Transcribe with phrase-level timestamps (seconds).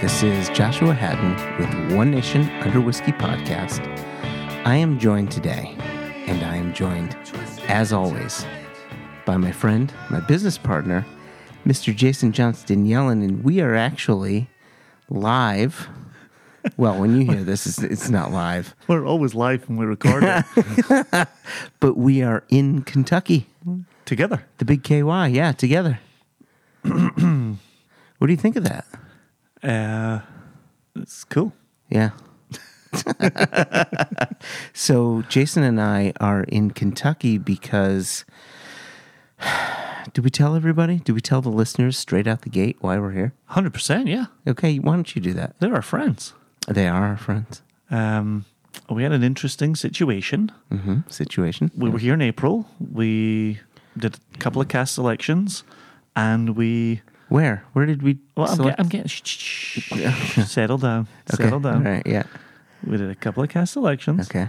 [0.00, 3.86] This is Joshua Hatton with One Nation Under Whiskey podcast.
[4.64, 5.76] I am joined today,
[6.26, 7.14] and I am joined,
[7.68, 8.46] as always,
[9.26, 11.04] by my friend, my business partner,
[11.66, 11.94] Mr.
[11.94, 14.48] Jason Johnstone Yellin, and we are actually
[15.10, 15.88] live.
[16.78, 20.24] Well, when you hear this, it's, it's not live, We're always live when we record
[20.24, 21.28] it
[21.80, 23.48] but we are in Kentucky,
[24.06, 24.46] together.
[24.58, 26.00] the big KY, yeah, together.
[26.82, 28.86] what do you think of that?
[29.62, 30.20] Uh,
[30.96, 31.52] it's cool.
[31.88, 32.10] Yeah.
[34.72, 38.24] so Jason and I are in Kentucky because
[40.12, 40.96] do we tell everybody?
[40.98, 43.32] Do we tell the listeners straight out the gate why we're here?
[43.50, 44.26] 100%, yeah.
[44.46, 45.54] Okay, why don't you do that?
[45.60, 46.34] They're our friends.
[46.68, 47.62] They are our friends.
[47.90, 48.44] Um,
[48.88, 50.52] we had an interesting situation.
[50.70, 51.70] hmm Situation.
[51.76, 52.66] We were here in April.
[52.92, 53.60] We
[53.96, 55.64] did a couple of cast selections
[56.16, 57.02] and we.
[57.30, 57.64] Where?
[57.72, 58.18] Where did we?
[58.36, 59.06] Well, I'm, get, I'm getting.
[59.08, 60.44] Shh, shh, shh.
[60.46, 61.08] Settle down.
[61.32, 61.44] okay.
[61.44, 61.86] Settle down.
[61.86, 62.06] All right.
[62.06, 62.24] Yeah.
[62.86, 64.28] We did a couple of cast selections.
[64.28, 64.48] Okay.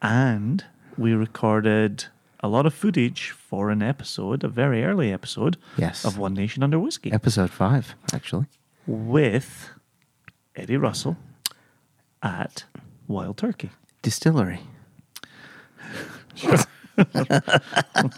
[0.00, 0.64] And
[0.96, 2.06] we recorded
[2.42, 6.04] a lot of footage for an episode, a very early episode Yes.
[6.06, 7.12] of One Nation Under Whiskey.
[7.12, 8.46] Episode five, actually.
[8.86, 9.68] with
[10.56, 11.16] Eddie Russell
[12.22, 12.64] at
[13.08, 13.70] Wild Turkey.
[14.02, 14.60] Distillery.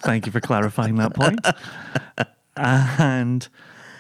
[0.03, 1.41] Thank you for clarifying that point.
[2.55, 3.49] And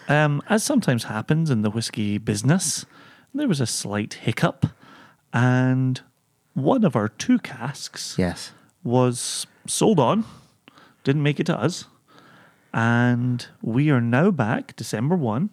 [0.08, 2.84] um, as sometimes happens in the whiskey business,
[3.34, 4.66] there was a slight hiccup,
[5.32, 6.00] and
[6.54, 8.52] one of our two casks Yes.
[8.84, 10.24] was sold on,
[11.04, 11.86] didn't make it to us,
[12.74, 15.50] and we are now back December 1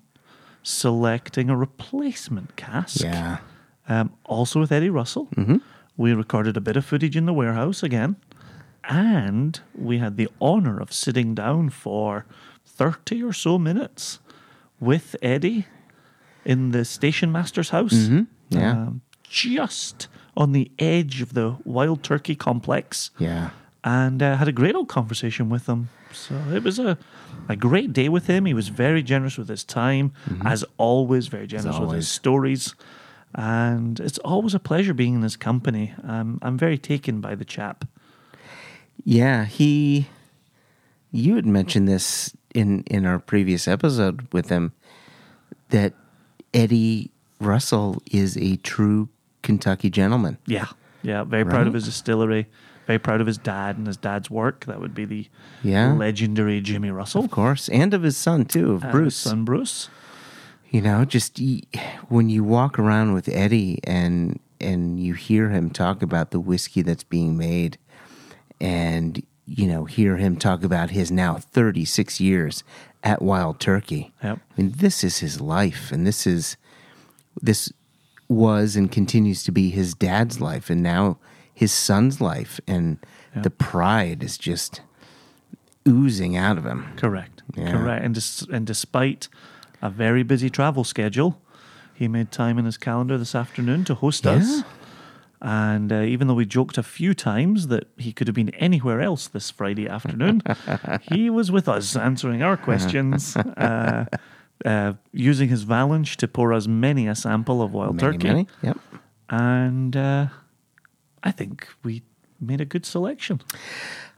[0.63, 3.01] selecting a replacement cask.
[3.01, 3.37] Yeah.
[3.87, 5.29] um, also with Eddie Russell.
[5.97, 8.15] We recorded a bit of footage in the warehouse again,
[8.87, 12.25] and we had the honor of sitting down for
[12.65, 14.19] 30 or so minutes
[14.79, 15.65] with Eddie
[16.45, 18.09] in the station master's house.
[18.49, 18.71] Yeah.
[18.71, 23.49] Um, just on the edge of the wild turkey complex Yeah.
[23.83, 25.89] and uh, had a great old conversation with him.
[26.13, 26.97] So it was a,
[27.47, 28.45] a great day with him.
[28.45, 30.11] He was very generous with his time,
[30.43, 32.73] as always, very generous with his stories.
[33.35, 35.93] And it's always a pleasure being in his company.
[36.03, 37.85] Um, I'm very taken by the chap.
[39.03, 40.07] Yeah, he.
[41.11, 44.73] You had mentioned this in in our previous episode with him
[45.69, 45.93] that
[46.53, 49.09] Eddie Russell is a true
[49.43, 50.37] Kentucky gentleman.
[50.45, 50.67] Yeah,
[51.03, 52.47] yeah, very proud of his distillery.
[52.87, 54.65] Very proud of his dad and his dad's work.
[54.65, 55.27] That would be the
[55.61, 55.93] Yeah.
[55.93, 59.15] legendary Jimmy Russell, Of course, and of his son too, of and his Bruce.
[59.15, 59.89] son Bruce.
[60.71, 61.39] You know, just
[62.07, 66.81] when you walk around with Eddie and and you hear him talk about the whiskey
[66.81, 67.77] that's being made,
[68.59, 72.63] and you know hear him talk about his now thirty six years
[73.03, 74.13] at Wild Turkey.
[74.23, 74.39] Yep.
[74.39, 76.57] I mean, this is his life, and this is
[77.41, 77.71] this
[78.27, 81.17] was and continues to be his dad's life, and now
[81.53, 82.99] his son's life, and
[83.35, 84.81] the pride is just
[85.87, 86.85] oozing out of him.
[86.95, 87.41] Correct.
[87.55, 87.71] Yeah.
[87.71, 88.05] Correct.
[88.05, 89.27] And, dis- and despite
[89.81, 91.41] a very busy travel schedule,
[91.93, 94.63] he made time in his calendar this afternoon to host us.
[95.41, 98.99] And uh, even though we joked a few times that he could have been anywhere
[98.99, 100.41] else this Friday afternoon,
[101.03, 104.05] he was with us answering our questions, uh,
[104.65, 108.27] uh, using his valinch to pour us many a sample of wild Many, turkey.
[108.27, 108.47] many.
[108.63, 108.77] Yep.
[109.29, 110.27] And uh,
[111.23, 112.01] I think we
[112.41, 113.41] made a good selection.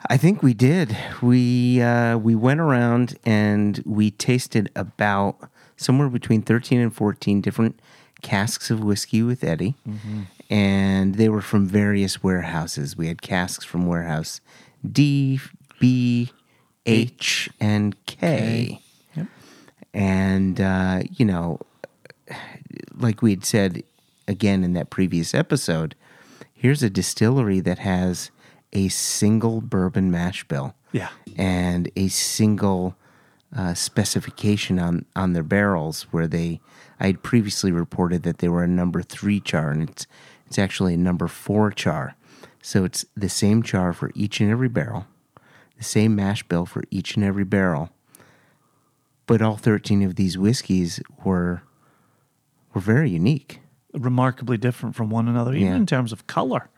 [0.09, 0.97] I think we did.
[1.21, 5.37] We uh, we went around and we tasted about
[5.77, 7.79] somewhere between thirteen and fourteen different
[8.23, 9.75] casks of whiskey with Eddie,
[10.51, 12.95] and they were from various warehouses.
[12.97, 14.41] We had casks from warehouse
[14.89, 15.39] D,
[15.79, 16.29] B,
[16.85, 18.79] H, and K,
[19.15, 19.27] Yep.
[19.93, 21.59] and uh, you know,
[22.95, 23.83] like we had said
[24.27, 25.95] again in that previous episode,
[26.53, 28.29] here's a distillery that has
[28.73, 31.09] a single bourbon mash bill Yeah.
[31.37, 32.95] and a single
[33.55, 36.61] uh, specification on, on their barrels where they
[37.01, 40.05] I had previously reported that they were a number three char and it's
[40.51, 42.15] it's actually a number four char.
[42.61, 45.07] So it's the same char for each and every barrel,
[45.77, 47.89] the same mash bill for each and every barrel.
[49.27, 51.61] But all thirteen of these whiskeys were
[52.73, 53.59] were very unique.
[53.93, 55.75] remarkably different from one another, even Yeah.
[55.75, 56.69] in terms of color.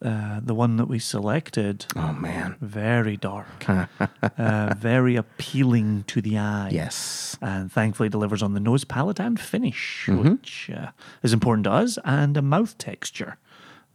[0.00, 2.54] Uh, the one that we selected, Oh man.
[2.60, 3.64] very dark,
[4.38, 6.68] uh, very appealing to the eye.
[6.70, 7.36] Yes.
[7.42, 10.30] And thankfully delivers on the nose, palate, and finish, Mm-hmm.
[10.34, 10.90] which uh,
[11.24, 13.38] is important to us, and a mouth texture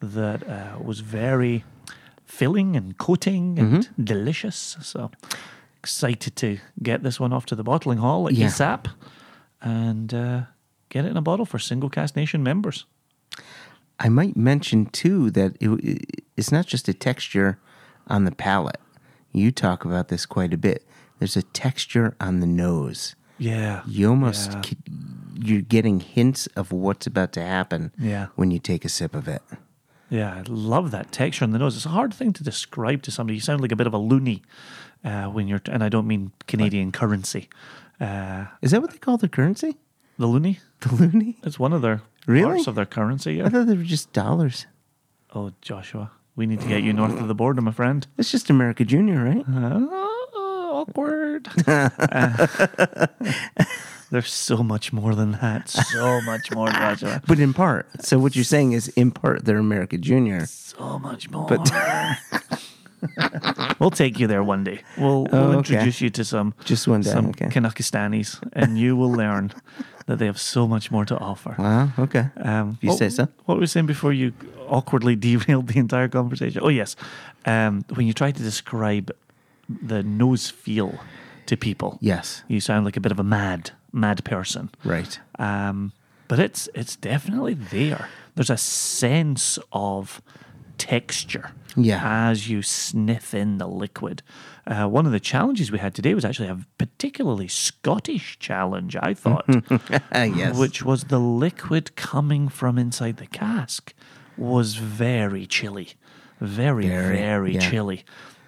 [0.01, 1.63] that uh, was very
[2.25, 4.03] filling and coating and Mm-hmm.
[4.03, 4.75] delicious.
[4.81, 5.09] So
[5.79, 8.47] excited to get this one off to the bottling hall at Yeah.
[8.47, 8.87] ESAP
[9.61, 10.41] and uh,
[10.89, 12.85] get it in a bottle for Single Cask Nation members.
[13.99, 17.59] I might mention too that it, it's not just a texture
[18.07, 18.79] on the palate.
[19.31, 20.85] You talk about this quite a bit.
[21.19, 23.15] There's a texture on the nose.
[23.37, 23.81] Yeah.
[23.87, 24.61] You almost Yeah.
[25.35, 28.27] you're getting hints of what's about to happen Yeah.
[28.35, 29.41] when you take a sip of it.
[30.09, 31.75] Yeah, I love that texture on the nose.
[31.75, 33.35] It's a hard thing to describe to somebody.
[33.35, 34.43] You sound like a bit of a loony
[35.03, 37.49] uh, when you're, and I don't mean Canadian currency.
[37.99, 39.77] Uh, Is that what they call the currency?
[40.17, 41.37] The loony, The loony?
[41.43, 42.43] it's one of their Really?
[42.55, 43.41] parts of their currency.
[43.41, 43.49] I Yeah.
[43.49, 44.65] thought they were just dollars.
[45.35, 48.05] Oh, Joshua, we need to get you north of the border, my friend.
[48.17, 49.45] It's just America Junior, right?
[49.47, 49.87] Uh,
[50.73, 51.47] awkward.
[51.67, 51.89] Uh,
[54.11, 55.69] there's so much more than that.
[55.69, 57.21] So much more, Joshua.
[57.27, 57.87] But in part.
[58.05, 60.45] So what you're saying is in part they're America Junior.
[60.45, 61.47] So much more.
[63.79, 64.81] we'll take you there one day.
[64.97, 65.57] We'll, we'll Oh, okay.
[65.57, 67.45] introduce you to some Just one day, some okay.
[67.47, 69.51] Kanakistanis, and you will learn
[70.05, 71.55] that they have so much more to offer.
[71.57, 72.29] Wow, okay.
[72.37, 73.27] Um, you what- say so.
[73.45, 74.33] What were we saying before you
[74.67, 76.61] awkwardly derailed the entire conversation?
[76.63, 76.95] Oh yes,
[77.45, 79.11] um, when you try to describe
[79.69, 80.99] the nose feel
[81.45, 82.43] to people, Yes.
[82.47, 84.69] you sound like a bit of a mad, mad person.
[84.83, 85.19] Right.
[85.39, 85.91] Um,
[86.27, 88.07] but it's it's definitely there.
[88.35, 90.21] There's a sense of
[90.77, 92.29] texture Yeah.
[92.29, 94.21] as you sniff in the liquid.
[94.67, 99.13] Uh, one of the challenges we had today was actually a particularly Scottish challenge, I
[99.13, 99.45] thought,
[100.13, 100.57] yes.
[100.57, 103.93] which was the liquid coming from inside the cask
[104.37, 105.89] was very chilly,
[106.39, 107.69] very Very, very, yeah.
[107.69, 108.03] chilly,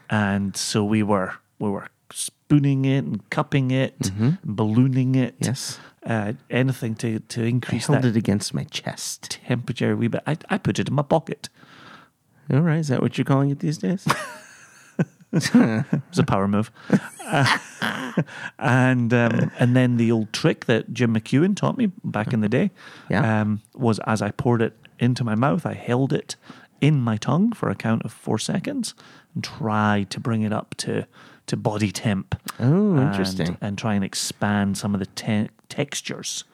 [0.10, 3.96] and so we were we were spooning it and cupping it,
[4.44, 5.46] ballooning it, Mm-hmm.
[5.46, 5.80] Yes.
[6.06, 9.40] uh, anything to to I increase held that it against my chest.
[9.48, 10.22] temperature a wee bit.
[10.28, 11.50] I, I put it in my pocket.
[12.54, 12.80] All right.
[12.80, 14.06] Is that what you're calling it these days?
[15.38, 16.72] It was a power move.
[17.26, 17.58] Uh,
[18.60, 22.48] and um, and then the old trick that Jim McEwan taught me back in the
[22.48, 22.72] day
[23.10, 23.42] Yeah.
[23.42, 26.38] um, was as I poured it into my mouth, I held it
[26.80, 28.94] in my tongue for a count of four seconds
[29.34, 31.06] and tried to bring it up to
[31.48, 32.36] to body temp.
[32.60, 33.58] Oh, and- interesting.
[33.60, 36.46] And, try and expand some of the te- textures.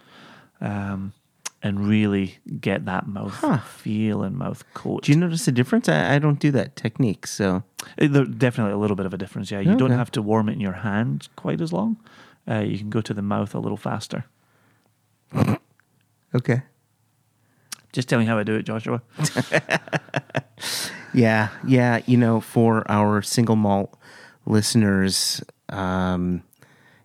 [0.59, 1.13] Um,
[1.63, 5.03] and really get that mouth feel and mouth coat.
[5.03, 5.87] Do you notice a difference?
[5.89, 7.27] I, I don't do that technique.
[7.27, 7.63] So
[8.01, 9.51] Uh, There's definitely a little bit of a difference.
[9.51, 11.97] Yeah, you don't have to warm it in your hand quite as long.
[12.49, 14.25] Uh, you can go to the mouth a little faster.
[16.35, 16.63] okay.
[17.93, 19.01] Just tell me how I do it, Joshua.
[21.13, 21.99] Yeah, yeah.
[22.05, 23.97] You know, for our single malt
[24.45, 26.41] listeners, um,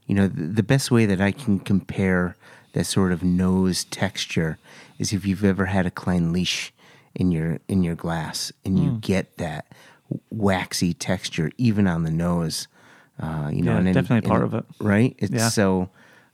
[0.06, 2.35] you know, the, the best way that I can compare
[2.76, 4.58] that sort of nose texture
[4.98, 6.70] is if you've ever had a Clynelish
[7.14, 9.64] in your in your glass, and you get that
[10.30, 12.68] waxy texture even on the nose.
[13.18, 14.64] Uh, you know, Yeah, and in- definitely in- part of it.
[14.80, 15.14] right?
[15.18, 15.48] It's Yeah.
[15.48, 15.88] so.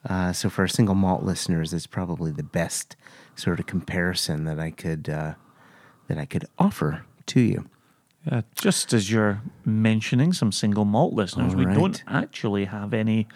[0.05, 2.97] Uh, so for single malt listeners, it's probably the best
[3.37, 5.35] sort of comparison that I could uh,
[6.09, 7.69] that I could offer to you.
[8.27, 13.29] Yeah, just as you're mentioning some single malt listeners, All we don't actually have any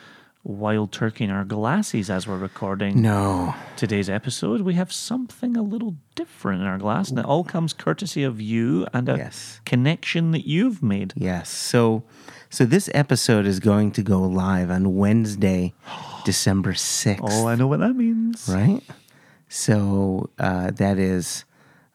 [0.51, 4.61] wild turkey in our glasses as we're recording No, today's episode.
[4.61, 8.41] We have something a little different in our glass, and it all comes courtesy of
[8.41, 9.61] you and a Yes.
[9.65, 11.13] connection that you've made.
[11.17, 11.49] yes.
[11.51, 12.05] So,
[12.49, 15.75] so this episode is going to go live on Wednesday,
[16.25, 17.25] December sixth.
[17.27, 18.49] Oh, I know what that means.
[18.49, 18.83] right.
[19.49, 21.45] So uh, that is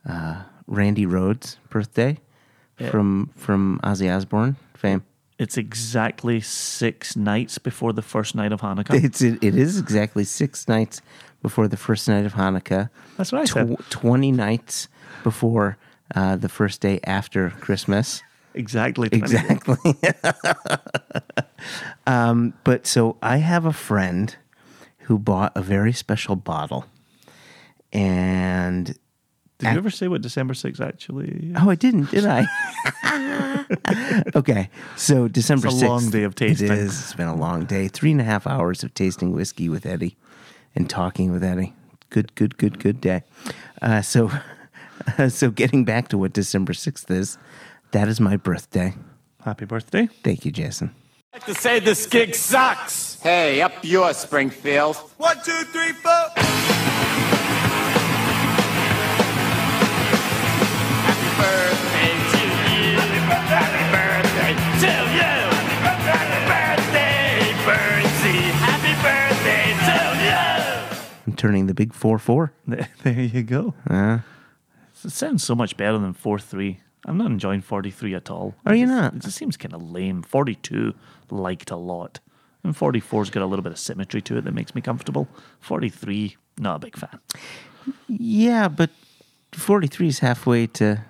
[0.08, 2.18] uh, Randy Rhoads' birthday
[2.90, 5.04] from from Ozzy Osbourne fame.
[5.42, 9.04] It's exactly six nights before the first night of Hanukkah.
[9.04, 11.02] It's it, it is exactly six nights
[11.42, 12.92] before the first night of Hanukkah.
[13.18, 13.76] That's what I said.
[13.76, 14.88] Tw- Twenty nights
[15.24, 15.80] before
[16.14, 18.22] uh, the first day after Christmas.
[18.54, 19.10] Exactly.
[19.12, 19.78] Exactly.
[22.06, 24.36] um, but so I have a friend
[25.06, 26.86] who bought a very special bottle,
[27.92, 28.96] and
[29.62, 31.54] Did you ever say what December 6th actually?
[31.56, 32.46] oh, I didn't, did I?
[34.36, 36.72] okay, so December It's a 6th, long day of tasting.
[36.72, 37.00] It is.
[37.00, 37.88] It's been a long day.
[37.88, 40.18] Three and a half hours of tasting whiskey with Eddie
[40.76, 41.74] and talking with Eddie.
[42.10, 43.24] Good, good, good, good day.
[43.82, 44.32] Uh, so,
[45.30, 47.38] so getting back to what December sixth is,
[47.92, 48.96] that is my birthday.
[49.44, 50.08] Happy birthday.
[50.24, 50.94] Thank you, Jason.
[51.34, 53.20] like to say this gig sucks.
[53.22, 54.96] Hey, up yours, Springfield.
[55.18, 56.51] One, two, three, four.
[71.42, 72.52] Turning the big four four.
[73.04, 73.74] There you go.
[73.90, 74.20] Uh,
[75.04, 76.80] It sounds so much better than 4 3.
[77.08, 78.54] I'm not enjoying 43 at all.
[78.66, 79.14] Are It you just- not?
[79.16, 80.22] It just seems kind of lame.
[80.22, 80.94] 42
[81.32, 82.20] liked a lot.
[82.64, 85.28] And 44's got a little bit of symmetry to it that makes me comfortable.
[85.60, 87.20] 43, not a big fan.
[88.08, 88.92] Yeah, but
[89.54, 91.02] 43 is halfway to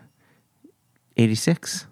[1.17, 1.87] 86.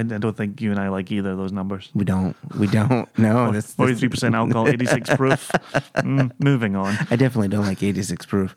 [0.00, 1.90] I, I don't think you and I like either of those numbers.
[1.94, 2.36] We don't.
[2.58, 3.08] We don't.
[3.18, 5.50] No, that's, Forty-three percent alcohol, eighty-six proof.
[5.96, 6.96] Mm, moving on.
[7.10, 8.56] I definitely don't like 86 proof.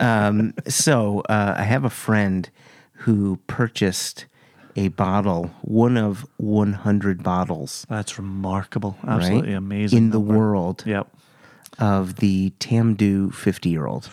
[0.00, 2.48] um, so uh, I have a friend
[3.04, 4.26] who purchased
[4.76, 8.96] a bottle, one of 100 bottles, That's remarkable.
[9.06, 9.98] Absolutely right, amazing.
[9.98, 11.08] in the world Yep.
[11.78, 14.08] of the Tamdhu 50 year old.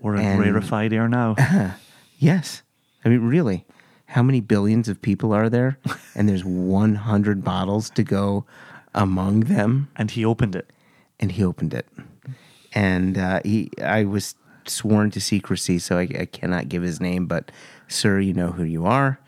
[0.00, 1.36] We're in rarefied air now.
[2.18, 2.62] Yes,
[3.04, 3.66] I mean, really,
[4.14, 5.76] how many billions of people are there?
[6.16, 8.44] And there's 100 bottles to go
[8.94, 9.88] among them.
[9.96, 10.70] and he opened it.
[11.18, 11.88] and he opened it.
[12.72, 17.26] And uh, he, I was sworn to secrecy, so I, I cannot give his name.
[17.26, 17.50] But,
[17.88, 19.18] sir, you know who you are.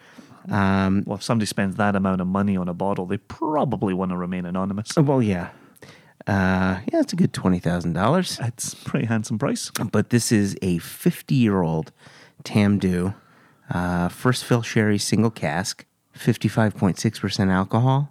[0.48, 4.10] Um, Well, if somebody spends that amount of money on a bottle, they probably want
[4.12, 4.94] to remain anonymous.
[4.96, 5.48] well, yeah,
[6.28, 8.38] uh, yeah, it's a good twenty thousand dollars.
[8.42, 9.70] It's a pretty handsome price.
[9.92, 11.90] But this is a fifty-year-old
[12.44, 13.14] Tamdhu,
[13.70, 18.10] uh, first fill sherry single cask, fifty-five point six percent alcohol.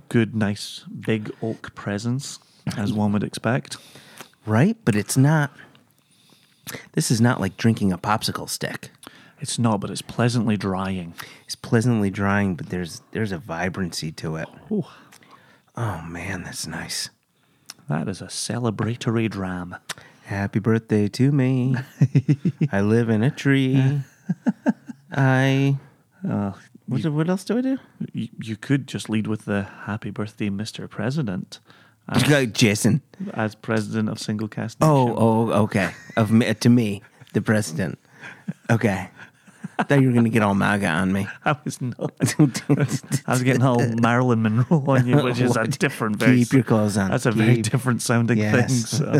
[0.10, 2.40] Good, nice, big oak presence,
[2.78, 3.78] as one would expect.
[4.46, 5.52] Right, but it's not.
[6.94, 8.92] This is not like drinking a popsicle stick.
[9.40, 11.14] It's not, but it's pleasantly drying.
[11.46, 14.48] It's pleasantly drying, but there's there's a vibrancy to it.
[14.72, 14.86] Ooh,
[15.75, 17.10] Oh man, that's nice.
[17.90, 19.75] that is a celebratory dram.
[20.24, 21.75] Happy birthday to me.
[22.72, 24.02] I live in a tree.
[25.12, 25.78] I.
[26.28, 26.54] Uh,
[26.88, 27.80] What, do- what else do I do?
[28.13, 30.89] you, you could just lead with the happy birthday, Mr.
[30.89, 31.60] President,
[32.10, 33.01] as, Jason.
[33.34, 35.18] as president of Single Cask oh, Nation.
[35.18, 35.92] Oh, oh, okay.
[36.15, 37.01] Of me, to me,
[37.34, 38.00] the president.
[38.70, 39.10] Okay.
[39.84, 41.27] Thought you were gonna get all MAGA on me.
[41.46, 42.12] I was not.
[43.27, 46.15] I was getting all Marilyn Monroe on you, which is a different.
[46.15, 47.12] Very, Keep your clothes on.
[47.12, 48.98] That's a very different sounding Yes.
[48.98, 49.00] thing.
[49.00, 49.20] So.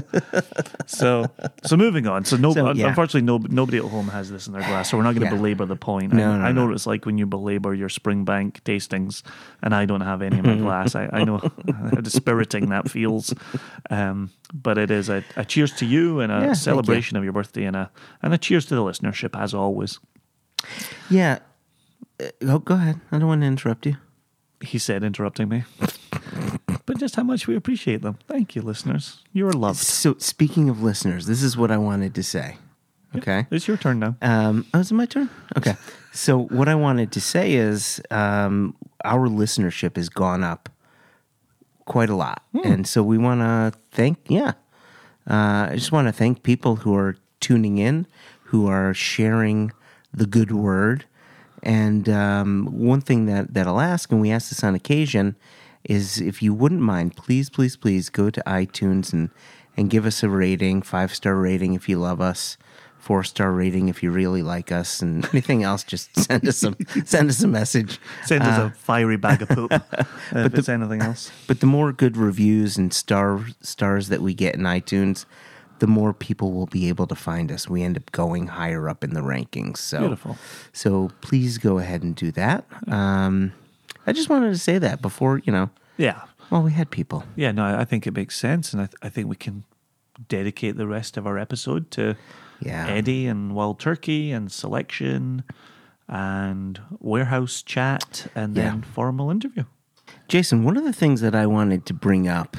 [0.86, 1.26] so,
[1.66, 2.26] so moving on.
[2.26, 2.88] So, no, So, yeah.
[2.88, 4.90] unfortunately, no, nobody at home has this in their glass.
[4.90, 5.40] So we're not going to Yeah.
[5.42, 6.14] belabor the point.
[6.14, 6.66] No, I, no, I know no.
[6.68, 9.24] what it's like when you belabor your Springbank tastings,
[9.62, 10.96] and I don't have any in my glass.
[10.96, 13.34] I, I know how dispiriting that feels.
[13.90, 16.56] Um, but it is a, a cheers to you and a Yeah, thank you.
[16.56, 20.00] celebration of your birthday, and a and a cheers to the listenership as always.
[21.10, 21.40] Yeah.
[22.20, 23.00] Uh, oh, go ahead.
[23.12, 23.98] I don't want to interrupt you.
[24.62, 25.64] He said, interrupting me.
[26.86, 28.18] but just how much we appreciate them.
[28.28, 29.24] Thank you, listeners.
[29.34, 29.80] You are loved.
[29.80, 32.58] So, speaking of listeners, this is what I wanted to say.
[33.16, 33.48] Okay.
[33.52, 34.16] It's your turn now.
[34.22, 35.30] Um, oh, is it my turn?
[35.58, 35.76] Okay.
[36.14, 40.70] So, what I wanted to say is um, our listenership has gone up
[41.86, 42.44] quite a lot.
[42.64, 44.54] And so, we want to thank, yeah.
[45.30, 48.08] Uh, I just want to thank people who are tuning in,
[48.44, 49.72] who are sharing
[50.16, 51.06] the good word.
[51.64, 55.36] And um, one thing that, that I'll ask, and we ask this on occasion,
[55.84, 59.30] is if you wouldn't mind, please, please, please go to iTunes and,
[59.76, 62.58] and give us a rating, five star rating if you love us,
[63.00, 66.76] four star rating if you really like us, and anything else, just send us some
[67.06, 68.00] send us a message.
[68.26, 69.72] Send us Uh, a fiery bag of poop
[70.32, 71.32] if it's anything else.
[71.48, 75.26] but the more good reviews and star stars that we get in iTunes,
[75.80, 77.68] the more people will be able to find us.
[77.70, 79.78] We end up going higher up in the rankings.
[79.78, 80.38] So Beautiful.
[80.74, 82.66] So please go ahead and do that.
[82.88, 83.54] Um,
[84.08, 85.70] I just wanted to say that before you know.
[85.98, 86.22] Yeah.
[86.50, 87.24] Well, we had people.
[87.36, 88.72] Yeah, no, I think it makes sense.
[88.74, 89.64] And I, th- I think we can
[90.30, 92.16] dedicate the rest of our episode to
[92.60, 92.88] Yeah.
[92.88, 95.44] Eddie and Wild Turkey and selection
[96.08, 99.64] and warehouse chat, and then formal interview.
[100.28, 102.56] Jason, one of the things that I wanted to bring up,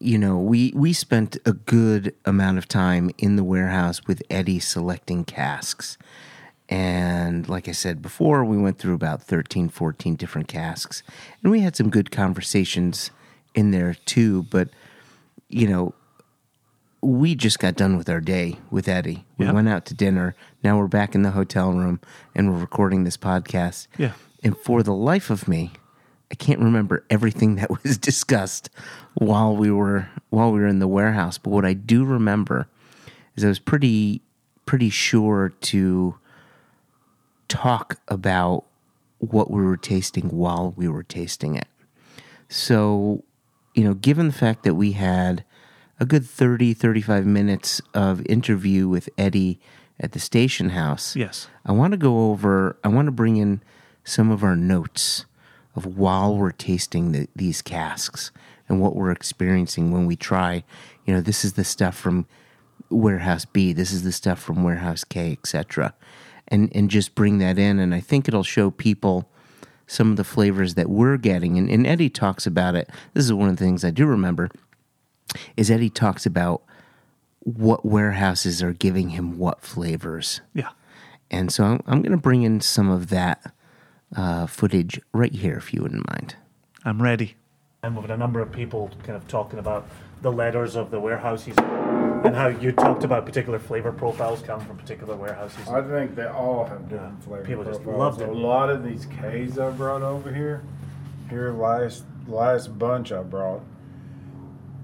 [0.00, 4.60] you know, we we spent a good amount of time in the warehouse with Eddie
[4.60, 5.98] selecting casks.
[6.68, 11.02] And like I said before, we went through about 13, 14 different casks.
[11.42, 13.10] And we had some good conversations
[13.54, 14.68] in there too, but
[15.48, 15.94] you know,
[17.00, 19.24] we just got done with our day with Eddie.
[19.38, 19.52] We Yeah.
[19.52, 20.34] went out to dinner.
[20.62, 22.00] Now we're back in the hotel room
[22.34, 23.86] and we're recording this podcast.
[23.96, 24.12] Yeah.
[24.42, 25.72] And for the life of me,
[26.30, 28.68] I can't remember everything that was discussed
[29.18, 31.38] while we were while we were in the warehouse.
[31.38, 32.68] But what I do remember
[33.36, 34.22] is I was pretty
[34.66, 36.16] pretty sure to
[37.48, 38.64] talk about
[39.18, 41.66] what we were tasting while we were tasting it.
[42.48, 43.24] So,
[43.74, 45.44] you know, given the fact that we had
[46.00, 49.58] a good 30, 35 minutes of interview with Eddie
[49.98, 51.16] at the station house.
[51.16, 51.48] Yes.
[51.66, 53.62] I want to go over, I want to bring in
[54.04, 55.24] some of our notes
[55.74, 58.30] of while we're tasting the, these casks
[58.68, 60.64] and what we're experiencing when we try.
[61.06, 62.26] You know, this is the stuff from
[62.90, 65.94] warehouse B, this is the stuff from warehouse K, etc.
[66.48, 69.30] And and just bring that in and I think it'll show people
[69.88, 71.58] some of the flavors that we're getting.
[71.58, 72.90] And, and Eddie talks about it.
[73.14, 74.50] This is one of the things I do remember
[75.56, 76.62] is Eddie talks about
[77.40, 80.42] what warehouses are giving him what flavors.
[80.54, 80.70] Yeah.
[81.30, 83.52] And so I'm, I'm going to bring in some of that
[84.14, 86.36] uh, footage right here, if you wouldn't mind.
[86.84, 87.36] I'm ready.
[87.88, 89.86] And with a number of people kind of talking about
[90.20, 94.76] the letters of the warehouses and how you talked about particular flavor profiles coming from
[94.76, 95.66] particular warehouses.
[95.68, 97.26] I think they all have different Yeah.
[97.26, 97.98] flavor People just profiles.
[97.98, 98.28] loved it.
[98.28, 100.60] A lot of these K's I brought over here,
[101.30, 103.62] here last last bunch I brought,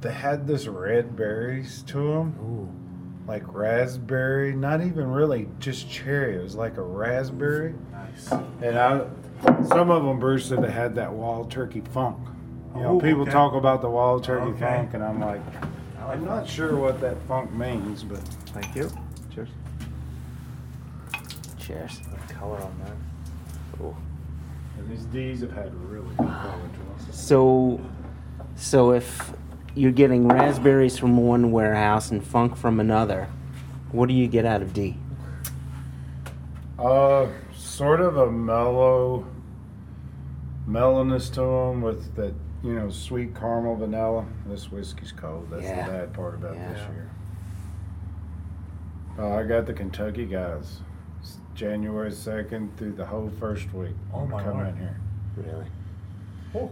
[0.00, 2.70] they had this red berries to them,
[3.28, 4.54] like raspberry.
[4.54, 6.36] Not even really just cherry.
[6.36, 7.74] It was like a raspberry.
[7.92, 8.32] Nice.
[8.62, 9.04] And I,
[9.66, 12.16] some of them, Bruce said they had that wild turkey funk.
[12.74, 13.30] You know, Oh, people okay.
[13.30, 14.58] talk about the wild turkey Okay.
[14.78, 15.40] funk, and I'm like,
[16.00, 18.18] I like I'm not sure what that funk means, but
[18.52, 18.90] Thank you.
[19.34, 19.48] Cheers.
[21.58, 22.00] Cheers.
[22.28, 23.94] The color on that.
[24.78, 27.12] and these D's have had really good color to them.
[27.12, 27.80] So,
[28.56, 29.32] so if
[29.74, 33.28] you're getting raspberries from one warehouse and funk from another,
[33.92, 34.96] what do you get out of D?
[36.78, 39.24] Uh, sort of a mellow
[40.66, 42.34] mellowness to them with that,
[42.64, 44.24] you know, sweet caramel vanilla.
[44.46, 45.48] This whiskey's cold.
[45.50, 45.84] That's Yeah.
[45.86, 47.10] the bad part about this year.
[49.18, 50.80] Uh, I got the Kentucky guys.
[51.20, 53.94] It's January 2nd through the whole first week.
[54.12, 54.68] Oh, my Come word.
[54.68, 54.96] in here.
[55.36, 55.66] Really?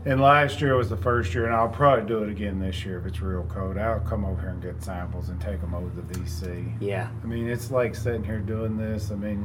[0.06, 2.98] And last year was the first year, and I'll probably do it again this year
[3.00, 3.76] if it's real cold.
[3.76, 6.72] I'll come over here and get samples and take them over to the VC.
[6.80, 7.08] Yeah.
[7.22, 9.10] I mean, it's like sitting here doing this.
[9.10, 9.44] I mean,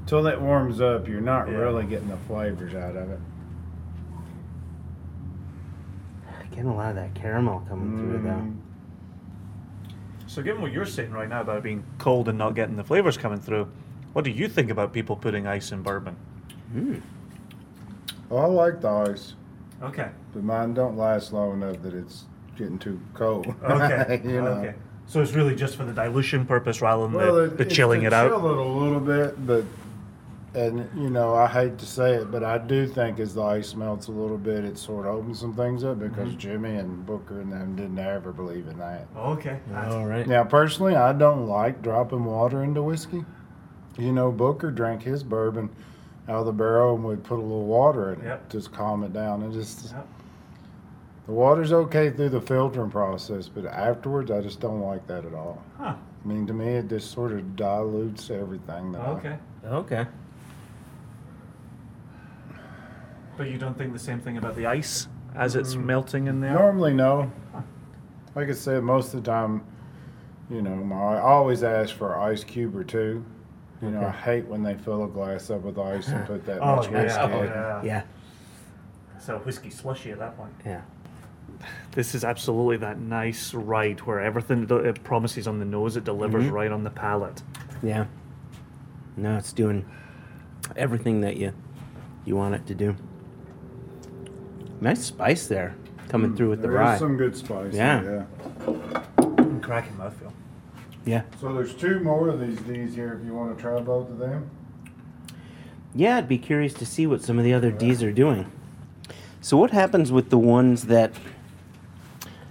[0.00, 1.56] until it warms up, you're not Yeah.
[1.56, 3.18] really getting the flavors out of it.
[6.58, 8.30] Getting a lot of that caramel coming through though.
[8.30, 8.56] Mm,
[10.26, 13.16] So, given what you're saying right now about being cold and not getting the flavors
[13.16, 13.68] coming through,
[14.12, 16.16] what do you think about people putting ice in bourbon?
[18.28, 19.34] Oh, I like the ice,
[19.84, 20.08] Okay.
[20.34, 22.24] but mine don't last long enough that it's
[22.56, 23.54] getting too cold.
[23.62, 24.20] Okay.
[24.24, 24.48] you know.
[24.48, 24.74] Okay.
[25.06, 28.00] So it's really just for the dilution purpose rather than Well, the, it- the chilling
[28.00, 28.30] to it out.
[28.30, 29.62] Chill it a little bit, but
[30.58, 33.74] and you know I hate to say it, but I do think as the ice
[33.74, 36.38] melts a little bit, it sort of opens some things up because Mm-hmm.
[36.38, 39.06] Jimmy and Booker and them didn't ever believe in that.
[39.16, 39.58] Okay.
[39.74, 40.26] All right.
[40.26, 43.24] Now, personally, I don't like dropping water into whiskey.
[43.96, 45.70] You know, Booker drank his bourbon
[46.28, 48.50] out of the barrel and would put a little water in it, Yep.
[48.50, 49.42] just calm it down.
[49.42, 50.06] And just Yep.
[51.26, 55.34] the water's okay through the filtering process, but afterwards, I just don't like that at
[55.34, 55.62] all.
[55.78, 55.94] Huh.
[56.24, 58.92] I mean, to me, it just sort of dilutes everything.
[58.92, 59.36] That I- Okay.
[59.64, 60.06] Okay.
[63.38, 66.52] But you don't think the same thing about the ice as it's melting in there?
[66.52, 67.30] Normally, no.
[68.34, 69.64] Like I said, most of the time,
[70.50, 73.24] you know, my, I always ask for an ice cube or two.
[73.80, 76.58] You know, I hate when they fill a glass up with ice and put that
[76.62, 77.02] Oh, much yeah.
[77.04, 77.48] whiskey Oh, in.
[77.48, 77.82] yeah.
[77.84, 78.02] Yeah.
[79.20, 80.52] So whiskey slushy at that point.
[80.66, 80.82] Yeah.
[81.92, 86.02] This is absolutely that nice ride where everything that it promises on the nose, it
[86.04, 86.54] delivers Mm-hmm.
[86.54, 87.42] right on the palate.
[87.84, 88.06] Yeah.
[89.16, 89.84] No, it's doing
[90.76, 91.52] everything that you
[92.24, 92.94] you want it to do.
[94.80, 95.74] Nice spice there
[96.08, 96.94] coming mm, through with the There rye.
[96.94, 97.74] is some good spice.
[97.74, 98.24] Yeah.
[98.66, 99.02] Yeah.
[99.60, 100.32] Cracking mouthfeel.
[101.04, 101.22] Yeah.
[101.40, 104.18] So there's two more of these D's here if you want to try both of
[104.18, 104.50] them.
[105.94, 108.50] Yeah, I'd be curious to see what some of the other D's are doing.
[109.40, 111.12] So what happens with the ones that?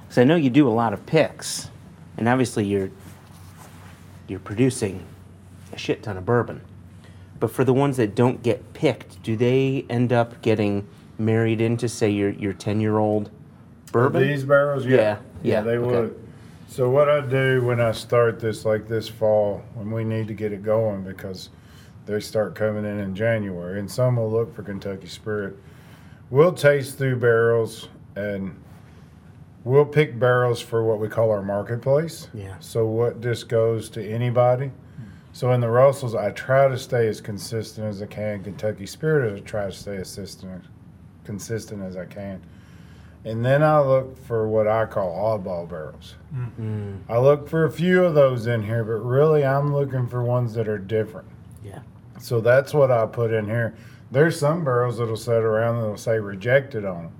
[0.01, 1.69] Because I know you do a lot of picks,
[2.17, 2.89] and obviously you're
[4.27, 5.05] you're producing
[5.71, 6.61] a shit ton of bourbon.
[7.39, 10.87] But for the ones that don't get picked, do they end up getting
[11.19, 13.31] married into, say, your your ten year old
[13.91, 14.21] bourbon?
[14.27, 16.01] These barrels, yeah, Yeah, yeah, they okay.
[16.01, 16.23] would.
[16.69, 20.33] So what I do when I start this, like this fall, when we need to
[20.33, 21.49] get it going, because
[22.05, 25.57] they start coming in in January, and some will look for Kentucky Spirit.
[26.29, 28.53] We'll taste through barrels, and
[29.63, 32.27] we'll pick barrels for what we call our marketplace.
[32.33, 32.55] Yeah.
[32.59, 34.71] So what just goes to anybody.
[35.31, 38.43] So in the Russells, I try to stay as consistent as I can.
[38.43, 40.63] Kentucky Spirit, I try to stay as consistent,
[41.27, 42.41] consistent as I can.
[43.23, 46.15] And then I look for what I call oddball barrels.
[46.33, 47.11] Mm-hmm.
[47.11, 50.53] I look for a few of those in here, but really I'm looking for ones
[50.53, 51.27] that are different.
[51.63, 51.81] Yeah.
[52.19, 53.75] So that's what I put in here.
[54.09, 57.11] There's some barrels that'll sit around that'll say rejected on them.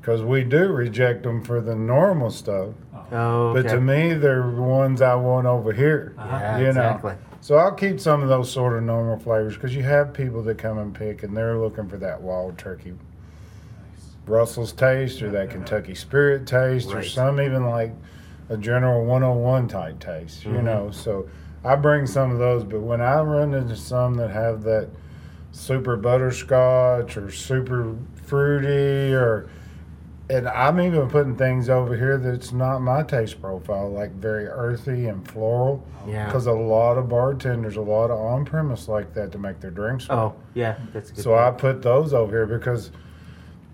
[0.00, 2.70] Because we do reject them for the normal stuff.
[2.94, 6.14] Oh, oh But to me, they're ones I want over here.
[6.18, 6.36] Uh-huh.
[6.36, 6.70] Yeah, you know.
[6.70, 7.14] exactly.
[7.40, 10.58] So I'll keep some of those sort of normal flavors because you have people that
[10.58, 12.94] come and pick and they're looking for that wild turkey
[14.26, 17.92] Russell's taste or that Kentucky Spirit taste or some even like
[18.48, 20.54] a General 101 type taste, Mm-hmm.
[20.56, 20.90] you know.
[20.90, 21.28] So
[21.64, 24.88] I bring some of those, but when I run into some that have that
[25.52, 29.48] super butterscotch or super fruity or
[30.30, 35.08] and I'm even putting things over here that's not my taste profile, like very earthy
[35.08, 35.84] and floral.
[36.08, 36.24] Yeah.
[36.26, 39.70] Because a lot of bartenders, a lot of on premise like that to make their
[39.72, 40.06] drinks.
[40.08, 41.22] Oh, yeah, that's good.
[41.22, 42.92] So I put those over here because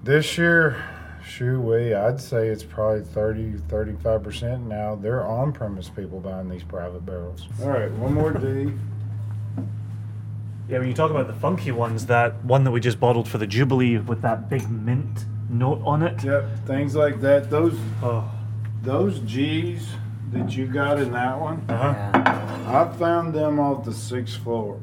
[0.02, 0.82] this year,
[1.24, 4.94] shoo wee, I'd say it's probably 30, 35% now.
[4.94, 7.46] They're on premise people buying these private barrels.
[7.62, 8.72] All right, one more D.
[10.68, 13.38] Yeah, when you talk about the funky ones, that one that we just bottled for
[13.38, 16.22] the Jubilee with that big mint note on it.
[16.22, 17.48] Yep, things like that.
[17.50, 18.30] Those Oh,
[18.82, 19.88] those G's
[20.30, 21.94] that you got in that one, uh-huh.
[22.14, 22.82] Yeah.
[22.92, 24.78] I found them off the sixth floor.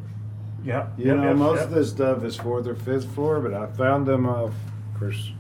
[0.64, 0.88] Yeah.
[0.98, 1.68] You yep, know, yep, most yep.
[1.68, 4.54] of this stuff is fourth or fifth floor, but I found them off,
[4.96, 5.32] of course,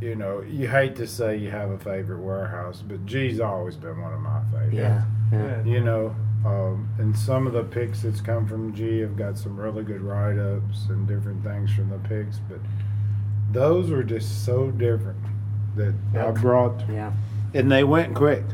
[0.00, 4.00] you know, you hate to say you have a favorite warehouse, but G's always been
[4.00, 4.74] one of my favorites.
[4.74, 5.02] Yeah.
[5.32, 5.38] yeah.
[5.38, 5.64] Yeah.
[5.64, 6.16] You know,
[6.46, 10.00] um, and some of the picks that's come from G have got some really good
[10.00, 12.60] write ups and different things from the picks, but
[13.52, 15.18] those were just so different
[15.76, 17.12] that I brought, Yeah.
[17.54, 18.44] and they went quick.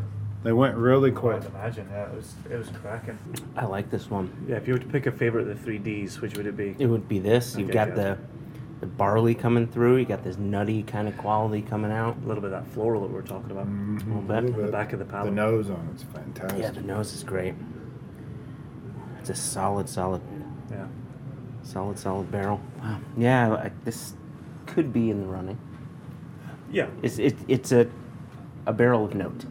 [0.43, 1.37] They went really quick.
[1.37, 1.53] I quick.
[1.53, 3.19] would imagine, yeah, it was it was cracking.
[3.57, 4.31] I like this one.
[4.49, 6.57] Yeah, if you were to pick a favorite of the three Ds, which would it
[6.57, 6.75] be?
[6.79, 7.57] It would be this.
[7.57, 7.95] You've Okay, got yeah.
[7.95, 8.19] the
[8.85, 9.97] the barley coming through.
[9.97, 12.17] You got this nutty kind of quality coming out.
[12.23, 13.67] A little bit of that floral that we we're talking about.
[13.67, 14.13] Mm-hmm.
[14.13, 14.51] A little A bit.
[14.51, 15.31] little The back of the palate.
[15.31, 16.61] The nose on it's fantastic.
[16.61, 17.55] Yeah, the nose is great.
[19.21, 20.21] It's a solid, solid,
[20.71, 20.85] Yeah.
[21.63, 22.61] solid, solid barrel.
[22.83, 22.99] Wow.
[23.17, 24.13] Yeah, I, this
[24.67, 25.57] could be in the running.
[26.71, 26.89] Yeah.
[27.03, 27.89] It's it, it's a
[28.67, 29.47] a barrel of note.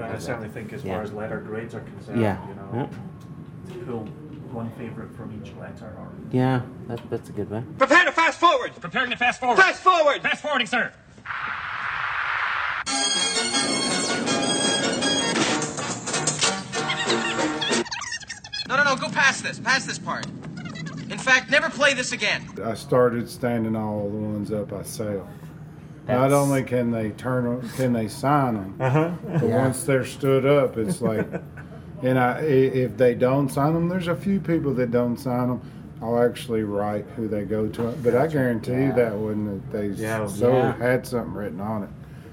[0.00, 0.94] I certainly think as Yeah.
[0.94, 2.38] far as letter grades are concerned, Yeah.
[2.48, 2.68] you know,
[3.68, 3.74] Yeah.
[3.74, 4.04] to pull
[4.52, 7.74] one favorite from each letter or Yeah, that, that's a good one.
[7.78, 8.07] Prepare to fast
[8.70, 8.80] forward!
[8.82, 9.56] Preparing to fast forward.
[9.58, 10.22] Fast forward!
[10.22, 10.92] Fast forwarding, sir.
[18.68, 19.58] No, no, no, go past this.
[19.58, 20.26] Past this part.
[21.08, 22.46] In fact, never play this again.
[22.62, 25.26] I started standing all the ones up I sell.
[26.06, 29.10] Not only can they turn, 'em- can they sign them, uh-huh.
[29.40, 29.56] but Yeah.
[29.64, 31.26] once they're stood up, it's like,
[32.02, 35.48] and I, i- if they don't sign them, there's a few people that don't sign
[35.48, 35.60] them.
[36.00, 39.86] I'll actually write who they go to, but I guarantee you that one that they
[39.88, 40.26] Yeah.
[40.26, 40.76] so Yeah.
[40.76, 41.88] had something written on it,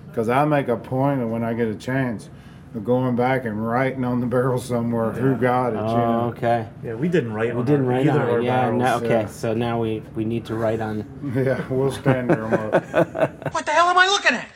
[0.09, 2.29] because I make a point of when I get a chance
[2.75, 5.77] of going back and writing on the barrel somewhere who got it.
[5.77, 6.33] you Oh, know?
[6.35, 6.67] okay.
[6.83, 8.43] Yeah, we didn't write We on didn't our, write either on of our it.
[8.43, 9.21] Yeah, no, okay.
[9.21, 9.25] yeah.
[9.27, 11.05] So now we we need to write on.
[11.35, 12.73] Yeah, we'll stand them up.
[13.53, 14.47] What the hell am I looking at?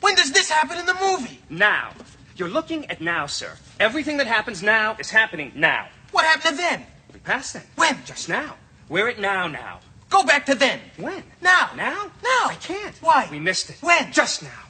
[0.00, 1.40] When does this happen in the movie?
[1.50, 1.90] Now.
[2.36, 3.50] You're looking at now, sir.
[3.80, 5.86] Everything that happens now is happening now.
[6.12, 6.86] What happened to then?
[7.12, 7.62] We passed then.
[7.76, 7.96] When?
[8.04, 8.56] Just now.
[8.88, 9.80] We're at now now.
[10.10, 10.80] Go back to then.
[10.96, 11.22] When?
[11.40, 11.70] Now.
[11.76, 12.10] Now?
[12.22, 12.48] Now.
[12.48, 12.96] I can't.
[13.02, 13.28] Why?
[13.30, 13.76] We missed it.
[13.80, 14.12] When?
[14.12, 14.64] Just now.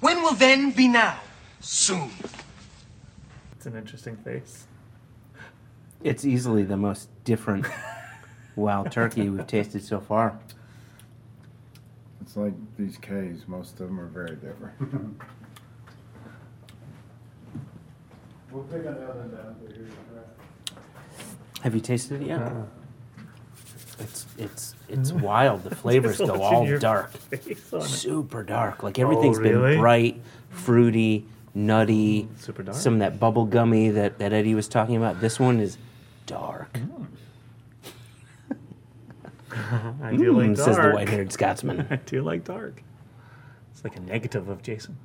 [0.00, 1.20] When will then be now?
[1.60, 2.10] Soon.
[3.56, 4.66] It's an interesting face.
[6.02, 7.66] It's easily the most different
[8.56, 10.38] wild turkey we've tasted so far.
[12.20, 15.20] It's like these K's, most of them are very different.
[18.52, 19.88] we'll pick another one down here.
[21.62, 22.52] Have you tasted it yet?
[23.98, 25.64] It's it's it's wild.
[25.64, 27.84] The flavors go all dark, face on it.
[27.84, 28.82] super dark.
[28.84, 29.72] Like everything's really?
[29.72, 32.28] been bright, fruity, nutty.
[32.38, 32.76] Super dark.
[32.76, 35.20] Some of that bubble gummy that that Eddie was talking about.
[35.20, 35.78] This one is
[36.26, 36.78] dark.
[39.50, 40.66] I do like Mm, dark.
[40.66, 41.86] says the white-haired Scotsman.
[41.90, 42.82] I do like dark.
[43.72, 44.96] It's like a negative of Jason.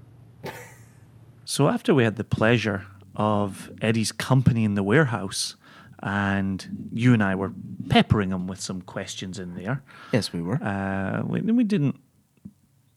[1.46, 2.86] so after we had the pleasure
[3.16, 5.56] of Eddie's company in the warehouse
[6.04, 7.54] and you and I were
[7.88, 9.82] peppering him with some questions in there.
[10.12, 10.62] Yes, we were.
[10.62, 12.00] Uh, we, we didn't.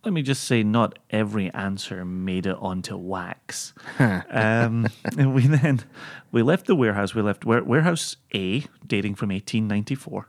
[0.05, 3.75] Let me just say, not every answer made it onto wax.
[3.99, 5.85] um, and we then
[6.33, 7.15] we left the warehouse.
[7.15, 10.29] We left ware- warehouse A, dating from 1894,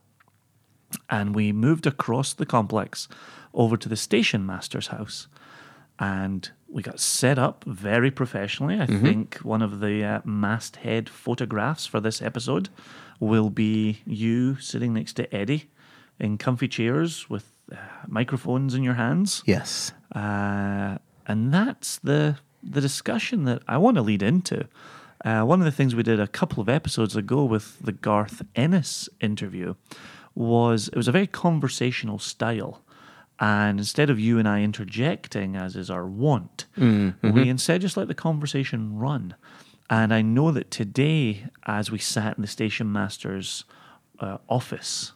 [1.10, 3.08] and we moved across the complex
[3.56, 5.28] over to the station master's house,
[5.98, 8.80] and we got set up very professionally.
[8.80, 12.70] I think one of the uh, masthead photographs for this episode
[13.20, 15.70] will be you sitting next to Eddie
[16.20, 17.78] in comfy chairs with uh,
[18.08, 19.44] microphones in your hands.
[19.46, 19.92] yes.
[20.16, 24.68] Uh, and that's the the discussion that I want to lead into.
[25.24, 28.42] Uh, one of the things we did a couple of episodes ago with the Garth
[28.56, 29.76] Ennis interview
[30.36, 32.82] was it was a very conversational style.
[33.40, 38.08] And instead of you and I interjecting, as is our wont, we instead just let
[38.08, 39.36] the conversation run.
[39.90, 43.64] And I know that today, as we sat in the station master's
[44.20, 45.14] uh, office,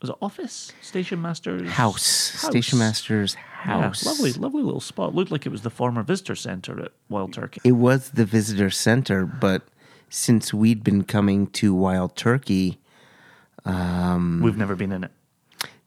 [0.00, 0.72] was it office?
[0.80, 2.02] Station master's House.
[2.04, 4.02] Station Master's house.
[4.04, 5.14] yeah, lovely, lovely little spot.
[5.14, 7.60] Looked like it was the former visitor center at Wild Turkey.
[7.64, 9.62] It was the visitor center, but
[10.08, 12.78] since we'd been coming to Wild Turkey,
[13.64, 15.10] We've never been in it.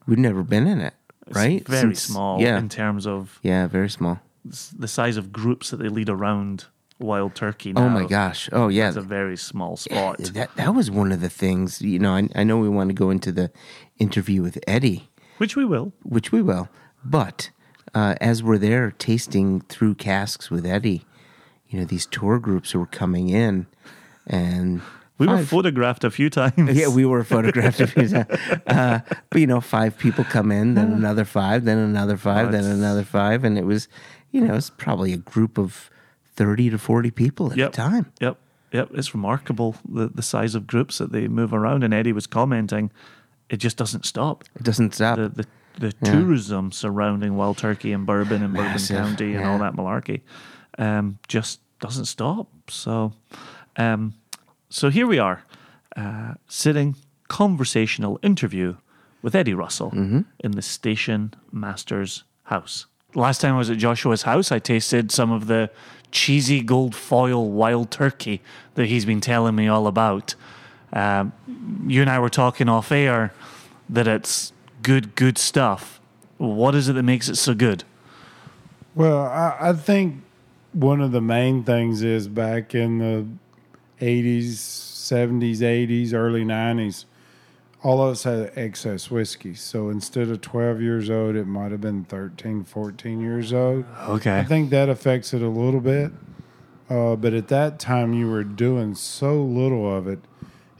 [0.06, 0.94] We've never been in it,
[1.26, 1.66] It's right?
[1.66, 2.58] very Since- small Yeah.
[2.58, 4.20] in terms of yeah, very small.
[4.78, 6.66] the size of groups that they lead around
[7.00, 7.72] Wild Turkey.
[7.72, 7.86] Now.
[7.86, 8.48] Oh my gosh.
[8.52, 8.88] Oh yeah.
[8.88, 10.18] it's a very small spot.
[10.18, 12.94] That that was one of the things, you know, I, I know we want to
[12.94, 13.50] go into the
[13.98, 15.08] interview with Eddie,
[15.38, 15.92] Which we will.
[16.02, 16.68] which we will.
[17.04, 17.50] But
[17.94, 21.04] uh, as we're there tasting through casks with Eddie,
[21.68, 23.66] you know, these tour groups were coming in
[24.26, 24.82] and
[25.18, 26.76] We were five- photographed a few times.
[26.76, 28.26] Yeah, we were photographed a few times.
[28.66, 29.00] Uh,
[29.30, 33.04] but you know, five people come in, then another five, then another five, then another
[33.04, 33.88] five, and it was,
[34.32, 35.88] you know, it's probably a group of
[36.34, 37.68] thirty to forty people at Yep.
[37.68, 38.12] a time.
[38.20, 38.38] Yep.
[38.72, 38.88] Yep.
[38.94, 41.84] It's remarkable the, the size of groups that they move around.
[41.84, 42.90] And Eddie was commenting,
[43.48, 44.42] it just doesn't stop.
[44.56, 45.16] It doesn't stop.
[45.16, 45.46] the the,
[45.78, 50.22] the tourism surrounding Wild Turkey and Bourbon and Massive, Bourbon County and all that malarkey
[50.78, 52.48] um, just doesn't stop.
[52.68, 53.12] So,
[53.76, 54.14] um,
[54.74, 55.44] so here we are,
[55.96, 56.96] uh, sitting
[57.28, 58.76] conversational interview
[59.22, 60.20] with Eddie Russell Mm-hmm.
[60.40, 62.86] in the station master's house.
[63.14, 65.70] Last time I was at Joshua's house, I tasted some of the
[66.10, 68.40] cheesy gold foil wild turkey
[68.74, 70.34] that he's been telling me all about.
[70.92, 71.32] Um,
[71.86, 73.32] you and I were talking off air
[73.88, 76.00] that it's good, good stuff.
[76.38, 77.84] What is it that makes it so good?
[78.94, 80.22] Well, I, I think
[80.72, 83.26] one of the main things is back in the
[84.04, 87.06] 80s, 70s, 80s, early 90s,
[87.82, 89.54] all of us had excess whiskey.
[89.54, 93.84] So instead of 12 years old, it might have been 13, 14 years old.
[94.08, 94.38] Okay.
[94.38, 96.12] I think that affects it a little bit.
[96.88, 100.20] Uh, but at that time, you were doing so little of it.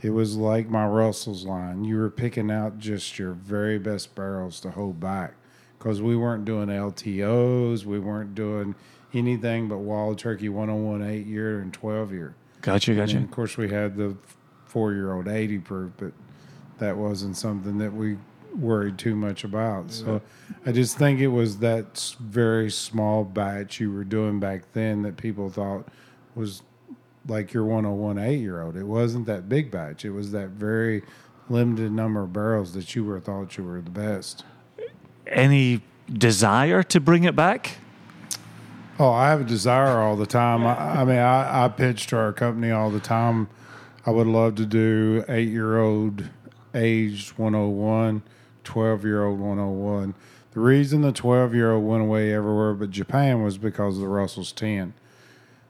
[0.02, 1.84] It was like my Russell's line.
[1.84, 5.32] You were picking out just your very best barrels to hold back
[5.78, 7.84] because we weren't doing LTOs.
[7.86, 8.74] We weren't doing
[9.14, 12.34] anything but Wild Turkey 101 8 year and 12 year.
[12.64, 13.18] Gotcha, And gotcha.
[13.18, 14.16] of course, we had the
[14.64, 16.12] four year old 80 proof, but
[16.78, 18.16] that wasn't something that we
[18.58, 19.90] worried too much about.
[19.90, 20.22] So
[20.64, 25.18] I just think it was that very small batch you were doing back then that
[25.18, 25.88] people thought
[26.34, 26.62] was
[27.28, 28.76] like your 101 eight year old.
[28.76, 31.02] It wasn't that big batch, it was that very
[31.50, 34.44] limited number of barrels that you were thought you were the best.
[35.26, 37.76] Any desire to bring it back?
[38.96, 40.64] Oh, I have a desire all the time.
[40.64, 43.48] I, I mean, I, I pitch to our company all the time.
[44.06, 46.28] I would love to do eight year old
[46.74, 48.22] aged 101,
[48.62, 50.14] 12 year old 101.
[50.52, 54.08] The reason the 12 year old went away everywhere but Japan was because of the
[54.08, 54.94] Russell's 10.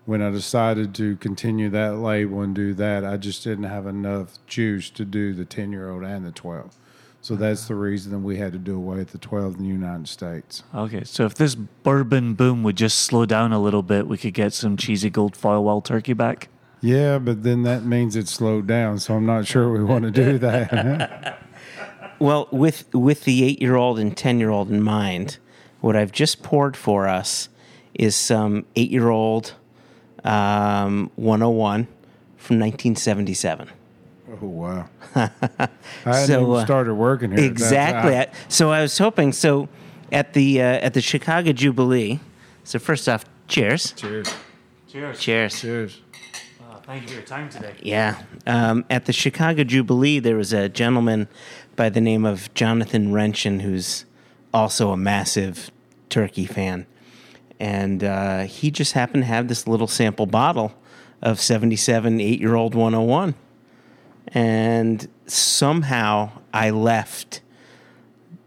[0.05, 4.39] When I decided to continue that label and do that, I just didn't have enough
[4.47, 6.77] juice to do the 10 year old and the 12.
[7.25, 9.69] So that's the reason that we had to do away with the 12 in the
[9.69, 10.63] United States.
[10.75, 14.35] Okay, so if this bourbon boom would just slow down a little bit, we could
[14.35, 16.49] get some cheesy gold foil wild turkey back.
[16.83, 20.11] Yeah, but then that means it slowed down, so I'm not sure we want to
[20.11, 21.43] do that.
[22.19, 25.39] Well, with with the eight year old and ten year old in mind,
[25.81, 27.49] what I've just poured for us
[27.95, 29.55] is some eight year old
[30.25, 31.85] um, 101
[32.37, 33.71] from 1977.
[34.42, 34.88] Oh wow!
[35.14, 35.29] I
[36.05, 37.38] hadn't So, even uh, started working here.
[37.38, 38.12] at that Exactly.
[38.12, 38.29] time.
[38.33, 39.33] I- So I was hoping.
[39.33, 39.68] So
[40.12, 42.20] at the uh, at the Chicago Jubilee.
[42.64, 43.92] So first off, cheers.
[43.92, 44.33] Cheers.
[44.88, 45.18] Cheers.
[45.20, 45.61] Cheers.
[45.61, 46.01] Cheers.
[46.85, 47.75] thank you for your time today.
[47.83, 48.23] Yeah.
[48.47, 51.29] Um, at the Chicago Jubilee, there was a gentleman
[51.77, 54.05] by the name of Jonathan Wrenchen, who's
[54.53, 55.70] also a massive
[56.11, 56.87] turkey fan.
[57.61, 60.73] And uh, he just happened to have this little sample bottle
[61.23, 63.35] of 77 eight year old 101.
[64.29, 67.41] And somehow I left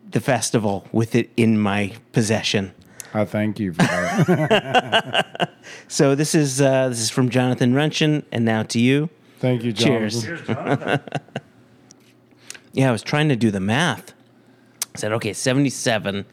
[0.09, 2.73] the festival with it in my possession.
[3.13, 5.53] I thank you for that.
[5.89, 9.09] So this is uh, this is from Jonathan Renshin, and now to you.
[9.39, 10.23] thank you, Cheers.
[10.23, 10.99] Jonathan.
[12.73, 14.13] Yeah, I was trying to do the math.
[14.95, 16.25] I said, okay, seventy-seven.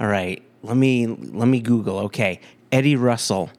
[0.00, 1.98] All right, let me let me Google.
[2.00, 2.40] Okay,
[2.72, 3.50] Eddie Russell,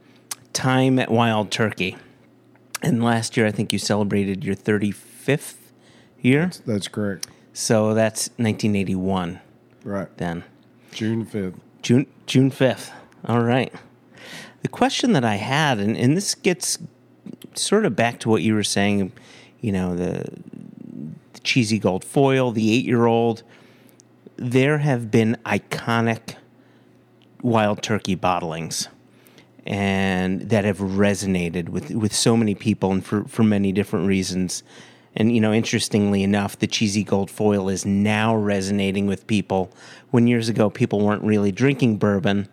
[0.53, 1.95] time at Wild Turkey,
[2.81, 4.55] and last year I think you celebrated your
[5.25, 5.71] thirty-fifth
[6.21, 6.51] year.
[6.65, 7.27] That's correct.
[7.53, 9.39] So that's nineteen eighty-one.
[9.83, 10.15] Right.
[10.17, 10.43] Then
[10.91, 11.59] June 5th.
[11.81, 12.91] June June fifth.
[13.25, 13.73] All right.
[14.61, 16.79] The question that I had, and, and this gets
[17.53, 19.11] sort of back to what you were saying,
[19.61, 20.25] you know, the,
[21.33, 23.43] the cheesy gold foil, the eight year old.
[24.37, 26.35] There have been iconic
[27.41, 28.87] wild turkey bottlings
[29.65, 34.63] and that have resonated with, with so many people and for, for many different reasons.
[35.15, 39.71] And, you know, interestingly enough, the cheesy gold foil is now resonating with people
[40.11, 42.49] when years ago people weren't really drinking bourbon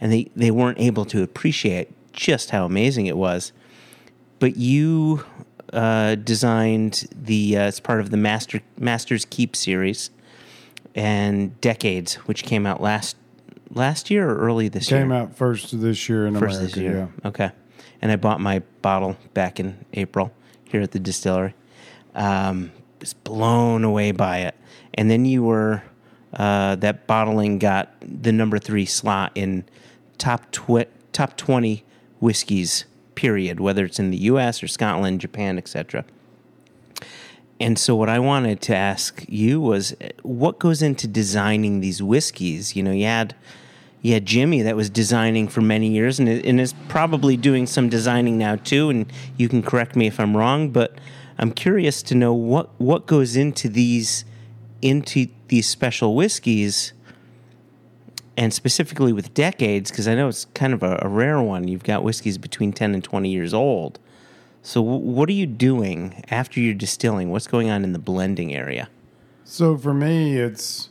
[0.00, 3.52] and they, they weren't able to appreciate just how amazing it was.
[4.38, 5.24] But you
[5.72, 10.10] uh, designed the, uh, as part of the Master, Masters Keep series
[10.94, 13.16] and Decades, which came out last
[13.70, 15.00] last year or early this year?
[15.00, 16.74] Came out first this year in first America.
[16.74, 17.10] this year.
[17.22, 17.28] Yeah.
[17.28, 17.50] Okay.
[18.00, 20.32] And I bought my bottle back in April
[20.64, 21.54] here at the distillery.
[22.14, 24.54] Um, was blown away by it.
[24.94, 25.82] And then you were
[26.32, 29.64] uh, that bottling got the number three slot in
[30.18, 31.84] top twi- top twenty
[32.20, 32.86] whiskeys.
[33.14, 33.60] Period.
[33.60, 34.60] Whether it's in the U.S.
[34.60, 36.04] or Scotland, Japan, etc.
[37.60, 42.74] And so, what I wanted to ask you was, what goes into designing these whiskeys?
[42.74, 43.36] You know, you had
[44.02, 47.88] you had Jimmy that was designing for many years, and and is probably doing some
[47.88, 48.90] designing now too.
[48.90, 50.98] And you can correct me if I'm wrong, but
[51.38, 54.24] I'm curious to know what what goes into these
[54.82, 56.92] into these special whiskeys,
[58.36, 61.68] and specifically with decades, because I know it's kind of a, a rare one.
[61.68, 63.98] You've got whiskeys between ten and twenty years old.
[64.62, 67.30] So, w- what are you doing after you're distilling?
[67.30, 68.88] What's going on in the blending area?
[69.44, 70.88] So for me, it's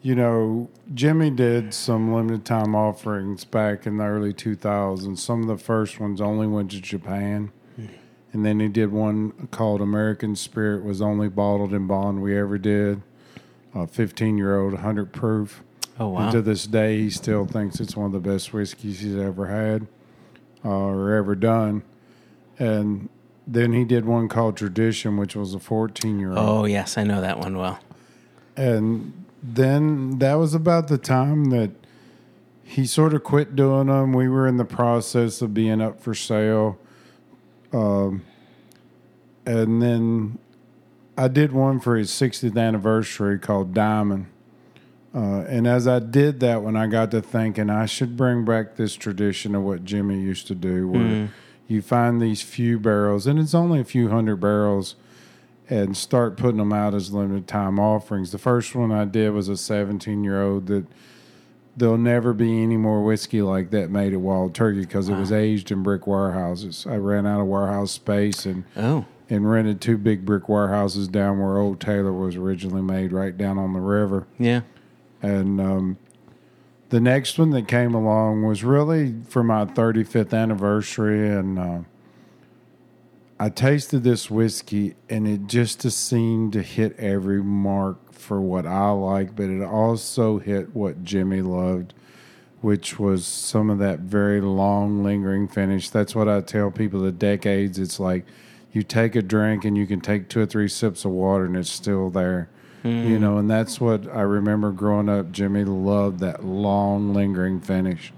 [0.00, 5.18] you know Jimmy did some limited time offerings back in the early 2000s.
[5.18, 7.52] Some of the first ones only went to Japan,
[8.36, 12.58] and then he did one called American Spirit was only bottled in bond we ever
[12.58, 13.00] did.
[13.74, 15.62] A 15 year old, 100 proof.
[15.98, 16.24] Oh wow!
[16.24, 19.46] And to this day, he still thinks it's one of the best whiskeys he's ever
[19.46, 19.86] had
[20.62, 21.82] uh, or ever done.
[22.58, 23.08] And
[23.46, 26.38] then he did one called Tradition, which was a 14 year old.
[26.38, 27.78] oh yes, I know that one well.
[28.54, 31.70] And then that was about the time that
[32.62, 34.12] he sort of quit doing them.
[34.12, 36.78] We were in the process of being up for sale.
[37.72, 38.24] Um,
[39.44, 40.38] and then
[41.16, 44.26] I did one for his 60th anniversary called Diamond.
[45.14, 48.76] Uh, and as I did that one, I got to thinking I should bring back
[48.76, 51.30] this tradition of what Jimmy used to do, where
[51.68, 54.94] you find these few barrels, and it's only a few hundred barrels,
[55.70, 58.30] and start putting them out as limited time offerings.
[58.30, 60.86] The first one I did was a 17 year old that
[61.76, 65.30] there'll never be any more whiskey like that made at Wild Turkey because it was
[65.32, 66.86] aged in brick warehouses.
[66.88, 71.38] I ran out of warehouse space and Oh, and rented two big brick warehouses down
[71.40, 74.26] where Old Taylor was originally made, right down on the river.
[74.38, 74.62] yeah.
[75.22, 75.96] And um,
[76.90, 81.28] the next one that came along was really for my 35th anniversary.
[81.28, 81.78] And uh,
[83.38, 88.90] I tasted this whiskey, and it just seemed to hit every mark for what I
[88.90, 91.92] like, but it also hit what Jimmy loved,
[92.62, 95.90] which was some of that very long, lingering finish.
[95.90, 97.78] That's what I tell people the decades.
[97.78, 98.24] It's like
[98.72, 101.56] you take a drink and you can take two or three sips of water, and
[101.56, 102.48] it's still there
[102.86, 103.20] you hmm.
[103.20, 105.32] know, and that's what I remember growing up.
[105.32, 108.12] Jimmy loved that long, lingering finish,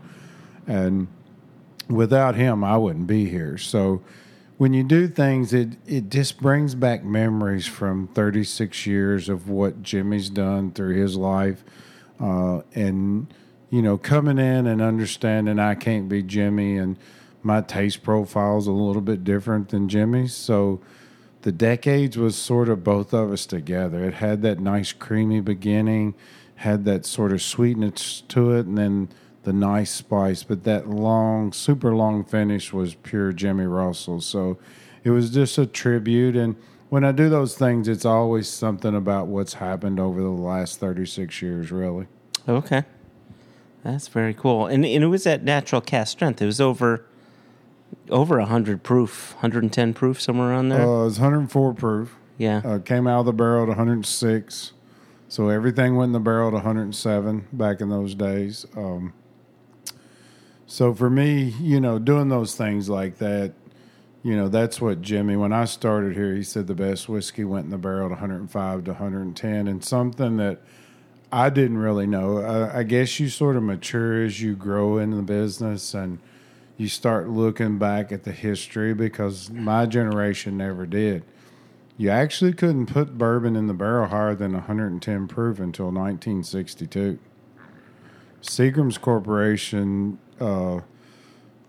[0.67, 1.09] and
[1.89, 3.57] without him, I wouldn't be here.
[3.57, 4.03] So,
[4.59, 9.83] when you do things, it it just brings back memories from 36 years of what
[9.83, 11.65] Jimmy's done through his life,
[12.21, 13.33] uh, and
[13.71, 16.97] you know, coming in and understanding I can't be Jimmy, and
[17.43, 20.81] my taste profile's a little bit different than Jimmy's, so
[21.43, 24.05] the decades was sort of both of us together.
[24.05, 26.15] It had that nice creamy beginning,
[26.57, 29.09] had that sort of sweetness to it, and then
[29.49, 30.43] the nice spice.
[30.43, 34.21] But that long, super long finish was pure Jimmy Russell.
[34.21, 34.59] So
[35.05, 36.37] it was just a tribute.
[36.37, 36.55] And
[36.91, 41.41] when I do those things, it's always something about what's happened over the last 36
[41.41, 42.09] years, really.
[42.47, 42.85] Okay.
[43.85, 44.67] That's very cool.
[44.67, 46.43] And, and it was at natural cask strength.
[46.43, 47.07] It was over
[48.11, 50.83] over 100 proof, 110 proof, somewhere around there.
[50.83, 52.15] Uh, was 104 proof.
[52.37, 52.61] Yeah.
[52.63, 54.73] Uh, came out of the barrel at 106.
[55.29, 58.67] So everything went in the barrel at 107 back in those days.
[58.77, 59.15] Um,
[60.69, 63.55] so for me, you know, doing those things like that,
[64.23, 67.65] you know, that's what Jimmy, when I started here, he said the best whiskey went
[67.65, 69.67] in the barrel at 105 to 110.
[69.67, 70.61] And something that
[71.33, 72.39] I didn't really know.
[72.39, 76.19] I, I guess you sort of mature as you grow in the business and
[76.77, 81.25] you start looking back at the history because my generation never did.
[81.97, 87.19] You actually couldn't put bourbon in the barrel higher than 110 proof until 1962.
[88.43, 90.81] Seagram's Corporation uh,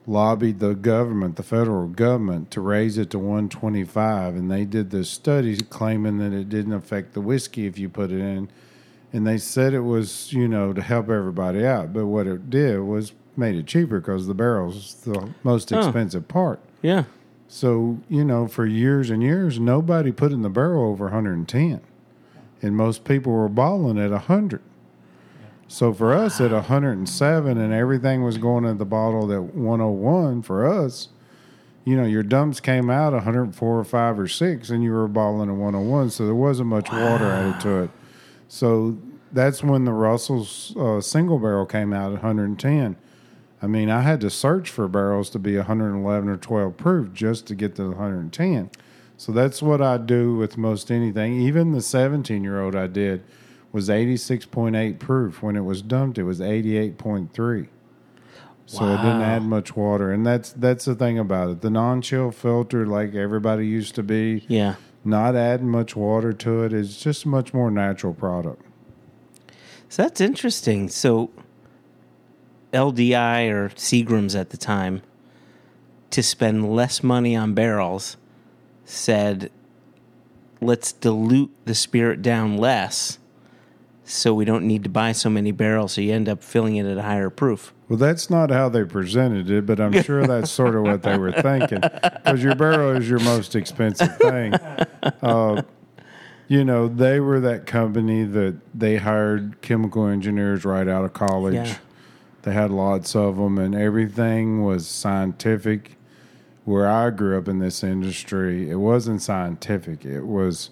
[0.07, 5.09] lobbied the government, the federal government, to raise it to 125, and they did this
[5.09, 8.49] study claiming that it didn't affect the whiskey if you put it in.
[9.11, 12.79] And they said it was, you know, to help everybody out, but what it did
[12.81, 15.77] was made it cheaper because the barrel's the most Oh.
[15.79, 16.59] expensive part.
[16.81, 17.05] Yeah.
[17.47, 21.81] So, you know, for years and years, nobody put in the barrel over 110.
[22.61, 24.61] And most people were balling at 100.
[25.71, 30.67] So for us at 107 and everything was going in the bottle at 101 for
[30.67, 31.09] us,
[31.85, 35.47] you know, your dumps came out 104 or 5 or 6 and you were balling
[35.47, 36.09] at 101.
[36.09, 37.91] So there wasn't much water added to it.
[38.47, 38.97] So
[39.31, 42.95] that's when the Russell's uh, single barrel came out at 110.
[43.61, 47.45] I mean, I had to search for barrels to be 111 or 12 proof just
[47.45, 48.71] to get to the 110.
[49.17, 51.39] So that's what I do with most anything.
[51.39, 53.23] Even the 17 year old I did
[53.71, 55.41] was 86.8 proof.
[55.41, 57.67] When it was dumped, it was 88.3.
[58.65, 61.61] So it didn't add much water, and that's that's the thing about it.
[61.61, 64.75] The non-chill filter, like everybody used to be, Yeah.
[65.03, 68.61] not adding much water to it, is just a much more natural product.
[69.89, 70.87] So that's interesting.
[70.89, 71.31] So
[72.73, 75.01] LDI or Seagrams at the time
[76.11, 78.17] to spend less money on barrels
[78.85, 79.51] said
[80.61, 83.18] let's dilute the spirit down less
[84.09, 86.85] so we don't need to buy so many barrels so you end up filling it
[86.85, 87.73] at a higher proof.
[87.87, 91.17] Well, that's not how they presented it, but I'm sure that's sort of what they
[91.17, 94.53] were thinking because your barrel is your most expensive thing.
[95.21, 95.61] Uh,
[96.47, 101.53] you know, they were that company that they hired chemical engineers right out of college.
[101.53, 101.77] Yeah.
[102.41, 105.95] They had lots of them, and everything was scientific.
[106.65, 110.05] Where I grew up in this industry, it wasn't scientific.
[110.05, 110.69] It was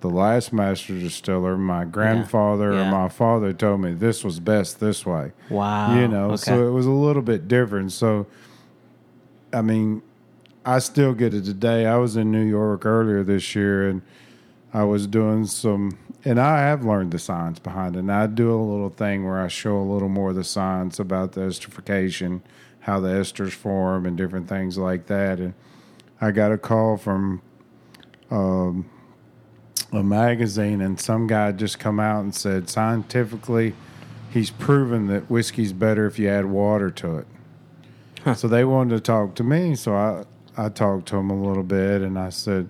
[0.00, 1.56] the last master distiller.
[1.56, 2.88] My grandfather Yeah.
[2.88, 5.94] or my father told me this was best this way Wow.
[5.98, 8.26] you know so it was a little bit different so
[9.52, 10.02] i mean
[10.64, 14.02] i still get it today i was in new york earlier this year and
[14.74, 18.52] i was doing some and i have learned the science behind it and i do
[18.52, 22.40] a little thing where i show a little more of the science about the esterification
[22.80, 25.54] how the esters form and different things like that and
[26.20, 27.40] i got a call from
[28.30, 28.84] um,
[29.92, 33.74] a magazine and some guy just come out and said scientifically
[34.30, 37.26] he's proven that whiskey's better if you add water to it.
[38.36, 40.24] So they wanted to talk to me, so I
[40.56, 42.68] I talked to him a little bit and I said,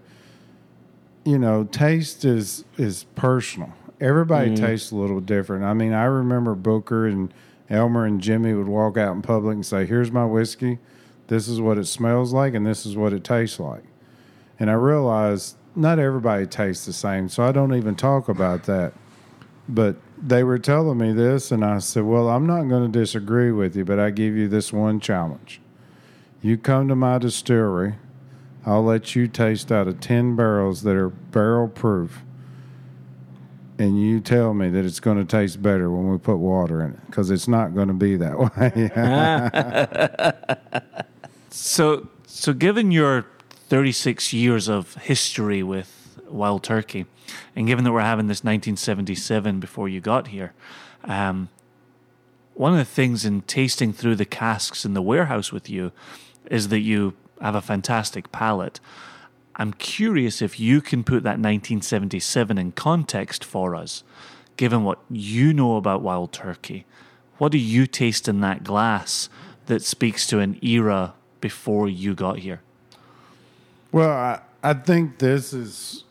[1.24, 3.72] you know, taste is is personal.
[4.00, 4.64] Everybody mm-hmm.
[4.64, 5.64] tastes a little different.
[5.64, 7.34] I mean, I remember Booker and
[7.68, 10.78] Elmer and Jimmy would walk out in public and say, "Here's my whiskey.
[11.26, 13.84] This is what it smells like and this is what it tastes like."
[14.58, 18.92] And I realized not everybody tastes the same, so I don't even talk about that.
[19.68, 23.52] But they were telling me this, and I said, Well, I'm not going to disagree
[23.52, 25.60] with you, but I give you this one challenge.
[26.42, 27.96] You come to my distillery,
[28.66, 32.22] I'll let you taste out of 10 barrels that are barrel proof,
[33.78, 36.92] and you tell me that it's going to taste better when we put water in
[36.92, 38.90] it, because it's not going to be that way.
[41.50, 43.24] So, so given your
[43.68, 47.04] 36 years of history with Wild Turkey,
[47.54, 50.54] and given that we're having this 1977 before you got here,
[51.04, 51.50] um,
[52.54, 55.92] one of the things in tasting through the casks in the warehouse with you
[56.50, 58.80] is that you have a fantastic palate.
[59.56, 64.02] I'm curious if you can put that 1977 in context for us,
[64.56, 66.86] given what you know about Wild Turkey.
[67.36, 69.28] What do you taste in that glass
[69.66, 72.62] that speaks to an era before you got here?
[73.90, 76.04] Well, I, I think this is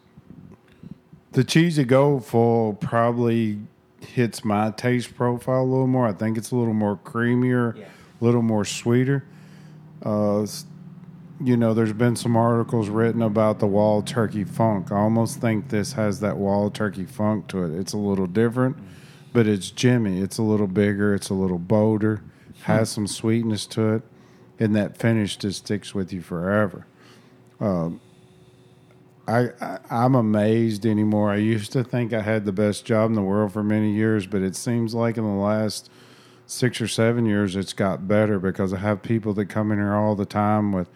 [1.33, 3.59] the cheesy gold foil probably
[4.01, 6.07] hits my taste profile a little more.
[6.07, 9.23] I think it's a little more creamier, a little more sweeter.
[10.03, 10.47] Uh,
[11.39, 14.91] you know, there's been some articles written about the wild turkey funk.
[14.91, 17.79] I almost think this has that wild turkey funk to it.
[17.79, 18.77] It's a little different,
[19.33, 20.19] but it's Jimmy.
[20.19, 21.13] It's a little bigger.
[21.13, 22.23] It's a little bolder.
[22.63, 24.01] Has some sweetness to it,
[24.59, 26.87] and that finish just sticks with you forever.
[29.27, 31.31] I, I I'm amazed anymore.
[31.31, 34.25] I used to think I had the best job in the world for many years,
[34.25, 35.89] but it seems like in the last
[36.45, 39.93] six or seven years it's got better because I have people that come in here
[39.93, 40.87] all the time with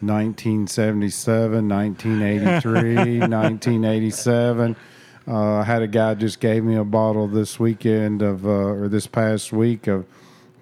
[0.00, 4.76] 1977, 1983, 1987.
[5.30, 8.88] Uh, I had a guy just gave me a bottle this weekend of, uh, or
[8.88, 10.06] this past week of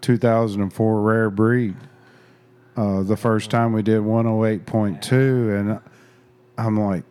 [0.01, 1.77] 2004 Rare Breed.
[2.77, 5.81] Uh, the first time we did 108.2, and
[6.59, 7.05] I'm like,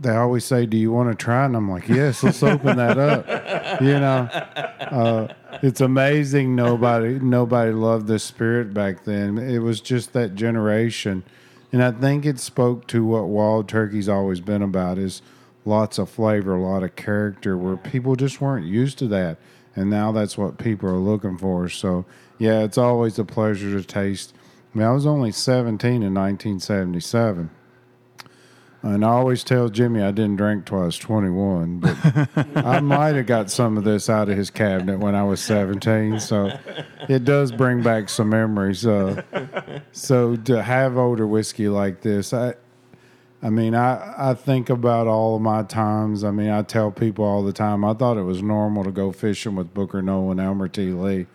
[0.00, 2.98] they always say, "Do you want to try?" And I'm like, "Yes, let's open that
[2.98, 3.26] up."
[3.80, 5.28] You know, uh,
[5.62, 6.56] it's amazing.
[6.56, 9.38] Nobody, nobody loved the spirit back then.
[9.38, 11.22] It was just that generation,
[11.70, 15.22] and I think it spoke to what Wild Turkey's always been about: is
[15.64, 19.38] lots of flavor, a lot of character, where people just weren't used to that,
[19.76, 21.68] and now that's what people are looking for.
[21.68, 22.04] So,
[22.38, 24.34] yeah, it's always a pleasure to taste.
[24.74, 27.50] I mean, I was only 17 in 1977.
[28.80, 31.96] And I always tell Jimmy I didn't drink till I was 21, but
[32.64, 36.20] I might have got some of this out of his cabinet when I was 17.
[36.20, 36.56] So
[37.08, 38.86] it does bring back some memories.
[38.86, 39.22] Uh,
[39.90, 42.54] so to have older whiskey like this, I,
[43.42, 46.22] I mean, I, I think about all of my times.
[46.22, 49.10] I mean, I tell people all the time, I thought it was normal to go
[49.10, 50.92] fishing with Booker Noe and, Elmer T.
[50.92, 51.26] Lee.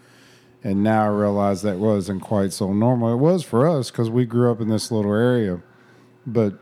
[0.64, 3.14] And now I realize that wasn't quite so normal.
[3.14, 5.62] It was for us because we grew up in this little area.
[6.26, 6.60] But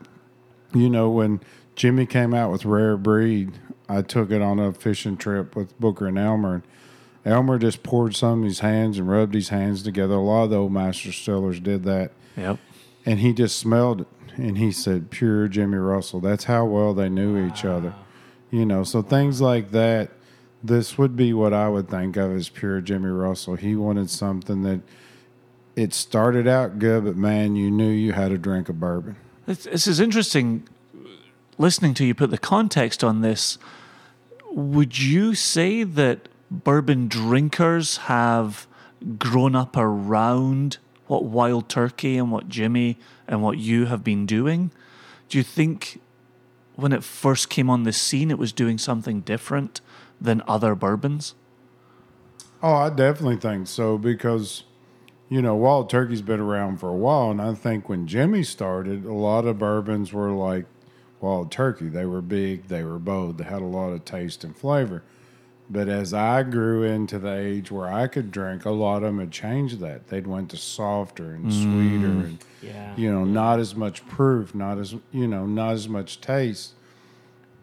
[0.74, 1.40] you know, when
[1.76, 6.06] Jimmy came out with Rare Breed, I took it on a fishing trip with Booker
[6.08, 6.62] and Elmer.
[7.24, 10.14] And Elmer just poured some in his hands and rubbed his hands together.
[10.14, 12.12] A lot of the old master distillers did that.
[12.36, 12.58] Yep.
[13.06, 16.20] And he just smelled it and he said, Pure Jimmy Russell.
[16.20, 17.94] That's how well they knew each other.
[18.50, 20.10] You know, so things like that.
[20.62, 23.56] This would be what I would think of as pure Jimmy Russell.
[23.56, 24.80] He wanted something that
[25.74, 29.16] it started out good, but man, you knew you had a drink of bourbon.
[29.46, 30.68] This, this is interesting
[31.58, 33.58] listening to you put the context on this.
[34.50, 38.66] Would you say that bourbon drinkers have
[39.18, 44.70] grown up around what Wild Turkey and what Jimmy and what you have been doing?
[45.28, 46.00] Do you think
[46.76, 49.80] when it first came on the scene, it was doing something different
[50.20, 51.34] than other bourbons?
[52.62, 54.64] Oh, I definitely think so because,
[55.28, 57.30] you know, Wild Turkey's been around for a while.
[57.30, 60.66] And I think when Jimmy started, a lot of bourbons were like
[61.20, 61.88] Wild Turkey.
[61.88, 65.02] They were big, they were bold, they had a lot of taste and flavor.
[65.72, 69.20] But as I grew into the age where I could drink, a lot of them
[69.20, 70.08] had changed that.
[70.08, 71.62] They'd went to softer and mm.
[71.62, 72.92] sweeter and, Yeah.
[72.94, 76.74] you know, not as much proof, not as, you know, not as much taste.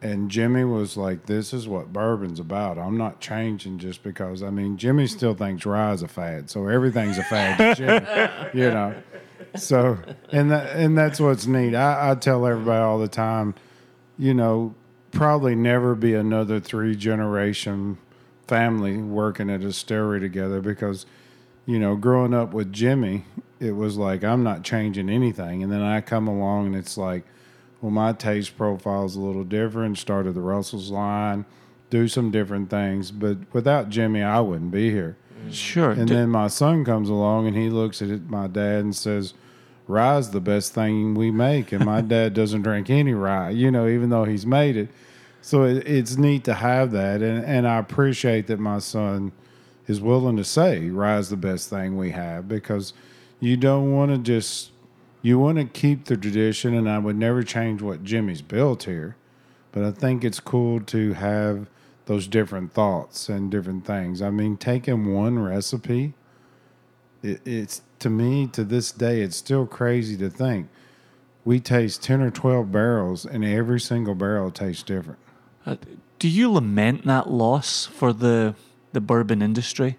[0.02, 2.78] And Jimmy was like, "This is what bourbon's about.
[2.80, 4.42] I'm not changing just because.
[4.42, 8.40] I mean, Jimmy still thinks rye is a fad, so everything's a fad to Jimmy,
[8.66, 8.96] you know.
[9.58, 9.98] So,
[10.32, 11.76] and that and that's what's neat.
[11.76, 13.56] I, I tell everybody all the time,
[14.18, 14.74] you know,
[15.12, 17.98] probably never be another three generation
[18.48, 21.06] family working at a distillery together because,
[21.66, 23.26] you know, growing up with Jimmy,
[23.60, 27.24] it was like I'm not changing anything, and then I come along and it's like
[27.82, 29.98] well, my taste profile is a little different.
[29.98, 31.46] Started the Russell's line,
[31.90, 35.18] do some different things, but without Jimmy, I wouldn't be here.
[35.50, 35.92] Sure.
[35.92, 39.34] And D- then my son comes along and he looks at my dad and says,
[39.90, 43.88] "Rye's the best thing we make," and my dad doesn't drink any rye, you know,
[43.88, 44.90] even though he's made it.
[45.42, 49.32] So it, it's neat to have that, and and I appreciate that my son
[49.88, 52.94] is willing to say rye's the best thing we have because
[53.40, 54.72] you don't want to just
[55.22, 59.16] you want to keep the tradition, and I would never change what Jimmy's built here.
[59.72, 61.68] But I think it's cool to have
[62.06, 64.22] those different thoughts and different things.
[64.22, 66.14] I mean, taking one recipe,
[67.22, 70.68] it, it's to me to this day, it's still crazy to think
[71.46, 75.20] we taste ten or twelve barrels, and every single barrel tastes different.
[75.66, 75.76] Uh,
[76.18, 78.56] do you lament that loss for the
[78.92, 79.98] the bourbon industry,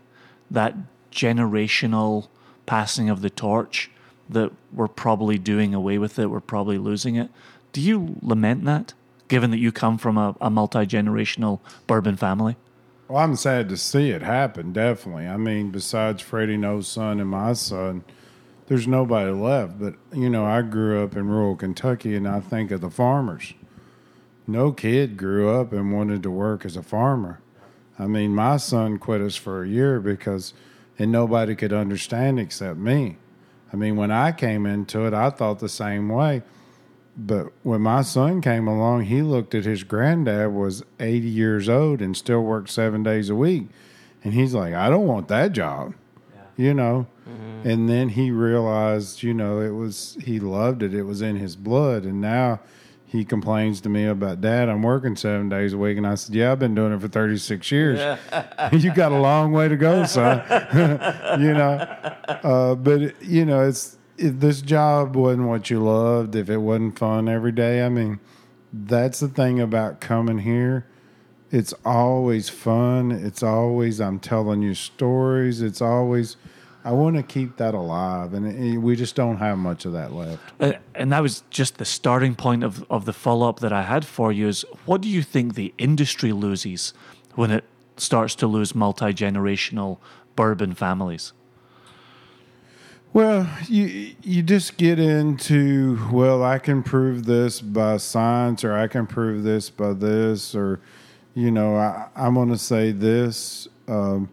[0.50, 0.74] that
[1.12, 2.28] generational
[2.66, 3.90] passing of the torch
[4.28, 7.30] that we're probably doing away with it, we're probably losing it?
[7.72, 8.94] Do you lament that,
[9.28, 12.56] given that you come from a, a multi generational bourbon family?
[13.10, 14.72] Well, I'm sad to see it happen.
[14.72, 15.26] Definitely.
[15.26, 18.04] I mean, besides Freddie Noe's son and my son,
[18.68, 19.80] there's nobody left.
[19.80, 23.54] But you know, I grew up in rural Kentucky, and I think of the farmers.
[24.46, 27.40] No kid grew up and wanted to work as a farmer.
[27.98, 30.54] I mean, my son quit us for a year because,
[30.96, 33.16] and nobody could understand except me.
[33.72, 36.42] I mean, when I came into it, I thought the same way.
[37.16, 42.00] But when my son came along, he looked at his granddad was 80 years old
[42.00, 43.66] and still worked seven days a week.
[44.24, 45.94] And he's like, I don't want that job.
[46.56, 47.06] you know.
[47.62, 50.94] And then he realized, you know, it was he loved it.
[50.94, 52.58] It was in his blood, and now
[53.06, 54.68] he complains to me about dad.
[54.68, 57.06] I'm working seven days a week, and I said, "Yeah, I've been doing it for
[57.08, 58.18] 36 years.
[58.72, 60.42] you got a long way to go, son.
[61.40, 61.86] you know."
[62.42, 66.98] Uh, but you know, it's if this job wasn't what you loved, if it wasn't
[66.98, 67.84] fun every day.
[67.84, 68.20] I mean,
[68.72, 70.86] that's the thing about coming here.
[71.50, 73.10] It's always fun.
[73.10, 75.62] It's always I'm telling you stories.
[75.62, 76.36] It's always
[76.84, 80.12] I want to keep that alive, and it, we just don't have much of that
[80.12, 80.42] left.
[80.60, 83.82] Uh, and that was just the starting point of, of the follow up that I
[83.82, 86.94] had for you is what do you think the industry loses
[87.34, 87.64] when it
[87.96, 89.98] starts to lose multi generational
[90.36, 91.32] bourbon families?
[93.12, 98.86] Well, you you just get into well, I can prove this by science, or I
[98.86, 100.80] can prove this by this, or
[101.34, 103.66] you know, I, I'm going to say this.
[103.88, 104.30] Um,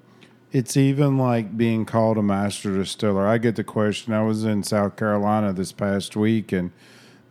[0.52, 3.26] it's even like being called a master distiller.
[3.28, 4.14] I get the question.
[4.14, 6.72] I was in South Carolina this past week, and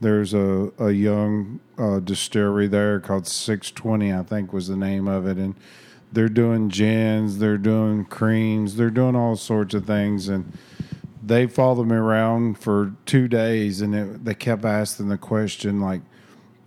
[0.01, 5.29] there's a a young uh, distillery there called 620, I think was the name of
[5.29, 5.55] it, and
[6.13, 10.53] they're doing gins, they're doing creams, they're doing all sorts of things, and
[11.27, 16.03] they followed me around for two days, and it, they kept asking the question like,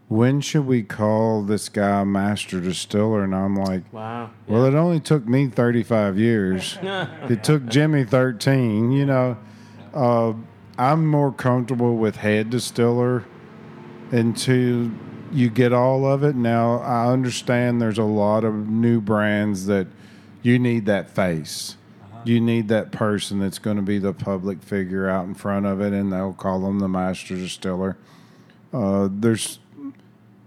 [0.09, 4.31] "When should we call this guy master distiller?" And I'm like, Wow.
[4.47, 6.77] "Well, it only took me 35 years.
[6.83, 8.91] it took Jimmy 13.
[8.91, 9.37] You know,
[9.93, 10.33] uh,
[10.77, 13.23] I'm more comfortable with head distiller
[14.11, 14.91] until
[15.31, 16.35] you get all of it.
[16.35, 19.87] Now I understand there's a lot of new brands that
[20.41, 21.77] you need that face."
[22.23, 25.81] You need that person that's going to be the public figure out in front of
[25.81, 27.97] it, and they'll call them the master distiller.
[28.73, 29.59] Uh, there's,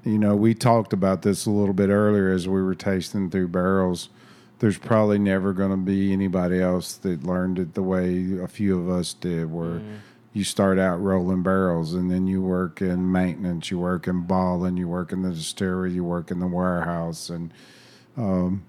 [0.04, 3.48] you know, we talked about this a little bit earlier as we were tasting through
[3.48, 4.10] barrels.
[4.58, 8.78] There's probably never going to be anybody else that learned it the way a few
[8.78, 9.80] of us did, where
[10.32, 14.76] you start out rolling barrels and then you work in maintenance, you work in balling,
[14.76, 17.28] you work in the distillery, you work in the warehouse.
[17.28, 17.52] And
[18.16, 18.62] um,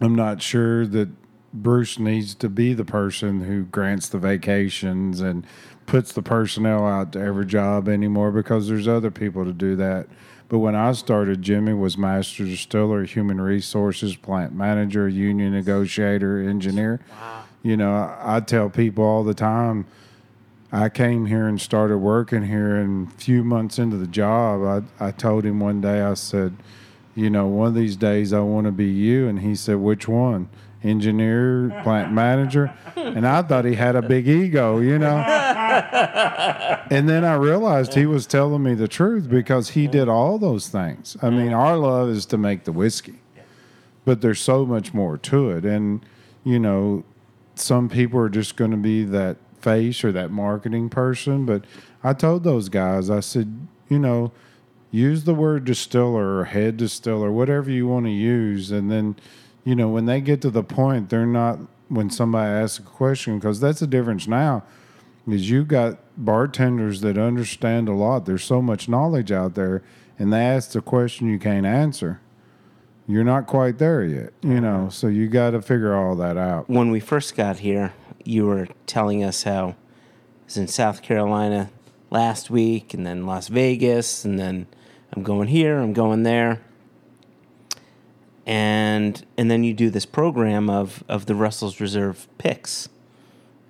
[0.00, 1.08] I'm not sure that
[1.62, 5.46] Bruce needs to be the person who grants the vacations and
[5.86, 10.06] puts the personnel out to every job anymore because there's other people to do that.
[10.48, 17.00] But when I started, Jimmy was master distiller, human resources, plant manager, union negotiator, engineer.
[17.10, 17.44] Wow.
[17.62, 19.86] You know, I, I tell people all the time,
[20.70, 25.06] I came here and started working here, and a few months into the job, I,
[25.08, 26.56] I told him one day, I said,
[27.14, 29.26] you know, one of these days I want to be you.
[29.26, 30.48] And he said, which one?
[30.82, 32.72] Engineer, plant manager.
[32.96, 35.16] And I thought he had a big ego, you know.
[36.90, 40.68] and then I realized he was telling me the truth because he did all those
[40.68, 41.16] things.
[41.22, 43.20] I mean, our love is to make the whiskey,
[44.04, 45.64] but there's so much more to it.
[45.64, 46.04] And,
[46.44, 47.04] you know,
[47.54, 51.46] some people are just going to be that face or that marketing person.
[51.46, 51.64] But
[52.04, 54.32] I told those guys, I said, you know,
[54.90, 58.70] use the word distiller or head distiller, whatever you want to use.
[58.70, 59.16] And then,
[59.66, 61.58] you know, when they get to the point, they're not,
[61.88, 64.62] when somebody asks a question, because that's the difference now,
[65.26, 68.26] is you got bartenders that understand a lot.
[68.26, 69.82] There's so much knowledge out there,
[70.20, 72.20] and they ask the question you can't answer.
[73.08, 76.70] You're not quite there yet, you know, so you got to figure all that out.
[76.70, 77.92] When we first got here,
[78.24, 79.74] you were telling us how I
[80.44, 81.70] was in South Carolina
[82.08, 84.68] last week and then Las Vegas and then
[85.12, 86.60] I'm going here, I'm going there.
[88.46, 92.88] And and then you do this program of of the Russell's Reserve picks.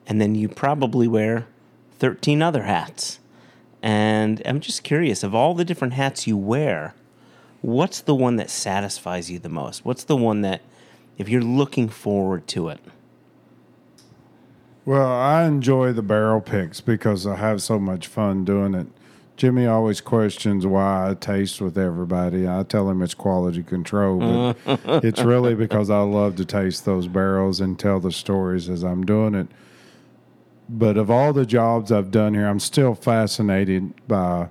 [0.07, 1.47] And then you probably wear
[1.99, 3.19] 13 other hats.
[3.83, 6.95] And I'm just curious of all the different hats you wear,
[7.61, 9.85] what's the one that satisfies you the most?
[9.85, 10.63] What's the one that
[11.19, 12.81] if you're looking forward to it?
[14.85, 18.87] Well, I enjoy the barrel picks because I have so much fun doing it.
[19.37, 22.49] Jimmy always questions why I taste with everybody.
[22.49, 25.01] I tell him it's quality control, but uh-huh.
[25.05, 29.05] it's really because I love to taste those barrels and tell the stories as I'm
[29.05, 29.49] doing it.
[30.69, 34.49] But of all the jobs I've done here, I'm still fascinated by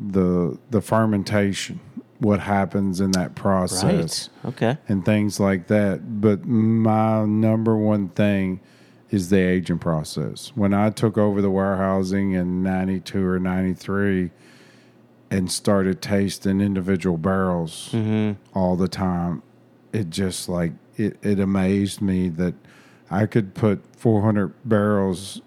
[0.00, 1.78] the the fermentation,
[2.18, 4.76] what happens in that process Okay.
[4.88, 6.20] and things like that.
[6.20, 8.60] But my number one thing
[9.12, 10.50] is the aging process.
[10.54, 14.30] When I took over the warehousing in 92 or 93
[15.30, 18.32] and started tasting individual barrels mm-hmm.
[18.58, 19.42] all the time,
[19.92, 22.54] it just like, it, it amazed me that
[23.10, 25.42] I could put 400 barrels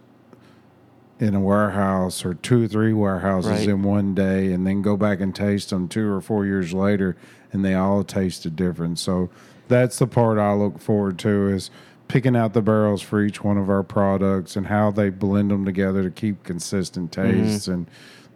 [1.20, 3.70] in a warehouse or two or three warehouses Right.
[3.70, 7.16] in one day and then go back and taste them two or four years later
[7.52, 9.00] and they all tasted different.
[9.00, 9.32] So
[9.68, 11.72] that's the part I look forward to is
[12.08, 15.66] picking out the barrels for each one of our products and how they blend them
[15.66, 17.44] together to keep consistent mm-hmm.
[17.44, 17.88] tastes and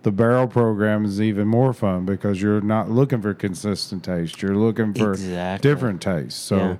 [0.03, 4.55] the barrel program is even more fun because you're not looking for consistent taste you're
[4.55, 5.69] looking for Exactly.
[5.69, 6.75] different tastes so Yeah.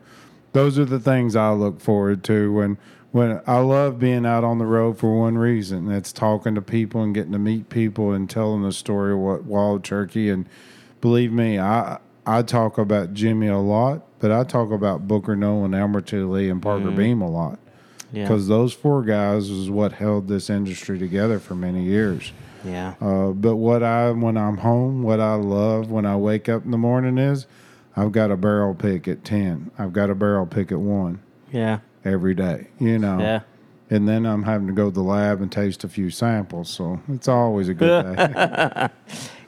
[0.54, 2.78] those are the things I look forward to when
[3.12, 5.88] when I love being out on the road for one reason.
[5.88, 9.46] That's talking to people and getting to meet people and telling the story of what
[9.46, 10.48] wild turkey and
[11.02, 15.64] believe me, I I talk about Jimmy a lot, but I talk about Booker Noe
[15.66, 17.60] and, Elmer Lee, and Parker Beam a lot.
[18.12, 18.24] Yeah.
[18.24, 22.32] Because those four guys is what held this industry together for many years.
[22.66, 22.96] Yeah.
[23.00, 26.72] Uh, but what I when I'm home, what I love when I wake up in
[26.72, 27.46] the morning is
[27.96, 29.72] I've got a barrel pick at ten.
[29.78, 31.20] I've got a barrel pick at one
[31.52, 31.80] Yeah.
[32.04, 32.68] every day.
[32.80, 33.20] You know.
[33.20, 33.42] Yeah.
[33.92, 37.00] And then I'm having to go to the lab and taste a few samples, so
[37.10, 38.90] it's always a good day.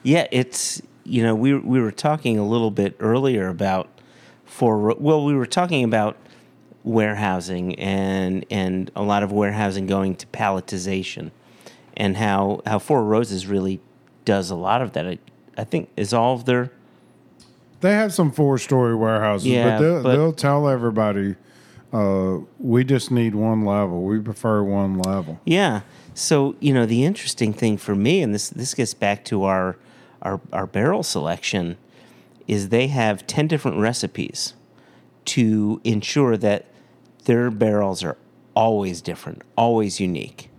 [0.03, 3.87] Yeah, it's you know we we were talking a little bit earlier about
[4.51, 6.17] for well we were talking about
[6.83, 11.31] warehousing and and a lot of warehousing going to palletization
[11.95, 13.79] and how how Four Roses really
[14.25, 15.07] does a lot of that.
[15.07, 15.17] I,
[15.57, 16.69] I think is all of their
[17.79, 21.35] They have some four story warehouses, Yeah, but, they'll, but- they'll tell everybody
[21.93, 24.03] uh, we just need one level.
[24.03, 25.39] We prefer one level.
[25.45, 25.81] Yeah.
[26.13, 29.77] So you know the interesting thing for me, and this this gets back to our
[30.21, 31.77] our, our barrel selection,
[32.47, 34.53] is they have ten different recipes
[35.25, 36.65] to ensure that
[37.25, 38.17] their barrels are
[38.55, 40.49] always different, always unique.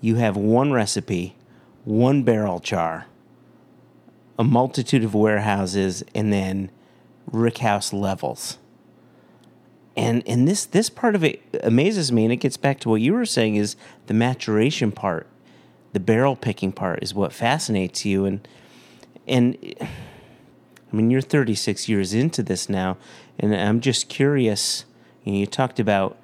[0.00, 1.36] You have one recipe,
[1.84, 3.06] one barrel char,
[4.38, 6.70] a multitude of warehouses, and then
[7.30, 8.58] rickhouse levels
[9.98, 13.00] and and this this part of it amazes me and it gets back to what
[13.00, 13.74] you were saying is
[14.06, 15.26] the maturation part
[15.92, 18.46] the barrel picking part is what fascinates you and
[19.26, 19.74] and
[20.92, 22.96] i mean you're 36 years into this now
[23.38, 24.84] and i'm just curious
[25.24, 26.16] you know you talked about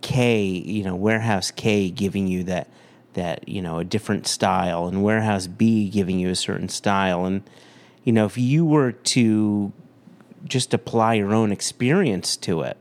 [0.00, 2.68] k you know warehouse k giving you that
[3.14, 7.42] that you know a different style and warehouse b giving you a certain style and
[8.04, 9.72] you know if you were to
[10.44, 12.76] just apply your own experience to it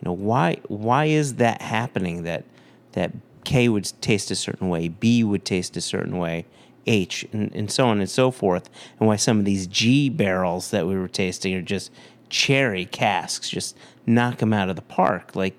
[0.00, 2.44] you know why why is that happening that
[2.92, 3.12] that
[3.44, 6.44] k would taste a certain way b would taste a certain way
[6.90, 8.68] h and, and so on and so forth
[8.98, 11.90] and why some of these g barrels that we were tasting are just
[12.28, 13.76] cherry casks just
[14.06, 15.58] knock them out of the park like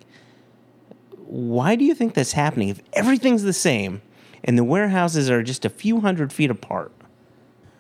[1.17, 4.01] why do you think that's happening if everything's the same
[4.43, 6.91] and the warehouses are just a few hundred feet apart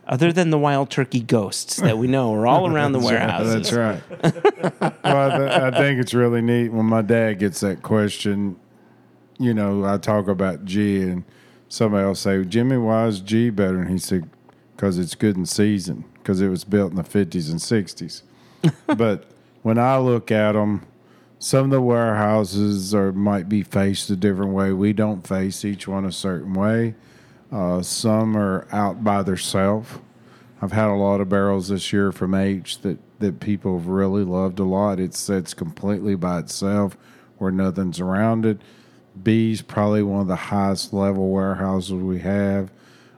[0.07, 3.73] other than the wild turkey ghosts that we know are all around the warehouses That's
[3.73, 4.03] right.
[5.03, 8.57] well, I, th- I think it's really neat when my dad gets that question.
[9.37, 11.23] You know, I talk about G, and
[11.71, 14.29] somebody will say, "Jimmy, why is G better?" And he said,
[14.75, 16.03] "Because it's good in season.
[16.15, 18.21] Because it was built in the '50s and '60s."
[18.97, 19.25] but
[19.63, 20.85] when I look at them,
[21.39, 24.73] some of the warehouses are might be faced a different way.
[24.73, 26.95] We don't face each one a certain way.
[27.51, 29.89] Uh, some are out by themselves.
[30.61, 34.23] I've had a lot of barrels this year from H that, that people have really
[34.23, 34.99] loved a lot.
[34.99, 36.95] It sits completely by itself
[37.39, 38.61] where nothing's around it.
[39.21, 42.71] B's probably one of the highest level warehouses we have.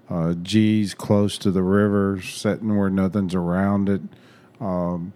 [0.10, 4.02] Uh, G's close to the river, sitting where nothing's around it.
[4.60, 5.14] Um,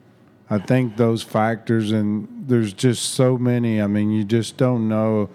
[0.49, 3.81] I think those factors, and there's just so many.
[3.81, 5.29] I mean, you just don't know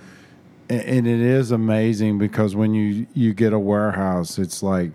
[0.80, 4.92] and it is amazing because when you you get a warehouse, it's like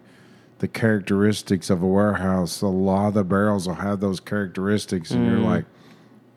[0.60, 2.62] the characteristics of a warehouse.
[2.62, 5.66] A lot of the barrels will have those characteristics, and you're like,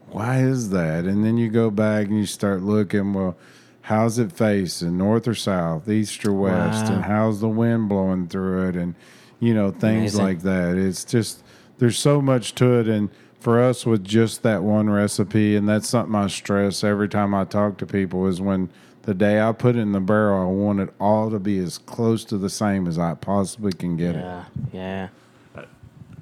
[0.09, 1.05] why is that?
[1.05, 3.15] And then you go back and you start looking.
[3.15, 3.37] Well,
[3.83, 6.95] how's it facing, north or south, east or west, Wow.
[6.97, 8.95] and how's the wind blowing through it, and
[9.39, 10.23] you know things Amazing.
[10.25, 10.77] like that.
[10.77, 11.43] It's just
[11.79, 13.09] there's so much to it, and
[13.41, 17.45] for us with just that one recipe, and that's something I stress every time I
[17.45, 18.69] talk to people is when
[19.05, 21.79] the day I put it in the barrel, I want it all to be as
[21.79, 24.19] close to the same as I possibly can get it.
[24.25, 25.09] yeah yeah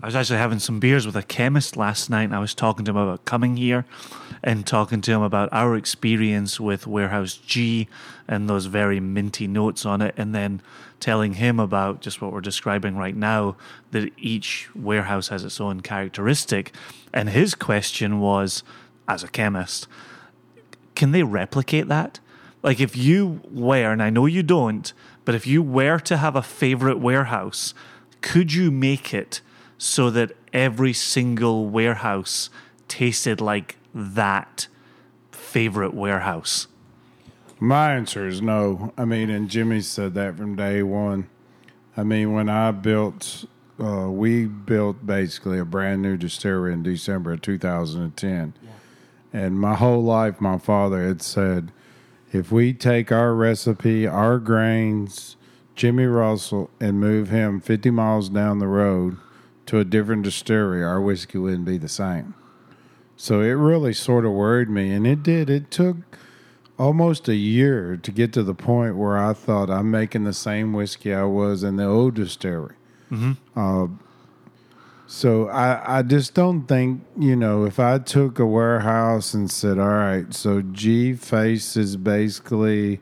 [0.00, 2.84] I was actually having some beers with a chemist last night, and I was talking
[2.84, 3.84] to him about coming here
[4.44, 7.88] and talking to him about our experience with Warehouse G
[8.28, 10.62] and those very minty notes on it, and then
[11.00, 13.56] telling him about just what we're describing right now
[13.90, 16.72] that each warehouse has its own characteristic.
[17.12, 18.62] And his question was,
[19.08, 19.88] as a chemist,
[20.94, 22.20] can they replicate that?
[22.62, 24.92] Like if you were, and I know you don't,
[25.24, 27.74] but if you were to have a favorite warehouse,
[28.20, 29.40] could you make it
[29.78, 32.50] so that every single warehouse
[32.88, 34.66] tasted like that
[35.30, 36.66] favorite warehouse?
[37.60, 38.92] My answer is no.
[38.98, 41.28] I mean, and Jimmy said that from day one.
[41.96, 43.44] I mean, when I built,
[43.80, 48.54] uh, we built basically a brand new distillery in December of 2010.
[49.32, 51.72] And my whole life, my father had said,
[52.32, 55.36] if we take our recipe, our grains,
[55.74, 59.16] Jimmy Russell, and move him 50 miles down the road
[59.68, 62.34] to a different distillery, our whiskey wouldn't be the same.
[63.16, 65.50] So it really sort of worried me, and it did.
[65.50, 65.96] It took
[66.78, 70.72] almost a year to get to the point where I thought I'm making the same
[70.72, 72.76] whiskey I was in the old distillery.
[73.56, 73.88] Uh,
[75.06, 79.78] so I, I just don't think, you know, if I took a warehouse and said,
[79.78, 83.00] all right, so G faces basically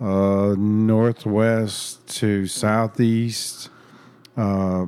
[0.00, 3.68] uh, northwest to southeast.
[4.36, 4.86] Uh,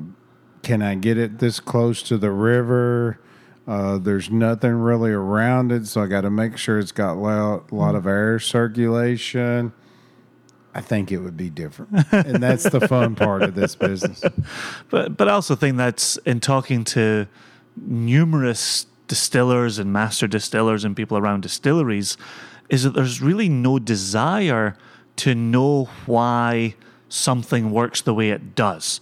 [0.67, 3.21] can I get it this close to the river?
[3.69, 7.21] Uh, there's nothing really around it, so I got to make sure it's got a
[7.21, 9.73] lot, lot of air circulation.
[10.75, 14.25] I think it would be different, and that's the fun part of this business.
[14.91, 17.29] But but I also think that's in talking to
[17.77, 22.17] numerous distillers and master distillers and people around distilleries,
[22.69, 24.77] is that there's really no desire
[25.19, 26.75] to know why
[27.09, 29.01] something works the way it does.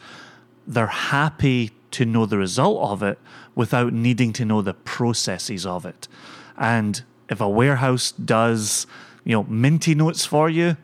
[0.67, 3.19] They're happy to know the result of it
[3.55, 6.09] without needing to know the processes of it.
[6.57, 8.87] And if a warehouse does,
[9.25, 10.77] you know, minty notes for you,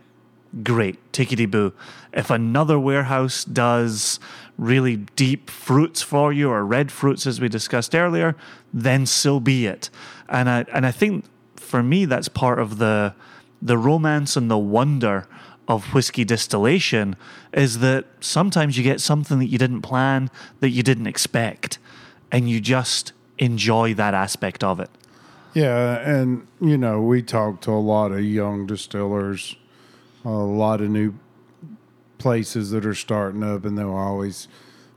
[0.63, 1.73] great, tickety boo.
[2.13, 4.21] If another warehouse does
[4.59, 8.37] really deep fruits for you or red fruits, as we discussed earlier,
[8.73, 9.91] then so be it.
[10.29, 11.25] And I and I think
[11.57, 13.15] for me that's part of the
[13.63, 15.27] the romance and the wonder
[15.71, 17.15] of whiskey distillation
[17.53, 21.79] is that sometimes you get something that you didn't plan, that you didn't expect,
[22.33, 24.91] and you just enjoy that aspect of it.
[25.55, 29.57] Yeah, and you know, we talk to a lot of young distillers,
[30.25, 31.15] a lot of new
[32.19, 34.49] places that are starting up, and they'll always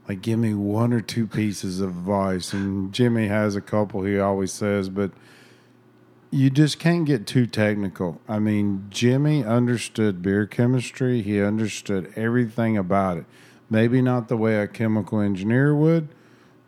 [0.08, 2.52] like give me one or two pieces of advice.
[2.52, 5.12] And Jimmy has a couple he always says, but
[6.34, 8.20] you just can't get too technical.
[8.28, 13.24] I mean, Jimmy understood beer chemistry, he understood everything about it.
[13.70, 16.08] Maybe not the way a chemical engineer would,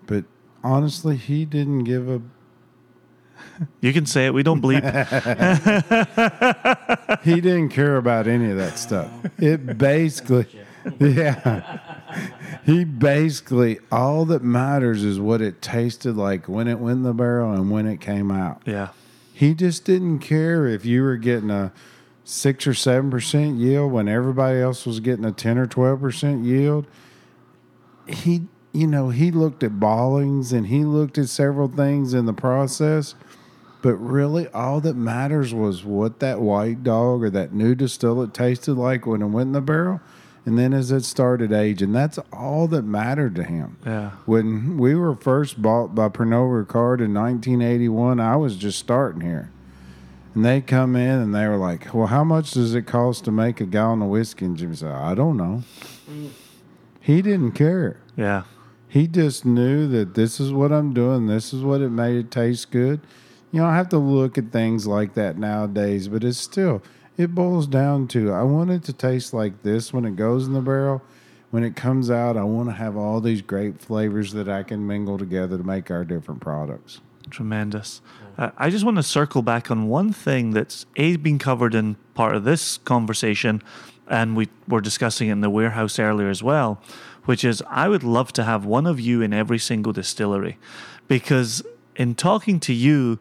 [0.07, 0.25] but
[0.63, 2.23] honestly, he didn't give a
[3.81, 4.83] You can say it, we don't bleep.
[7.25, 9.11] he didn't care about any of that stuff.
[9.37, 10.47] It basically,
[11.01, 11.81] yeah.
[12.65, 17.13] He basically, all that matters is what it tasted like when it went in the
[17.13, 18.63] barrel and when it came out.
[18.65, 18.91] yeah.
[19.37, 21.71] He just didn't care if you were getting a
[22.25, 26.43] six or seven percent yield when everybody else was getting a ten or twelve percent
[26.43, 26.87] yield.
[28.07, 32.33] He, you know, he looked at ballings and he looked at several things in the
[32.33, 33.15] process,
[33.83, 38.77] but really all that matters was what that white dog or that new distillate tasted
[38.77, 40.01] like when it went in the barrel,
[40.47, 41.93] and then as it started aging.
[41.93, 43.77] That's all that mattered to him.
[43.85, 44.13] Yeah.
[44.25, 49.51] When we were first bought by Pernod Ricard in 1981, I was just starting here.
[50.35, 53.33] And they come in and they were like, Well, how much does it cost to
[53.33, 54.45] make a gallon of whiskey?
[54.45, 55.65] And Jimmy said, I don't know.
[57.01, 57.99] He didn't care.
[58.17, 58.45] Yeah.
[58.89, 62.31] He just knew that this is what I'm doing, this is what it made it
[62.31, 63.01] taste good.
[63.51, 66.83] You know, I have to look at things like that nowadays, but it's still,
[67.17, 70.53] it boils down to I want it to taste like this when it goes in
[70.53, 71.03] the barrel.
[71.51, 74.87] When it comes out, I want to have all these great flavors that I can
[74.87, 77.01] mingle together to make our different products.
[77.31, 78.03] Tremendous.
[78.37, 81.97] Uh, I just want to circle back on one thing that's A, been covered in
[82.15, 83.63] part of this conversation,
[84.09, 86.81] and we were discussing it in the warehouse earlier as well,
[87.25, 90.59] which is I would love to have one of you in every single distillery
[91.09, 91.63] because
[91.95, 93.19] in talking to you,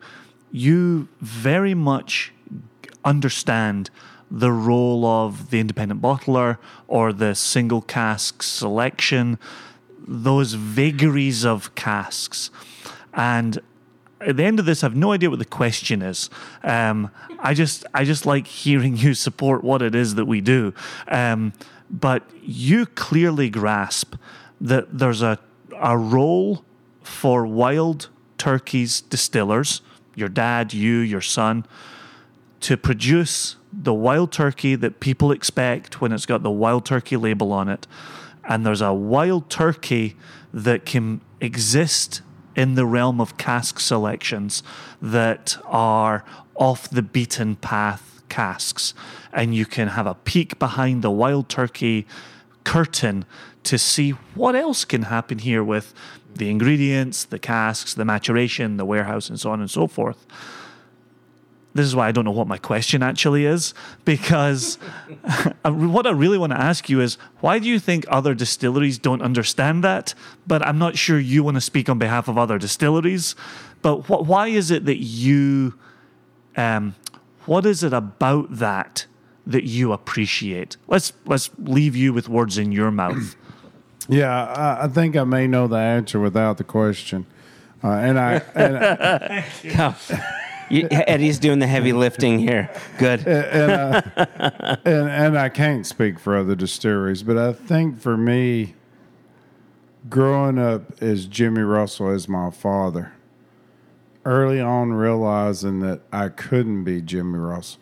[0.51, 2.33] you very much
[3.05, 3.89] understand
[4.29, 9.37] the role of the independent bottler or the single cask selection,
[9.99, 12.49] those vagaries of casks.
[13.13, 13.59] And
[14.19, 16.29] at the end of this, I have no idea what the question is.
[16.63, 20.73] Um, I just, I just like hearing you support what it is that we do.
[21.07, 21.53] Um,
[21.89, 24.15] but you clearly grasp
[24.59, 25.37] that there's a
[25.79, 26.63] a role
[27.03, 29.81] for wild turkeys distillers,
[30.15, 31.65] your dad, you, your son,
[32.61, 37.51] to produce the wild turkey that people expect when it's got the wild turkey label
[37.51, 37.87] on it.
[38.43, 40.15] And there's a wild turkey
[40.53, 42.21] that can exist
[42.55, 44.63] in the realm of cask selections
[45.01, 46.23] that are
[46.55, 48.93] off the beaten path casks.
[49.33, 52.07] And you can have a peek behind the wild turkey
[52.63, 53.25] curtain
[53.63, 55.93] to see what else can happen here with
[56.33, 60.25] the ingredients, the casks, the maturation, the warehouse, and so on and so forth
[61.75, 63.73] this is why I don't know what my question actually is
[64.05, 64.75] because
[65.65, 69.21] what I really want to ask you is why do you think other distilleries don't
[69.21, 70.13] understand that?
[70.47, 73.35] But I'm not sure you want to speak on behalf of other distilleries.
[73.81, 75.73] But wh- why is it that you,
[76.55, 76.95] um,
[77.45, 79.05] what is it about that
[79.45, 80.77] that you appreciate?
[80.87, 83.35] Let's let's leave you with words in your mouth.
[84.07, 87.25] Yeah, I, I think I may know the answer without the question.
[87.83, 89.95] Uh, and I, and, I- Come.
[90.69, 92.69] You- Eddie's doing the heavy lifting here.
[92.97, 93.25] Good.
[93.27, 98.75] and, and I can't speak for other distilleries, but I think for me,
[100.09, 103.13] growing up as Jimmy Russell as my father,
[104.25, 107.81] early on realizing that I couldn't be Jimmy Russell.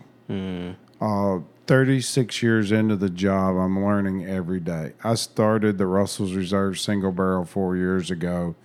[1.00, 4.94] Uh, 36 years into the job, I'm learning every day.
[5.04, 8.56] I started the Russell's Reserve single barrel four years ago,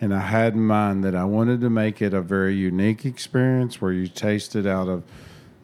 [0.00, 3.80] and I had in mind that I wanted to make it a very unique experience
[3.80, 5.02] where you taste it out of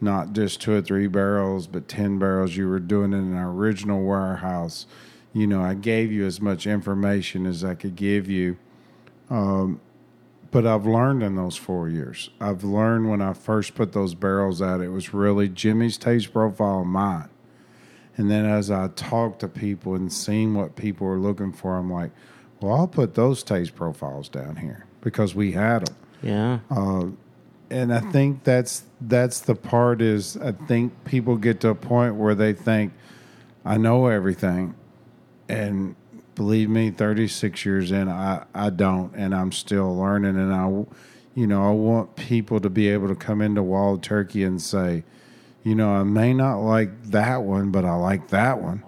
[0.01, 2.55] not just two or three barrels, but 10 barrels.
[2.55, 4.87] You were doing it in an original warehouse.
[5.33, 8.57] You know, I gave you as much information as I could give you.
[9.29, 9.79] Um,
[10.51, 12.29] but I've learned in those four years.
[12.39, 16.81] I've learned when I first put those barrels out, it was really Jimmy's taste profile
[16.81, 17.29] and mine.
[18.17, 21.91] And then as I talked to people and seen what people were looking for, I'm
[21.91, 22.11] like,
[22.65, 26.59] well, I'll put those taste profiles down here because we had them Yeah.
[26.69, 27.07] Uh,
[27.69, 32.15] and I think that's that's the part is I think people get to a point
[32.15, 32.93] where they think
[33.63, 34.75] I know everything,
[35.49, 35.95] and
[36.35, 40.67] believe me, thirty six years in, I I don't, and I'm still learning, and I,
[41.33, 45.03] you know, I want people to be able to come into Wild Turkey and say,
[45.63, 48.83] you know, I may not like that one, but I like that one.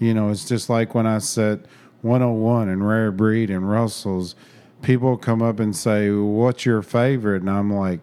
[0.00, 1.66] You know, it's just like when I said
[2.02, 4.34] 101 and Rare Breed and Russell's,
[4.82, 7.42] people come up and say, What's your favorite?
[7.42, 8.00] And I'm like,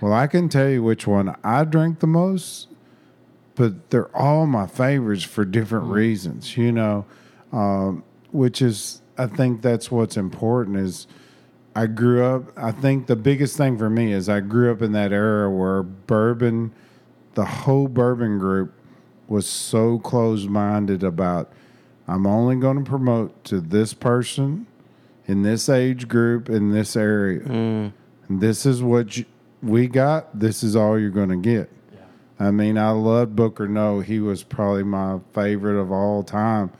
[0.00, 2.68] Well, I can tell you which one I drink the most,
[3.54, 7.06] but they're all my favorites for different reasons, you know,
[7.52, 11.06] um, which is, I think that's what's important is
[11.76, 14.92] I grew up, I think the biggest thing for me is I grew up in
[14.92, 16.72] that era where bourbon,
[17.34, 18.72] the whole bourbon group
[19.26, 21.52] was so close minded about
[22.06, 24.66] I'm only going to promote to this person
[25.26, 27.40] in this age group in this area.
[28.28, 29.24] And this is what you,
[29.62, 30.38] we got.
[30.38, 31.70] This is all you're going to get.
[32.38, 34.00] I mean, I loved Booker Noe.
[34.00, 36.72] He was probably my favorite of all time.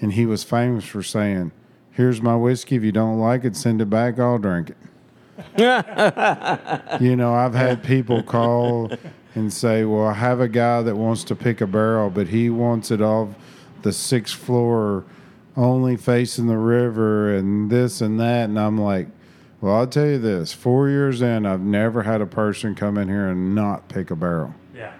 [0.00, 1.52] And he was famous for saying,
[1.90, 2.76] Here's my whiskey.
[2.76, 4.18] If you don't like it, send it back.
[4.18, 4.76] I'll drink it.
[7.00, 8.92] you know, I've had people call
[9.34, 12.50] and say, Well, I have a guy that wants to pick a barrel, but he
[12.50, 13.30] wants it off
[13.84, 15.04] the sixth floor,
[15.56, 18.44] only facing the river, and this and that.
[18.48, 19.06] And I'm like,
[19.60, 23.08] Well, I'll tell you this four years in, I've never had a person come in
[23.08, 24.90] here and not pick a barrel Yeah.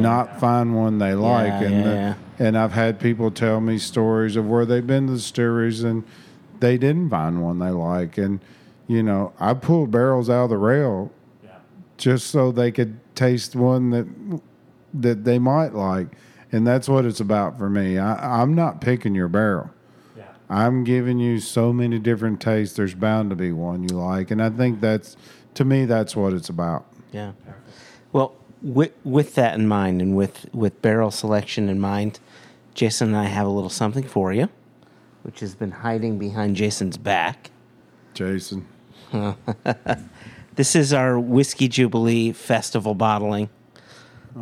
[0.00, 1.48] not find one they like.
[1.48, 2.14] Yeah, and the- yeah.
[2.38, 6.04] and I've had people tell me stories of where they've been to the distilleries and
[6.60, 8.16] they didn't find one they like.
[8.18, 8.40] And
[8.88, 11.10] you know, I pulled barrels out of the rail
[11.98, 14.06] just so they could taste one that
[14.94, 16.08] that they might like.
[16.52, 17.98] And that's what it's about for me.
[17.98, 19.70] I, I'm not picking your barrel.
[20.50, 22.76] I'm giving you so many different tastes.
[22.76, 25.16] There's bound to be one you like, and I think that's
[25.54, 26.84] to me that's what it's about.
[27.10, 27.32] Yeah.
[28.12, 32.20] Well, with, with that in mind and with, with barrel selection in mind,
[32.74, 34.50] Jason and I have a little something for you,
[35.22, 37.50] which has been hiding behind Jason's back.
[38.12, 38.66] Jason.
[40.54, 43.48] This is our Whiskey Jubilee Festival bottling.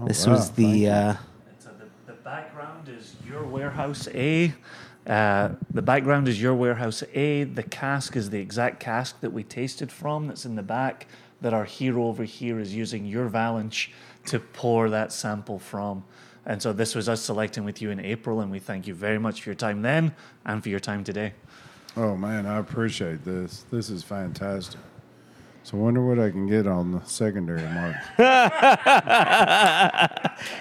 [0.06, 0.88] this wow, was the.
[0.88, 1.14] Uh,
[1.60, 4.54] So the, the background is your warehouse A.
[5.06, 7.44] Uh, the background is your warehouse A.
[7.44, 11.06] The cask is the exact cask that we tasted from that's in the back
[11.42, 13.90] that our hero over here is using your valinch
[14.26, 16.02] to pour that sample from.
[16.46, 19.18] And so this was us selecting with you in April, and we thank you very
[19.18, 20.14] much for your time then
[20.46, 21.34] and for your time today.
[21.98, 23.66] Oh man, I appreciate this.
[23.70, 24.80] This is fantastic.
[25.62, 28.00] So I wonder what I can get on the secondary market.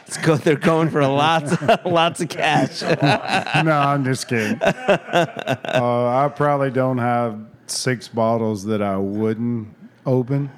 [0.06, 2.82] let's go, they're going for lots, lots of cash.
[3.64, 4.62] no, I'm just kidding.
[4.62, 9.70] Uh, I probably don't have six bottles that I wouldn't
[10.06, 10.50] open.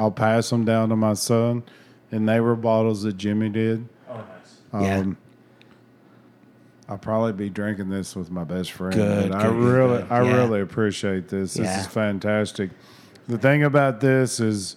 [0.00, 1.62] I'll pass them down to my son,
[2.10, 3.86] and they were bottles that Jimmy did.
[4.08, 4.26] Oh, nice.
[4.86, 4.96] yeah.
[4.98, 5.16] Um,
[6.88, 8.94] I'll probably be drinking this with my best friend.
[8.94, 10.10] Good, but I good, good, really, good.
[10.10, 10.34] I Yeah.
[10.36, 11.54] really appreciate this.
[11.54, 11.80] This Yeah.
[11.80, 12.70] is fantastic.
[13.30, 14.74] The thing about this is,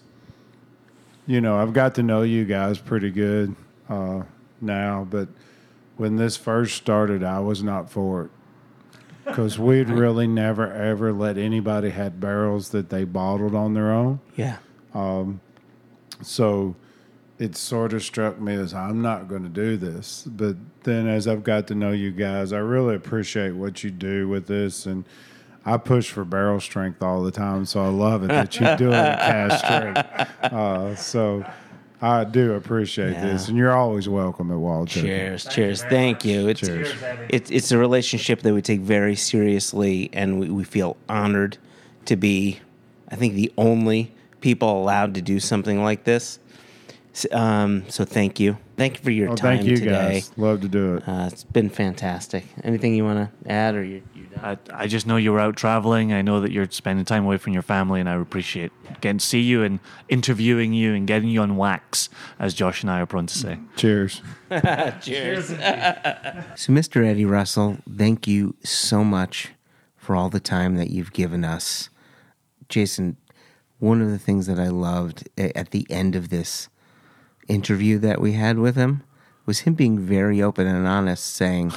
[1.26, 3.56] you know, I've got to know you guys pretty good
[3.90, 4.22] uh,
[4.62, 5.28] now, but
[5.98, 8.32] when this first started, I was not for it
[9.26, 14.20] because we'd really never ever let anybody had barrels that they bottled on their own.
[14.36, 14.58] yeah.
[16.22, 16.76] So
[17.40, 20.28] it sort of struck me as I'm not going to do this.
[20.30, 24.28] But then as I've got to know you guys, I really appreciate what you do
[24.30, 24.86] with this.
[24.86, 25.06] And
[25.66, 27.66] I push for barrel strength all the time.
[27.66, 30.30] So I love it that you do it at cask strength.
[30.54, 31.44] Uh, so
[32.02, 33.48] I do appreciate this.
[33.48, 35.08] And you're always welcome at Wild Turkey.
[35.08, 35.84] Cheers, cheers.
[35.84, 36.50] Thank you.
[36.50, 36.94] It's, Cheers.
[37.30, 41.58] it's it's a relationship that we take very seriously, and we, we feel honored
[42.06, 42.60] to be,
[43.10, 44.12] I think, the only
[44.42, 46.40] people allowed to do something like this.
[47.16, 48.58] S- Um, so thank you.
[48.76, 49.92] Thank you for your Oh, time thank you today.
[50.14, 50.32] guys.
[50.36, 51.08] Love to do it.
[51.08, 52.46] Uh, it's been fantastic.
[52.64, 54.02] Anything you want to add, or you?
[54.16, 54.58] you done?
[54.72, 56.12] I, I just know you were out traveling.
[56.12, 58.72] I know that you're spending time away from your family, and I appreciate
[59.02, 62.10] getting to see you and interviewing you and getting you on wax,
[62.40, 63.60] as Josh and I are prone to say.
[63.76, 64.22] Cheers.
[65.02, 65.50] Cheers.
[66.56, 67.06] So, Mr.
[67.06, 69.50] Eddie Russell, thank you so much
[69.98, 71.90] for all the time that you've given us.
[72.70, 73.18] Jason,
[73.80, 76.70] one of the things that I loved at the end of this
[77.48, 79.04] interview that we had with him
[79.46, 81.74] was him being very open and honest, saying,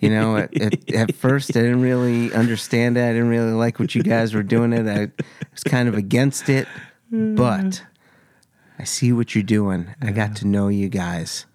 [0.00, 3.04] you know, at, at, at first I didn't really understand it.
[3.04, 4.88] I didn't really like what you guys were doing it.
[4.88, 5.10] I
[5.52, 6.66] was kind of against it,
[7.10, 7.84] but
[8.78, 9.94] I see what you're doing.
[10.02, 11.46] I got to know you guys.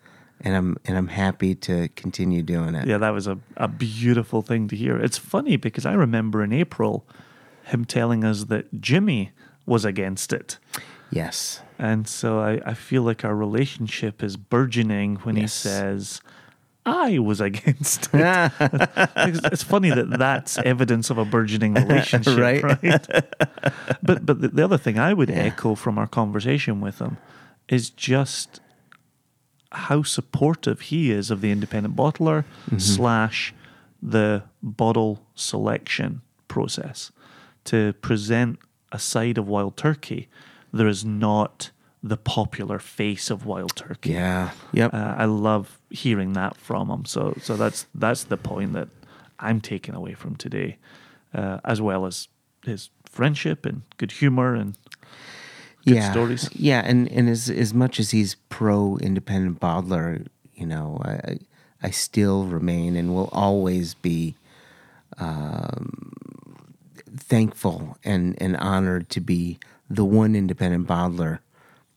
[0.42, 2.88] And I'm and I'm happy to continue doing it.
[2.88, 4.98] Yeah, that was a, a beautiful thing to hear.
[4.98, 7.08] It's funny because I remember in April
[7.64, 9.32] him telling us that Jimmy
[9.66, 10.60] was against it.
[11.10, 11.62] Yes.
[11.78, 16.22] And so I, I feel like our relationship is burgeoning when he says,
[16.86, 18.52] I was against it.
[19.52, 22.64] it's, funny that that's evidence of a burgeoning relationship, Right.
[22.64, 22.82] right?
[24.04, 27.18] but but the, the other thing I would echo from our conversation with him
[27.68, 28.62] is just
[29.72, 32.78] how supportive he is of the independent bottler mm-hmm.
[32.78, 33.54] slash
[34.02, 37.12] the bottle selection process
[37.66, 38.60] to present
[38.92, 40.30] a side of wild turkey
[40.76, 41.72] there is not
[42.04, 44.52] the popular face of wild turkey Yeah.
[44.74, 44.94] Yep.
[44.94, 47.06] uh, I love hearing that from him.
[47.06, 48.90] So so that's that's the point that
[49.40, 50.78] I'm taking away from today,
[51.34, 52.28] uh, as well as
[52.64, 54.78] his friendship and good humor and
[55.86, 56.12] good yeah.
[56.12, 56.50] stories.
[56.54, 61.40] Yeah, and and as as much as he's pro independent bottler, you know, I
[61.82, 64.36] I still remain and will always be
[65.18, 66.14] um,
[67.18, 69.60] thankful and and honored to be
[69.90, 71.40] the one independent bottler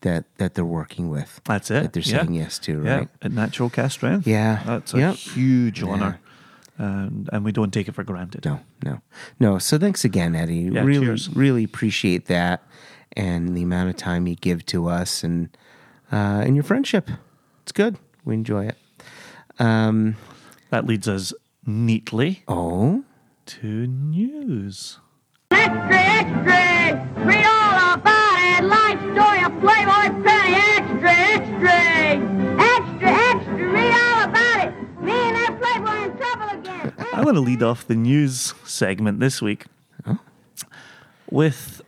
[0.01, 1.41] that that they're working with.
[1.45, 1.83] That's it.
[1.83, 2.19] That they're yeah.
[2.21, 3.07] saying yes to, Yeah, right?
[3.21, 4.27] at natural cask strength.
[4.27, 4.61] Yeah.
[4.65, 5.15] that's a Yep.
[5.15, 6.19] huge honor,
[6.77, 8.45] and and we don't take it for granted.
[8.45, 9.01] No, no,
[9.39, 9.57] no.
[9.59, 10.69] So thanks again, Eddie.
[10.71, 11.29] Yeah, really, cheers.
[11.35, 12.63] really appreciate that
[13.17, 15.49] and the amount of time you give to us and
[16.11, 17.09] uh, and your friendship.
[17.63, 17.97] It's good.
[18.23, 18.77] We enjoy it.
[19.59, 20.15] Um,
[20.69, 21.33] That leads us
[21.65, 23.03] neatly oh,
[23.47, 24.99] to news.
[25.51, 27.25] Extra, extra!
[27.25, 28.63] Read all about it!
[28.65, 30.55] Life story of Playboy Penny!
[30.55, 31.77] Extra, extra!
[32.59, 33.71] Extra, extra!
[33.71, 35.01] Read all about it!
[35.01, 36.93] Me and that Playboy in trouble again!
[37.13, 39.65] I'm going to lead off the news segment this week
[41.31, 41.81] with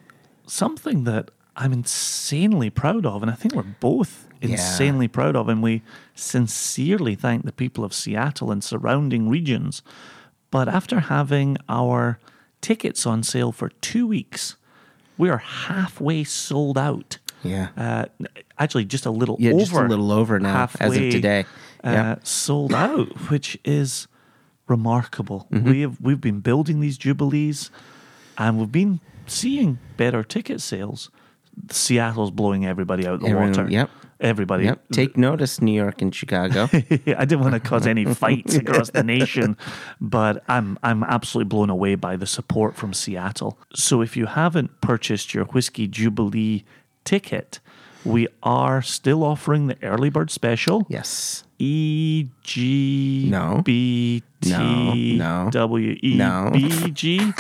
[0.46, 4.52] something that I'm insanely proud of, and I think we're both Yeah.
[4.52, 5.82] insanely proud of, and we
[6.16, 9.82] sincerely thank the people of Seattle and surrounding regions.
[10.52, 12.20] But after having our
[12.62, 14.56] tickets on sale for two weeks,
[15.22, 17.20] we are halfway sold out.
[17.44, 17.68] yeah.
[17.78, 18.06] Uh,
[18.58, 19.60] actually, just a little Yeah, over.
[19.60, 21.46] just a little over now, as of halfway, today.
[21.84, 24.08] Uh, Sold out, which is
[24.68, 25.48] remarkable.
[25.52, 25.70] Mm-hmm.
[25.70, 27.70] We have we've been building these jubilees,
[28.38, 31.10] and we've been seeing better ticket sales.
[31.70, 33.70] Seattle's blowing everybody out the Everyone- water.
[33.70, 33.90] yep.
[34.22, 34.66] Everybody.
[34.66, 34.84] Yep.
[34.94, 36.70] Take notice, New York and Chicago.
[36.74, 39.58] I didn't want to cause any fights across the nation,
[40.00, 43.58] but I'm I'm absolutely blown away by the support from Seattle.
[43.74, 46.64] So if you haven't purchased your whiskey jubilee
[47.04, 47.60] ticket,
[48.06, 50.86] we are still offering the early bird special.
[50.90, 51.44] yes.
[51.64, 53.62] E G No.
[53.64, 55.50] B T No.
[55.52, 56.50] W E No.
[56.52, 57.32] B G.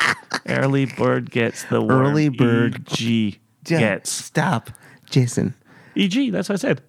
[0.47, 1.83] Early bird gets the.
[1.83, 4.69] Early bird- G gets Stop,
[5.09, 5.55] Jason.
[5.95, 6.29] E G.
[6.29, 6.81] That's what I said.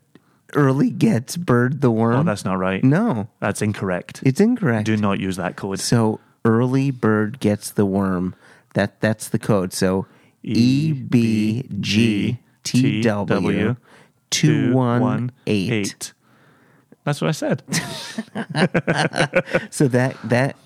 [0.54, 2.14] Early gets bird the worm.
[2.20, 2.82] Oh, that's not right.
[2.84, 3.28] no.
[3.40, 4.20] That's incorrect.
[4.24, 4.84] It's incorrect.
[4.86, 5.80] Do not use that code.
[5.80, 8.34] So early bird gets the worm.
[8.74, 9.72] That that's the code.
[9.72, 10.06] So
[10.42, 13.76] E B G T W
[14.30, 16.12] two one eight.
[17.04, 17.62] That's what I said.
[19.70, 20.56] So that that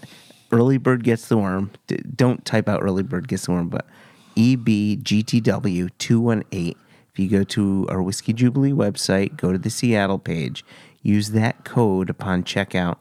[0.53, 1.71] early bird gets the worm.
[1.87, 3.87] D- don't type out early bird gets the worm, but
[4.35, 6.77] E B G T W two one eight.
[7.17, 10.63] If you go to our Whiskey Jubilee website, go to the Seattle page,
[11.03, 12.99] use that code upon checkout,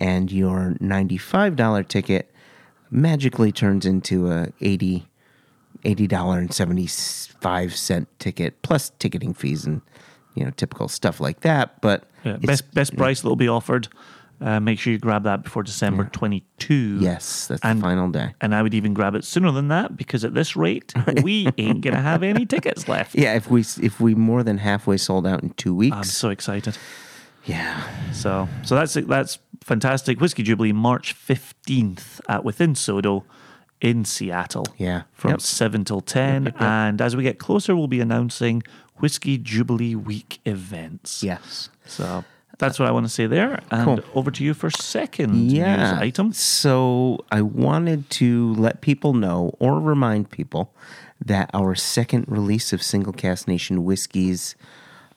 [0.00, 2.32] and your ninety five dollar ticket
[2.90, 5.08] magically turns into a eighty
[5.84, 9.82] eighty dollar and seventy five cent ticket plus ticketing fees and
[10.34, 11.82] you know, typical stuff like that.
[11.82, 13.88] But Yeah, best best price that will be offered.
[14.40, 16.98] Uh, make sure you grab that before December 22.
[17.00, 18.34] Yes, that's And- the final day.
[18.40, 21.82] And I would even grab it sooner than that because at this rate, we ain't
[21.82, 23.14] going to have any tickets left.
[23.14, 26.30] Yeah, if we if we more than halfway sold out in two weeks, I'm so
[26.30, 26.78] excited.
[27.44, 30.20] yeah, So, so that's that's fantastic.
[30.20, 33.24] Whiskey Jubilee, March 15th at Within Sodo
[33.80, 34.66] in Seattle.
[34.78, 35.02] Yeah.
[35.12, 35.40] From Yep.
[35.42, 36.54] 7 till 10.
[36.58, 38.62] And as we get closer, we'll be announcing
[39.00, 41.22] Whiskey Jubilee Week events.
[41.22, 42.24] yes, So
[42.60, 43.60] that's what I want to say there.
[43.70, 44.00] And Cool.
[44.14, 45.76] over to you for second yeah.
[45.92, 46.32] news item.
[46.32, 50.72] So I wanted to let people know or remind people
[51.24, 54.54] that our second release of Single Cask Nation whiskeys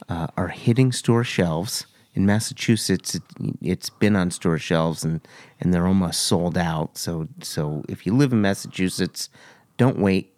[0.10, 1.86] uh, are hitting store shelves.
[2.16, 3.24] In Massachusetts, it,
[3.62, 5.22] it's been on store shelves and,
[5.60, 6.98] and they're almost sold out.
[6.98, 9.30] So so if you live in Massachusetts,
[9.78, 10.33] don't wait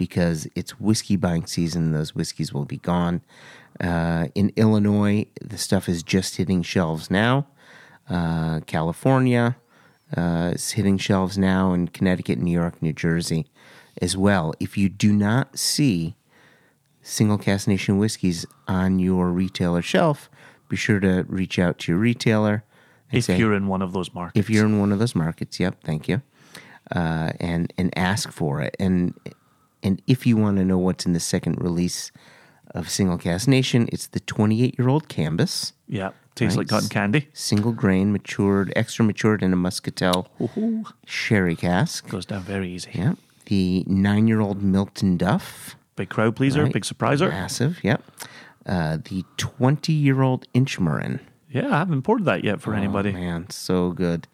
[0.00, 1.92] because it's whiskey buying season.
[1.92, 3.20] Those whiskeys will be gone.
[3.78, 7.46] Uh, in Illinois, the stuff is just hitting shelves now.
[8.08, 9.56] Uh, California
[10.16, 13.44] uh, is hitting shelves now, in Connecticut, New York, New Jersey
[14.00, 14.54] as well.
[14.58, 16.16] If you do not see
[17.02, 20.30] single cask nation whiskeys on your retailer shelf,
[20.70, 22.64] be sure to reach out to your retailer.
[23.12, 24.40] If say- you're in one of those markets.
[24.40, 26.22] if you're in one of those markets, yep, thank you,
[26.90, 28.76] uh, and and ask for it.
[28.80, 29.12] And
[29.82, 32.10] and if you want to know what's in the second release
[32.74, 36.10] of Single Cask Nation, it's the 28 year old Cambus, Yeah.
[36.36, 37.28] Tastes like cotton candy.
[37.34, 42.08] single grain, matured, extra matured in a Muscatel Ooh, sherry cask.
[42.08, 42.90] goes down very easy.
[42.94, 43.18] Yep.
[43.46, 45.74] The nine year old Miltonduff.
[45.96, 46.72] Big crowd pleaser, right?
[46.72, 47.28] big surpriser.
[47.30, 48.02] Massive, yep.
[48.64, 51.18] Uh, the 20 year old Inchmurrin.
[51.50, 53.10] Yeah, I haven't poured that yet for anybody.
[53.10, 54.28] Oh, man, so good.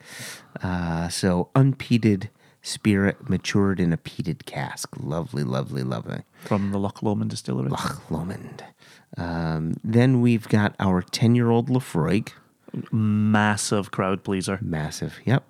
[0.62, 2.28] Uh, so unpeated
[2.66, 4.88] spirit matured in a peated cask.
[4.98, 6.22] Lovely, lovely, lovely.
[6.44, 7.70] From the Loch Lomond Distillery.
[7.70, 8.64] Loch Lomond.
[9.16, 12.30] Um, then we've got our 10 year old Laphroaig.
[12.90, 14.58] Massive crowd pleaser.
[14.60, 15.20] Massive.
[15.24, 15.48] Yep.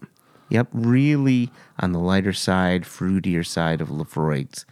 [0.50, 0.68] Yep.
[0.72, 4.66] Really on the lighter side, fruitier side of Laphroaigs.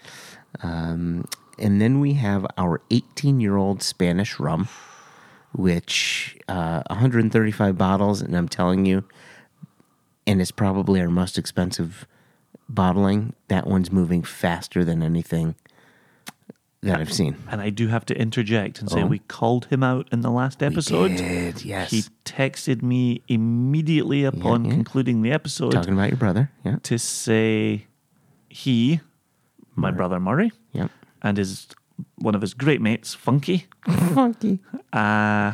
[0.62, 1.26] Um,
[1.58, 4.68] and then we have our 18 year old Spanish rum,
[5.54, 8.20] which uh, 135 bottles.
[8.20, 9.04] And I'm telling you,
[10.26, 12.06] and it's probably our most expensive
[12.68, 13.34] bottling.
[13.48, 15.54] That one's moving faster than anything
[16.82, 17.36] that I've seen.
[17.50, 19.06] And I do have to interject and say Oh.
[19.06, 21.16] we called him out in the last episode.
[21.16, 21.90] did, yes.
[21.90, 24.72] He texted me immediately upon yeah.
[24.72, 26.50] concluding the episode Talking about your brother.
[26.64, 26.76] Yeah.
[26.82, 27.86] to say
[28.50, 29.00] he,
[29.74, 30.90] my brother Murray, Yep.
[31.22, 31.68] and his
[32.16, 33.66] one of his great mates, Funky,
[34.14, 34.58] Funky.
[34.92, 35.52] uh,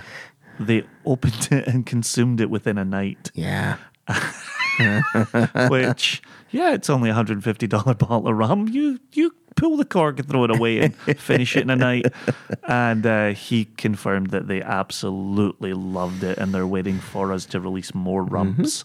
[0.58, 3.30] they opened it and consumed it within a night.
[3.34, 3.76] Yeah.
[5.68, 8.68] Which, yeah, it's only a hundred and fifty dollar bottle of rum.
[8.68, 12.06] You you pull the cork and throw it away and finish it in a night.
[12.68, 17.58] And uh, he confirmed that they absolutely loved it, and they're waiting for us to
[17.60, 18.84] release more rums.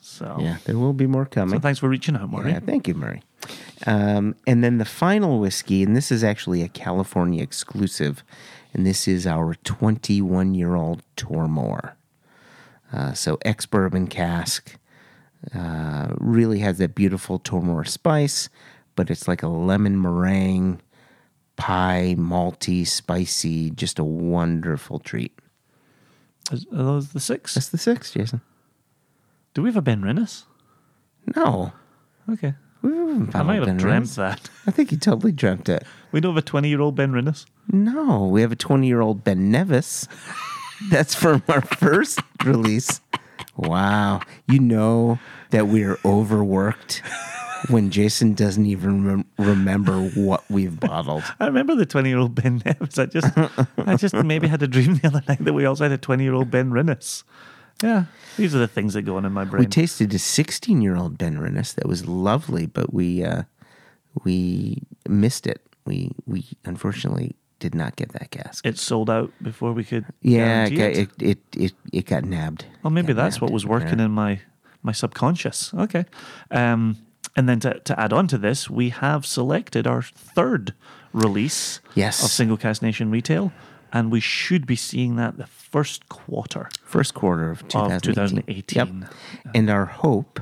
[0.00, 0.40] So, Mm-hmm.
[0.40, 0.56] Yeah.
[0.64, 1.54] There will be more coming.
[1.56, 2.52] so thanks for reaching out, Murray.
[2.52, 3.22] Yeah, thank you, Murray.
[3.86, 8.24] Um, and then the final whiskey, and this is actually a California exclusive,
[8.72, 11.92] and this is our 21 year old Tormore.
[12.92, 14.76] Uh, so ex bourbon cask.
[15.54, 18.48] Uh, really has that beautiful Tormore spice,
[18.94, 20.80] but it's like a lemon meringue,
[21.56, 25.38] pie, malty, spicy, just a wonderful treat.
[26.52, 27.54] Are those the six?
[27.54, 28.40] That's the six, Jason.
[29.54, 30.44] Do we have a Ben Rinnes?
[31.36, 31.72] No.
[32.30, 32.54] Okay.
[32.82, 34.14] We haven't I might have Ben dreamt Rinnes.
[34.16, 34.50] that.
[34.66, 35.84] I think you totally dreamt it.
[36.12, 37.46] We don't have a 20 year old Ben Rinnes.
[37.70, 40.06] No, we have a 20 year old Ben Nevis.
[40.90, 43.00] That's from our first release.
[43.56, 44.20] Wow.
[44.48, 45.18] You know
[45.50, 47.02] that we are overworked
[47.68, 51.24] when Jason doesn't even rem- remember what we've bottled.
[51.38, 52.98] I remember the 20 year old Ben Nevis.
[52.98, 53.36] I just,
[53.78, 56.22] I just maybe had a dream the other night that we also had a 20
[56.22, 57.24] year old Ben Rinnes.
[57.82, 58.04] Yeah,
[58.36, 59.60] these are the things that go on in my brain.
[59.60, 63.44] We tasted a 16 year old Ben Rinnes that was lovely, but we uh,
[64.22, 65.62] we missed it.
[65.86, 68.66] We we unfortunately did not get that cask.
[68.66, 70.04] it sold out before we could.
[70.22, 72.64] yeah, it, got, it, it, it, it got nabbed.
[72.82, 74.06] Well, maybe Got that's what was working Yeah.
[74.06, 74.40] in my
[74.82, 75.72] my subconscious.
[75.74, 76.04] Okay.
[76.50, 76.96] Um,
[77.36, 80.72] and then to, to add on to this, we have selected our third
[81.12, 82.24] release Yes.
[82.24, 83.52] of Single Cask Nation Retail,
[83.92, 88.14] and we should be seeing that the first quarter First quarter of 2018.
[88.14, 89.00] 2018.
[89.02, 89.54] Yep.
[89.54, 90.40] And our hope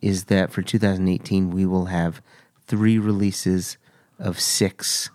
[0.00, 2.20] is that for 2018, we will have
[2.66, 3.76] three releases
[4.18, 5.10] of six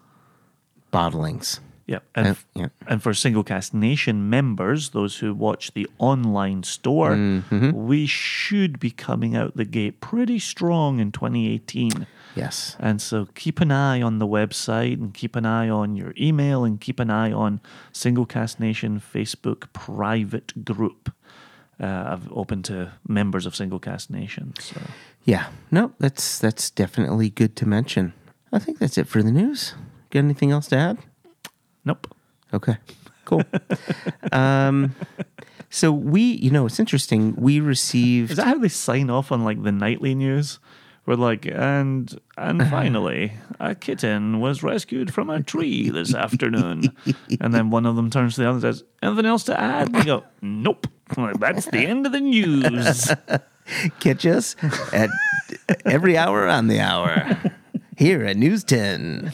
[0.92, 1.60] bottlings.
[1.88, 2.68] Yeah, and, Uh, yeah.
[2.88, 7.72] and for Single Cask Nation members, those who watch the online store, Mm-hmm.
[7.72, 12.06] we should be coming out the gate pretty strong in 2018.
[12.36, 12.78] Yes.
[12.80, 16.64] And so keep an eye on the website and keep an eye on your email
[16.64, 17.60] and keep an eye on
[17.92, 21.12] Single Cask Nation Facebook private group.
[21.82, 24.54] Uh, I've open to members of Single Cask Nation.
[24.60, 24.80] So
[25.26, 25.48] Yeah.
[25.72, 28.14] No, that's that's definitely good to mention.
[28.54, 29.74] I think that's it for the news.
[30.12, 30.98] Got anything else to add?
[31.86, 32.14] nope.
[32.54, 32.78] Okay.
[33.26, 33.44] Cool.
[34.32, 34.96] um,
[35.70, 37.36] so we, you know, it's interesting.
[37.36, 40.60] We received Is that how they sign off on like the nightly news?
[41.06, 46.96] We're like, and and finally, a kitten was rescued from a tree this afternoon.
[47.40, 49.88] and then one of them turns to the other and says, "Anything else to add?"
[49.88, 50.88] And they go, "Nope,
[51.18, 53.12] Well, that's the end of the news."
[54.00, 54.56] catch us
[54.94, 55.10] at
[55.86, 57.38] every hour on the hour
[57.98, 59.32] here at News 10.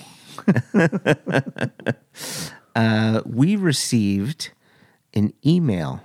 [2.76, 4.52] uh, we received
[5.14, 6.02] an email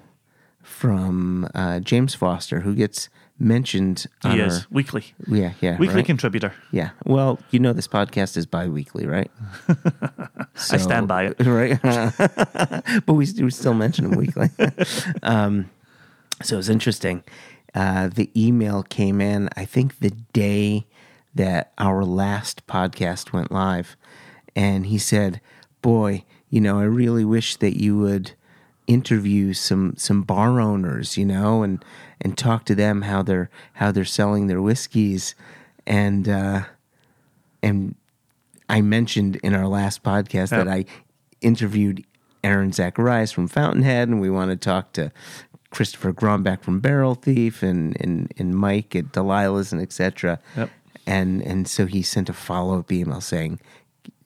[0.62, 3.08] from uh, James Foster, who gets
[3.38, 6.06] mentioned on He our, is weekly, yeah, yeah, weekly right?
[6.06, 6.52] contributor.
[6.70, 6.90] yeah.
[7.04, 9.30] Well, you know, this podcast is bi-weekly, right?
[10.70, 11.40] I stand by it.
[11.46, 11.80] right?
[13.06, 14.50] but we, we still mention them weekly.
[15.22, 15.70] um,
[16.42, 17.24] so it was interesting.
[17.74, 20.86] Uh, the email came in, I think, the day
[21.34, 23.96] that our last podcast went live.
[24.54, 25.40] And he said,
[25.82, 28.32] Boy, you know, I really wish that you would
[28.86, 31.84] interview some some bar owners, you know, and
[32.20, 35.34] and talk to them how they're how they're selling their whiskeys.
[35.86, 36.64] And uh
[37.62, 37.94] and
[38.68, 40.84] I mentioned in our last podcast that I
[41.40, 42.04] interviewed
[42.44, 45.12] Aaron Zacharias from Fountainhead, and we want to talk to
[45.70, 50.38] Christopher Gromback from Barrel Thief, and and, and Mike at Delilah's, and etc.
[50.56, 50.70] Yep.
[51.06, 53.60] And and so he sent a follow up email saying,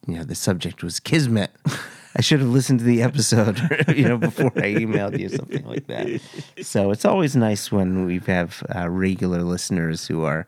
[0.06, 1.50] you know, the subject was Kismet.
[2.16, 3.58] I should have listened to the episode,
[3.96, 6.20] you know, before I emailed you something like that.
[6.62, 10.46] So it's always nice when we have uh, regular listeners who are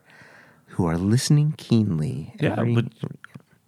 [0.67, 2.33] who are listening keenly.
[2.39, 2.85] Yeah, every- but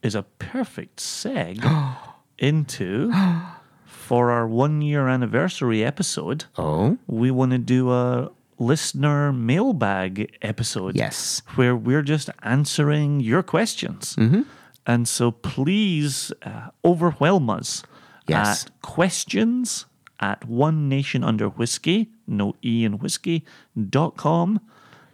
[0.02, 1.60] is a perfect seg
[2.40, 3.11] into
[3.86, 6.45] for our one year anniversary episode.
[6.57, 10.95] oh we want to do a listener mailbag episode.
[10.95, 11.41] Yes.
[11.56, 14.16] Where we're just answering your questions.
[14.18, 14.41] Mm-hmm.
[14.86, 17.84] And so please uh, overwhelm us
[18.28, 18.66] Yes.
[18.66, 19.86] at questions
[20.20, 23.44] at one nation under whiskey, no E in whiskey,
[23.90, 24.60] dot com.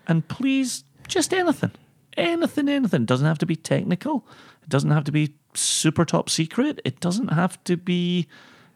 [0.07, 1.71] And please, just anything.
[2.17, 3.03] Anything, anything.
[3.03, 4.25] It doesn't have to be technical.
[4.63, 6.79] It doesn't have to be super top secret.
[6.85, 8.27] It doesn't have to be,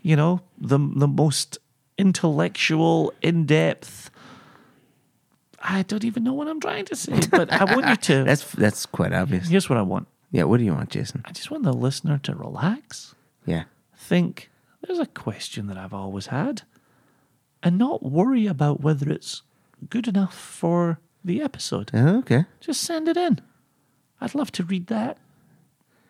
[0.02, 1.58] you know, the the most
[1.98, 4.10] intellectual, in depth.
[5.62, 8.24] I don't even know what I'm trying to say, but I want you to.
[8.30, 9.50] That's that's quite obvious.
[9.50, 10.08] Here's what I want.
[10.32, 11.24] Yeah, what do you want, Jason?
[11.26, 13.16] I just want the listener to relax,
[13.46, 13.64] Yeah.
[13.96, 14.50] think
[14.82, 16.62] there's a question that I've always had,
[17.64, 19.42] and not worry about whether it's
[19.90, 21.92] good enough for the episode.
[21.94, 22.46] Oh, okay.
[22.60, 23.40] Just send it in.
[24.22, 25.18] I'd love to read that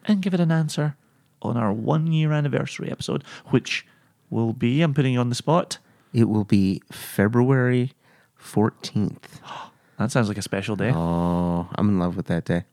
[0.05, 0.95] and give it an answer
[1.41, 3.85] on our one year anniversary episode, which
[4.29, 5.77] will be, I'm putting you on the spot.
[6.13, 7.93] It will be February
[8.41, 9.17] 14th.
[9.97, 10.93] That sounds like a special day.
[10.95, 12.63] Oh, I'm in love with that day.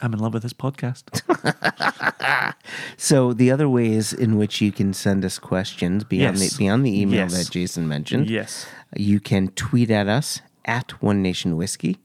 [0.00, 1.04] I'm in love with this podcast.
[2.96, 6.52] So the other ways in which you can send us questions beyond Yes.
[6.52, 7.32] the beyond the email Yes.
[7.46, 8.28] that Jason mentioned.
[8.28, 8.66] yes.
[8.96, 11.98] You can tweet at us at One Nation Whiskey.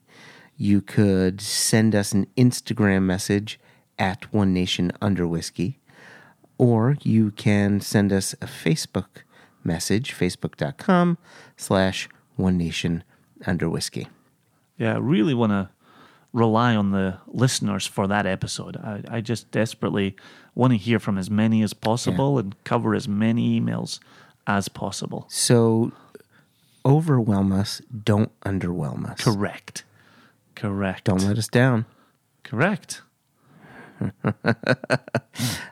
[0.57, 3.59] You could send us an Instagram message
[3.97, 5.79] at One Nation Under Whiskey.
[6.57, 9.23] Or you can send us a Facebook
[9.63, 11.17] message, facebook.com
[11.57, 13.03] slash One Nation
[13.45, 14.07] Under Whiskey.
[14.77, 15.69] Yeah, I really want to
[16.33, 18.75] rely on the listeners for that episode.
[18.77, 20.15] I, I just desperately
[20.55, 23.99] want to hear from as many as possible and cover as many emails
[24.45, 25.25] as possible.
[25.29, 25.91] So
[26.85, 29.21] overwhelm us, don't underwhelm us.
[29.21, 29.83] Correct.
[30.55, 31.05] Correct.
[31.05, 31.85] Don't let us down.
[32.43, 33.01] Correct.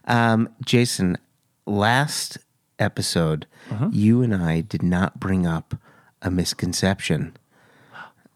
[0.05, 1.17] Um, Jason,
[1.65, 2.37] last
[2.79, 3.89] episode, uh-huh.
[3.91, 5.75] you and I did not bring up
[6.21, 7.37] a misconception.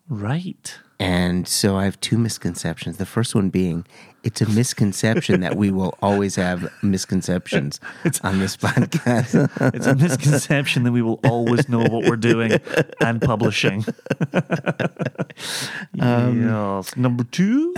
[0.07, 0.77] Right.
[1.00, 2.98] And so I have two misconceptions.
[2.98, 3.86] The first one being
[4.26, 7.80] it's a misconception that we will always have misconceptions
[8.24, 9.52] on this podcast.
[9.76, 12.60] It's a misconception that we will always know what we're doing
[13.00, 13.86] and publishing.
[16.00, 16.96] Um, yes.
[16.96, 17.74] Number two.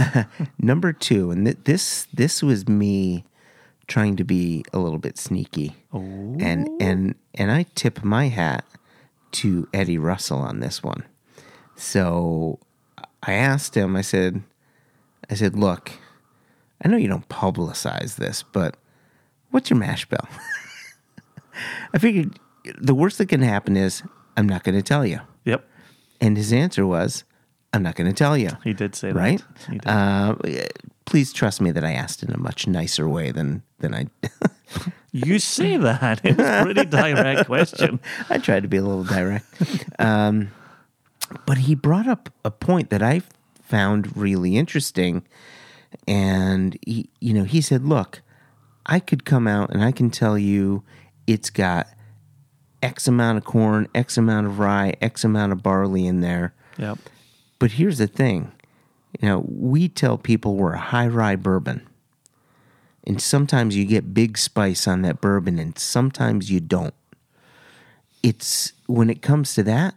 [0.59, 3.25] Number two, and th- this this was me
[3.87, 6.77] trying to be a little bit sneaky, and oh.
[6.79, 8.63] and and I tip my hat
[9.33, 11.03] to Eddie Russell on this one.
[11.75, 12.59] So
[13.23, 13.95] I asked him.
[13.95, 14.43] I said,
[15.29, 15.91] I said, look,
[16.83, 18.77] I know you don't publicize this, but
[19.51, 20.27] What's your mash bill?
[21.93, 22.39] I figured
[22.79, 24.03] the worst that can happen is
[24.35, 25.21] I'm not going to tell you.
[25.45, 25.67] Yep.
[26.19, 27.23] And his answer was,
[27.73, 28.49] I'm not going to tell you.
[28.63, 29.15] He did say that.
[29.15, 29.41] Right?
[29.85, 30.35] Uh,
[31.05, 34.07] please trust me that I asked in a much nicer way than, than I.
[35.13, 36.23] You say that.
[36.23, 38.01] It was a pretty direct question.
[38.29, 39.45] I tried to be a little direct.
[39.97, 40.51] um,
[41.45, 43.21] but he brought up a point that I
[43.61, 45.23] found really interesting.
[46.07, 48.21] And he, you know, he said, "Look,
[48.85, 50.83] I could come out and I can tell you
[51.25, 51.87] it's got
[52.81, 56.53] X amount of corn, X amount of rye, X amount of barley in there.
[56.77, 56.99] Yep.
[57.59, 58.51] But here's the thing,
[59.19, 61.87] you know, we tell people we're a high rye bourbon."
[63.05, 66.93] And sometimes you get big spice on that bourbon, and sometimes you don't
[68.23, 69.95] it's when it comes to that,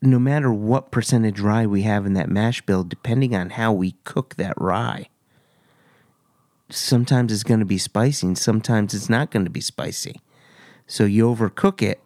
[0.00, 3.92] no matter what percentage rye we have in that mash bill, depending on how we
[4.04, 5.08] cook that rye,
[6.70, 10.20] sometimes it's going to be spicy and sometimes it's not going to be spicy.
[10.86, 12.00] So you overcook it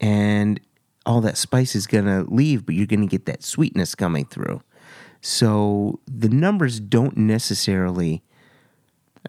[0.00, 0.60] and
[1.06, 4.26] all that spice is going to leave, but you're going to get that sweetness coming
[4.26, 4.62] through.
[5.20, 8.22] So the numbers don't necessarily,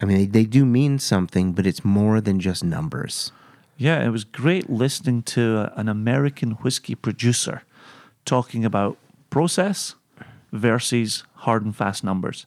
[0.02, 3.32] I mean, they, they do mean something, but it's more than just numbers.
[3.78, 7.64] Yeah, it was great listening to an American whiskey producer
[8.26, 8.98] talking about
[9.30, 9.96] process
[10.52, 12.46] versus hard and fast numbers.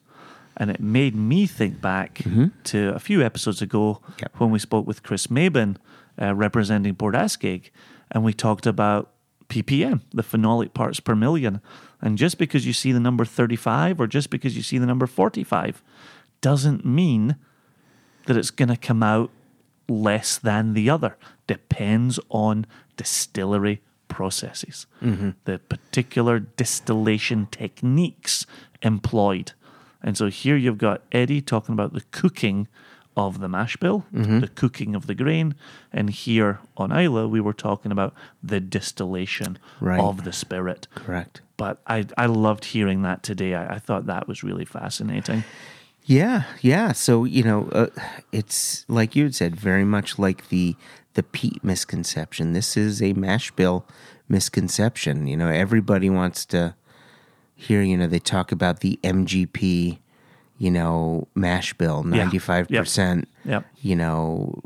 [0.56, 2.22] And it made me think back
[2.64, 4.00] to a few episodes ago
[4.38, 5.76] when we spoke with Chris Mabin,
[6.20, 7.70] uh, representing Port Askaig,
[8.10, 9.12] and we talked about
[9.48, 11.60] ppm, the phenolic parts per million.
[12.02, 15.06] And just because you see the number 35 or just because you see the number
[15.06, 15.82] 45
[16.40, 17.36] doesn't mean
[18.26, 19.30] that it's going to come out
[19.88, 21.16] less than the other.
[21.46, 28.46] Depends on distillery processes, the particular distillation techniques
[28.82, 29.52] employed.
[30.02, 32.68] And so here you've got Eddie talking about the cooking
[33.16, 35.54] of the mash bill, the cooking of the grain.
[35.92, 39.98] And here on Islay, we were talking about the distillation Right.
[40.00, 40.86] of the spirit.
[40.94, 41.40] Correct.
[41.56, 43.54] But I, I loved hearing that today.
[43.56, 45.42] I, I thought that was really fascinating.
[46.04, 46.92] Yeah, yeah.
[46.92, 47.88] So you know, uh,
[48.32, 50.76] it's like you had said, very much like the
[51.18, 52.52] the peat misconception.
[52.52, 53.84] This is a mash bill
[54.28, 55.26] misconception.
[55.26, 56.76] You know, everybody wants to
[57.56, 57.82] hear.
[57.82, 59.98] You know, they talk about the MGP.
[60.58, 63.28] You know, mash bill, ninety five percent.
[63.44, 63.64] Yep.
[63.80, 64.60] You know,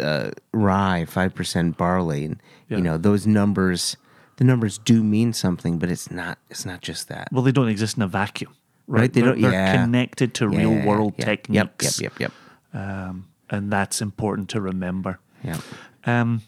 [0.00, 2.76] uh, rye, five percent barley, and Yeah.
[2.78, 3.96] you know those numbers.
[4.36, 6.38] The numbers do mean something, but it's not.
[6.50, 7.28] It's not just that.
[7.32, 8.54] Well, they don't exist in a vacuum,
[8.86, 9.00] right?
[9.02, 9.82] Right, they They're- don't- They're yeah.
[9.84, 11.24] connected to real world yeah.
[11.26, 12.00] techniques.
[12.00, 12.32] Yep, yep,
[12.74, 15.18] yep, Um, and that's important to remember.
[15.42, 15.60] Yep.
[16.04, 16.42] Um,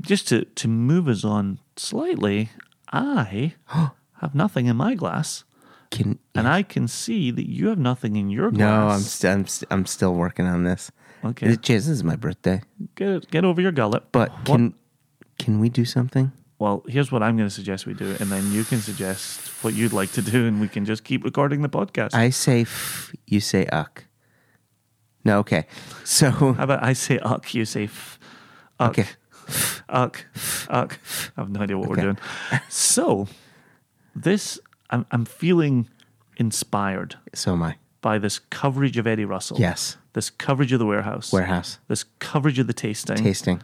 [0.00, 2.50] just to, to move us on slightly,
[2.92, 3.54] I
[4.20, 5.44] have nothing in my glass,
[5.90, 9.06] Can and I can see that you have nothing in your No, I'm glass.
[9.06, 10.90] st- I'm, st- I'm still working on this.
[11.24, 11.48] Okay.
[11.48, 12.62] It- this is my birthday.
[12.94, 14.04] get get over your gullet.
[14.12, 14.74] But What- can
[15.38, 16.32] can we do something?
[16.58, 19.72] well, here's what I'm going to suggest we do, and then you can suggest what
[19.72, 22.12] you'd like to do, and we can just keep recording the podcast.
[22.14, 24.04] I say f, you say uck.
[25.24, 25.66] No, okay.
[26.04, 28.18] So How about I say uck, you say f.
[28.78, 29.08] Uck, Okay.
[29.88, 30.24] Uck,
[30.68, 30.98] uck.
[31.36, 32.18] I have no idea what we're doing.
[32.68, 33.26] So,
[34.14, 34.58] this,
[34.90, 35.88] I'm, I'm feeling
[36.36, 37.76] inspired so am I.
[38.00, 39.58] by this coverage of Eddie Russell.
[39.58, 39.96] Yes.
[40.12, 41.32] This coverage of the warehouse.
[41.32, 43.16] Warehouse This coverage of the tasting.
[43.16, 43.60] tasting.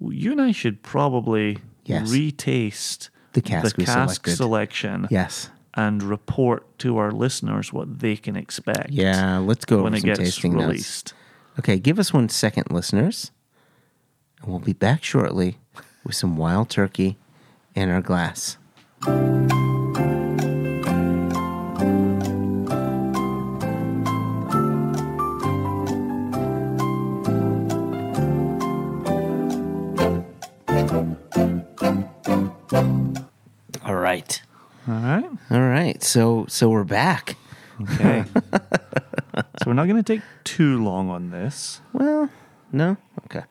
[0.00, 2.10] You and I should probably Yes.
[2.10, 5.48] retaste The cask we cask selection Yes.
[5.74, 9.38] And report to our listeners what they can expect Yeah.
[9.38, 10.66] Let's go when over it some gets tasting notes.
[10.66, 11.14] released.
[11.58, 13.30] Okay, give us one second, listeners,
[14.40, 15.58] and we'll be back shortly
[16.04, 17.16] with some wild turkey
[17.74, 18.56] in our glass.
[33.84, 34.42] All right.
[34.88, 35.24] All right.
[35.50, 36.02] All right.
[36.02, 37.36] So so we're back.
[37.82, 38.24] Okay.
[39.58, 41.80] so we're not going to take too long on this.
[41.92, 42.30] Well,
[42.70, 42.96] no.
[43.24, 43.44] Okay.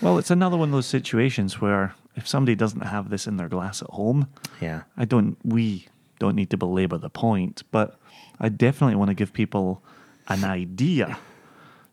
[0.00, 3.48] Well, it's another one of those situations where if somebody doesn't have this in their
[3.48, 4.28] glass at home,
[4.60, 4.82] Yeah.
[4.96, 7.98] I don't, we don't need to belabor the point, but
[8.40, 9.82] I definitely want to give people
[10.28, 11.18] an idea.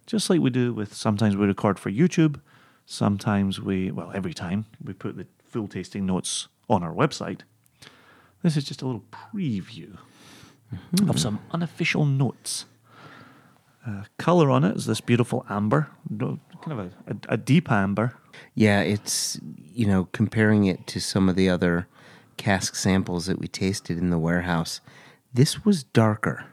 [0.07, 2.39] Just like we do with sometimes we record for YouTube,
[2.85, 7.41] sometimes we, well, every time we put the full tasting notes on our website.
[8.43, 9.97] This is just a little preview
[11.07, 12.65] of some unofficial notes.
[13.85, 15.87] Uh, color on it is this beautiful amber,
[16.19, 18.13] kind of a, a, a deep amber.
[18.55, 19.39] Yeah, it's
[19.73, 21.87] you know comparing it to some of the other
[22.37, 24.81] cask samples that we tasted in the warehouse.
[25.33, 26.45] This was darker.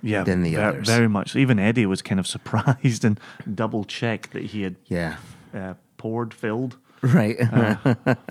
[0.00, 0.86] Yeah, than the ver- others.
[0.86, 1.34] Very much.
[1.34, 3.18] Even Eddie was kind of surprised and
[3.52, 5.16] double checked that he had yeah.
[5.52, 7.36] uh, poured, filled, Right.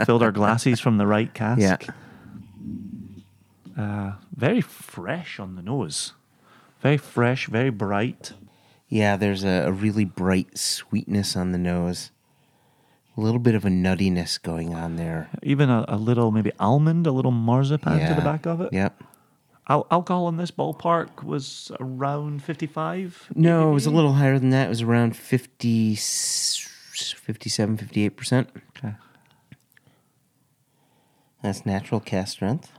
[0.06, 1.60] filled our glasses from the right cask.
[1.62, 1.76] yeah.
[3.78, 6.14] Uh, very fresh on the nose.
[6.82, 8.34] Very fresh, very bright.
[8.90, 12.12] Yeah, there's a, a really bright sweetness on the nose.
[13.16, 15.30] A little bit of a nuttiness going on there.
[15.44, 18.72] Even a, a little maybe almond, a little marzipan to the back of it.
[18.72, 19.04] Yep.
[19.70, 23.30] Al- alcohol in this ballpark was around 55.
[23.36, 24.68] No, it was a little higher than that.
[24.68, 28.48] It was around 50, 57, 58%.
[28.78, 28.95] Okay.
[31.44, 32.72] That's natural cask strength.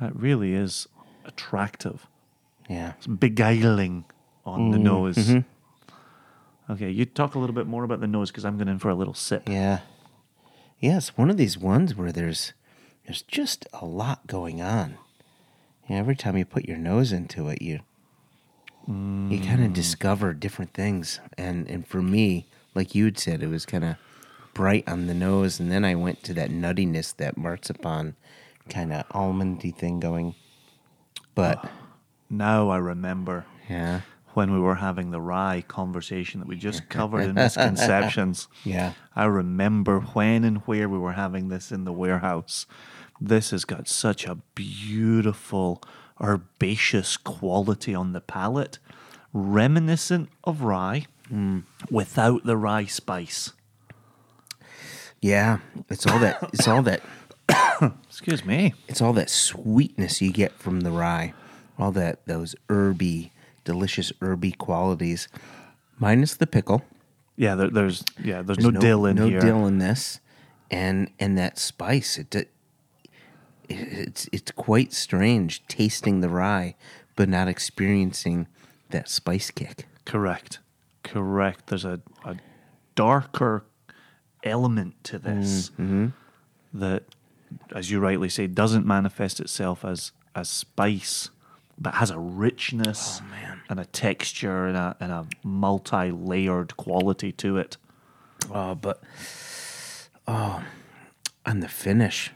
[0.00, 0.86] That really is
[1.24, 2.06] attractive.
[2.68, 2.92] Yeah.
[2.98, 4.04] It's beguiling
[4.44, 4.70] on Mm-hmm.
[4.72, 5.34] the nose.
[6.70, 8.90] Okay, you talk a little bit more about the nose because I'm going in for
[8.90, 9.48] a little sip.
[9.48, 9.80] Yeah.
[10.80, 12.52] It's one of these ones where there's
[13.06, 14.98] there's just a lot going on.
[15.88, 17.80] Yeah, every time you put your nose into it, you
[18.86, 21.20] you kind of discover different things.
[21.36, 23.96] And and for me, like you'd said, it was kind of
[24.54, 28.14] bright on the nose, and then I went to that nuttiness, that marzipan
[28.68, 30.34] kind of almondy thing going.
[31.34, 31.68] But oh,
[32.30, 34.00] Now I remember yeah,
[34.34, 38.48] when we were having the rye conversation that we just covered in misconceptions.
[38.64, 42.66] yeah, I remember when and where we were having this in the warehouse.
[43.20, 45.82] This has got such a beautiful
[46.20, 48.78] herbaceous quality on the palate,
[49.32, 51.64] reminiscent of rye mm.
[51.90, 53.52] without the rye spice.
[55.20, 55.58] yeah.
[55.90, 56.38] It's all that.
[56.52, 57.02] It's all that.
[58.08, 58.74] Excuse me.
[58.88, 61.34] it's all that sweetness you get from the rye,
[61.78, 63.32] all that those herby,
[63.64, 65.28] delicious herby qualities,
[65.98, 66.84] minus the pickle.
[67.36, 69.40] Yeah, there, there's yeah, there's, There's no, dill in no here.
[69.40, 70.20] dill in this,
[70.70, 72.18] and and that spice.
[72.18, 72.50] It, it
[73.68, 76.74] it's it's quite strange tasting the rye,
[77.16, 78.48] but not experiencing
[78.90, 79.86] that spice kick.
[80.04, 80.58] Correct.
[81.02, 81.66] Correct.
[81.68, 82.36] There's a, a
[82.94, 83.64] darker
[84.42, 86.08] element to this mm-hmm.
[86.74, 87.04] that,
[87.74, 91.30] as you rightly say, doesn't manifest itself as as spice,
[91.78, 97.56] but has a richness oh, and a texture and a, and a multi-layered quality to
[97.56, 97.76] it.
[98.52, 99.02] Oh, but
[100.26, 100.62] oh,
[101.44, 102.30] on the finish,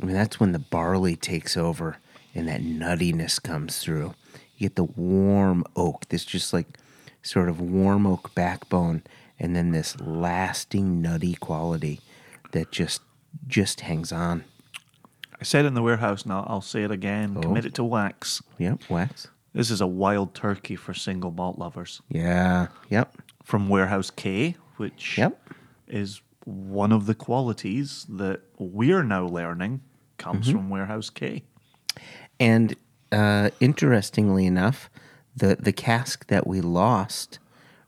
[0.00, 1.98] I mean that's when the barley takes over
[2.34, 4.14] and that nuttiness comes through.
[4.56, 6.78] You get the warm oak, this just like
[7.22, 9.02] sort of warm oak backbone,
[9.38, 12.00] and then this lasting nutty quality
[12.52, 13.00] that just
[13.46, 14.44] just hangs on.
[15.40, 17.40] I said in the warehouse, now I'll say it again.
[17.40, 18.42] Commit it to wax.
[18.58, 19.28] Yep, wax.
[19.52, 22.00] This is a wild turkey for single malt lovers.
[22.08, 25.40] Yeah, yep, From Warehouse K, which yep.
[25.86, 29.80] is one of the qualities that we're now learning
[30.18, 30.56] comes Mm-hmm.
[30.58, 31.42] from Warehouse K.
[32.40, 32.74] And
[33.12, 34.90] uh, interestingly enough,
[35.36, 37.38] the the cask that we lost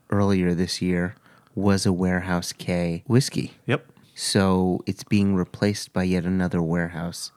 [0.09, 1.15] earlier this year
[1.55, 3.53] was a Warehouse K whiskey.
[3.65, 3.87] Yep.
[4.19, 7.31] So it's being replaced by yet another Warehouse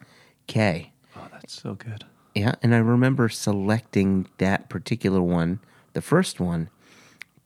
[0.46, 0.92] K.
[1.14, 2.06] Oh, that's so good.
[2.34, 5.60] Yeah, and I remember selecting that particular one,
[5.92, 6.70] the first one,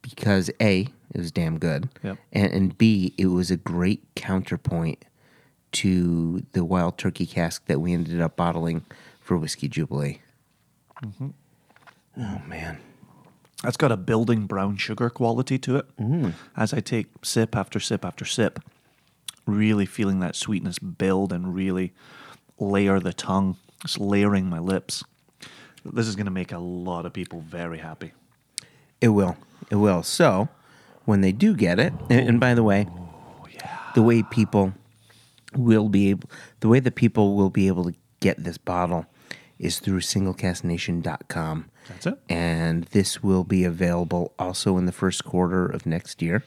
[0.02, 1.89] because A, it was damn good.
[2.05, 2.19] Yep.
[2.32, 5.05] And, and B, it was a great counterpoint
[5.73, 8.85] to the wild turkey cask that we ended up bottling
[9.20, 10.20] for Whiskey Jubilee.
[11.05, 11.31] Mm-hmm.
[12.20, 12.78] Oh, man.
[13.65, 15.97] That's got a building brown sugar quality to it.
[15.97, 16.35] Mm.
[16.56, 18.61] As I take sip after sip after sip,
[19.47, 21.93] really feeling that sweetness build and really
[22.59, 25.05] layer the tongue, just layering my lips.
[25.85, 28.12] This is going to make a lot of people very happy.
[29.01, 29.37] It will.
[29.71, 30.03] It will.
[30.03, 30.49] So,
[31.05, 33.47] when they do get it, and, and by the way, oh,
[33.95, 34.73] the way people
[35.55, 36.31] will be able,
[36.61, 39.07] the way that people will be able to get this bottle
[39.59, 41.71] is through singlecasknation.com.
[41.89, 42.19] That's it.
[42.29, 46.45] And this will be available also in the first quarter of next year.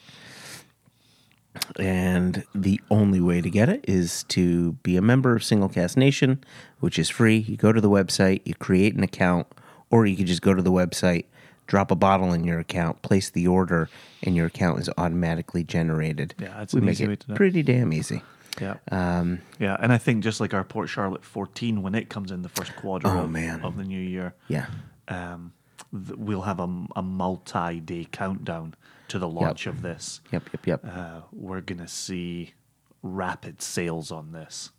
[1.80, 5.98] And the only way to get it is to be a member of Single Cask
[5.98, 6.44] Nation,
[6.80, 7.38] which is free.
[7.38, 9.48] You go to the website, you create an account,
[9.90, 11.26] or you can just go to the website,
[11.68, 13.90] drop a bottle in your account, place the order,
[14.24, 16.34] and your account is automatically generated.
[16.40, 17.36] Yeah, that's we an make easy it way to do it.
[17.36, 18.22] pretty damn easy.
[18.60, 18.76] Yeah.
[18.92, 22.42] Um, yeah, and I think just like our Port Charlotte 14, when it comes in
[22.42, 23.62] the first quarter Oh, of, man.
[23.62, 24.66] of the new year, Yeah.
[25.08, 25.54] um,
[25.94, 28.74] th- we'll have a, a multi-day countdown
[29.10, 30.22] to the launch of this.
[30.32, 30.86] Yep, yep, yep.
[30.86, 32.54] Uh, we're gonna see
[33.02, 34.72] rapid sales on this.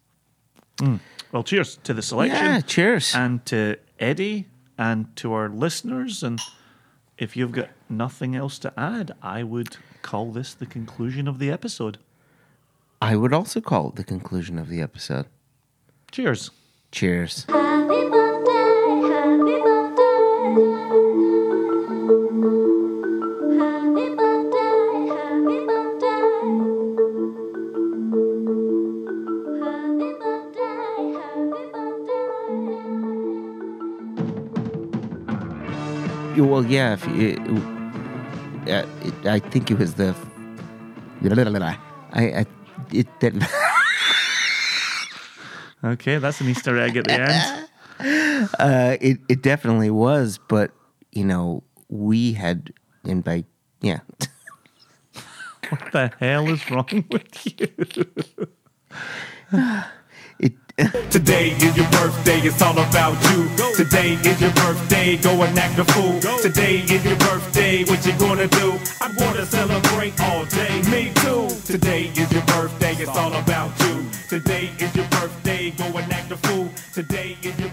[0.79, 1.01] Mm.
[1.33, 2.45] Well, cheers to the selection.
[2.45, 3.15] Yeah, cheers.
[3.15, 4.47] And to Eddie
[4.77, 6.23] and to our listeners.
[6.23, 6.41] And
[7.19, 11.51] if you've got nothing else to add, I would call this the conclusion of the
[11.51, 11.99] episode.
[13.03, 15.27] I would also call it the conclusion of the episode.
[16.11, 16.51] Cheers.
[16.91, 17.45] Cheers.
[36.59, 36.95] Well, yeah.
[36.95, 37.39] If it,
[38.69, 40.15] uh, it, I think it was the.
[42.13, 42.47] I, I
[42.93, 43.35] it that.
[45.85, 47.69] Okay, that's an Easter egg at the end.
[48.61, 50.71] Uh, it it definitely was, but
[51.11, 52.73] you know we had
[53.03, 53.43] and by
[53.81, 53.99] yeah.
[55.69, 57.67] What the hell is wrong with you?
[61.11, 63.51] Today is your birthday, it's all about you.
[63.75, 66.21] Today is your birthday, go and act a fool.
[66.41, 68.79] Today is your birthday, what you gonna do?
[69.01, 71.49] I'm gonna celebrate all day, me too.
[71.67, 74.07] Today is your birthday, it's all about you.
[74.29, 76.71] Today is your birthday, go and act a fool.
[76.95, 77.71] Today is your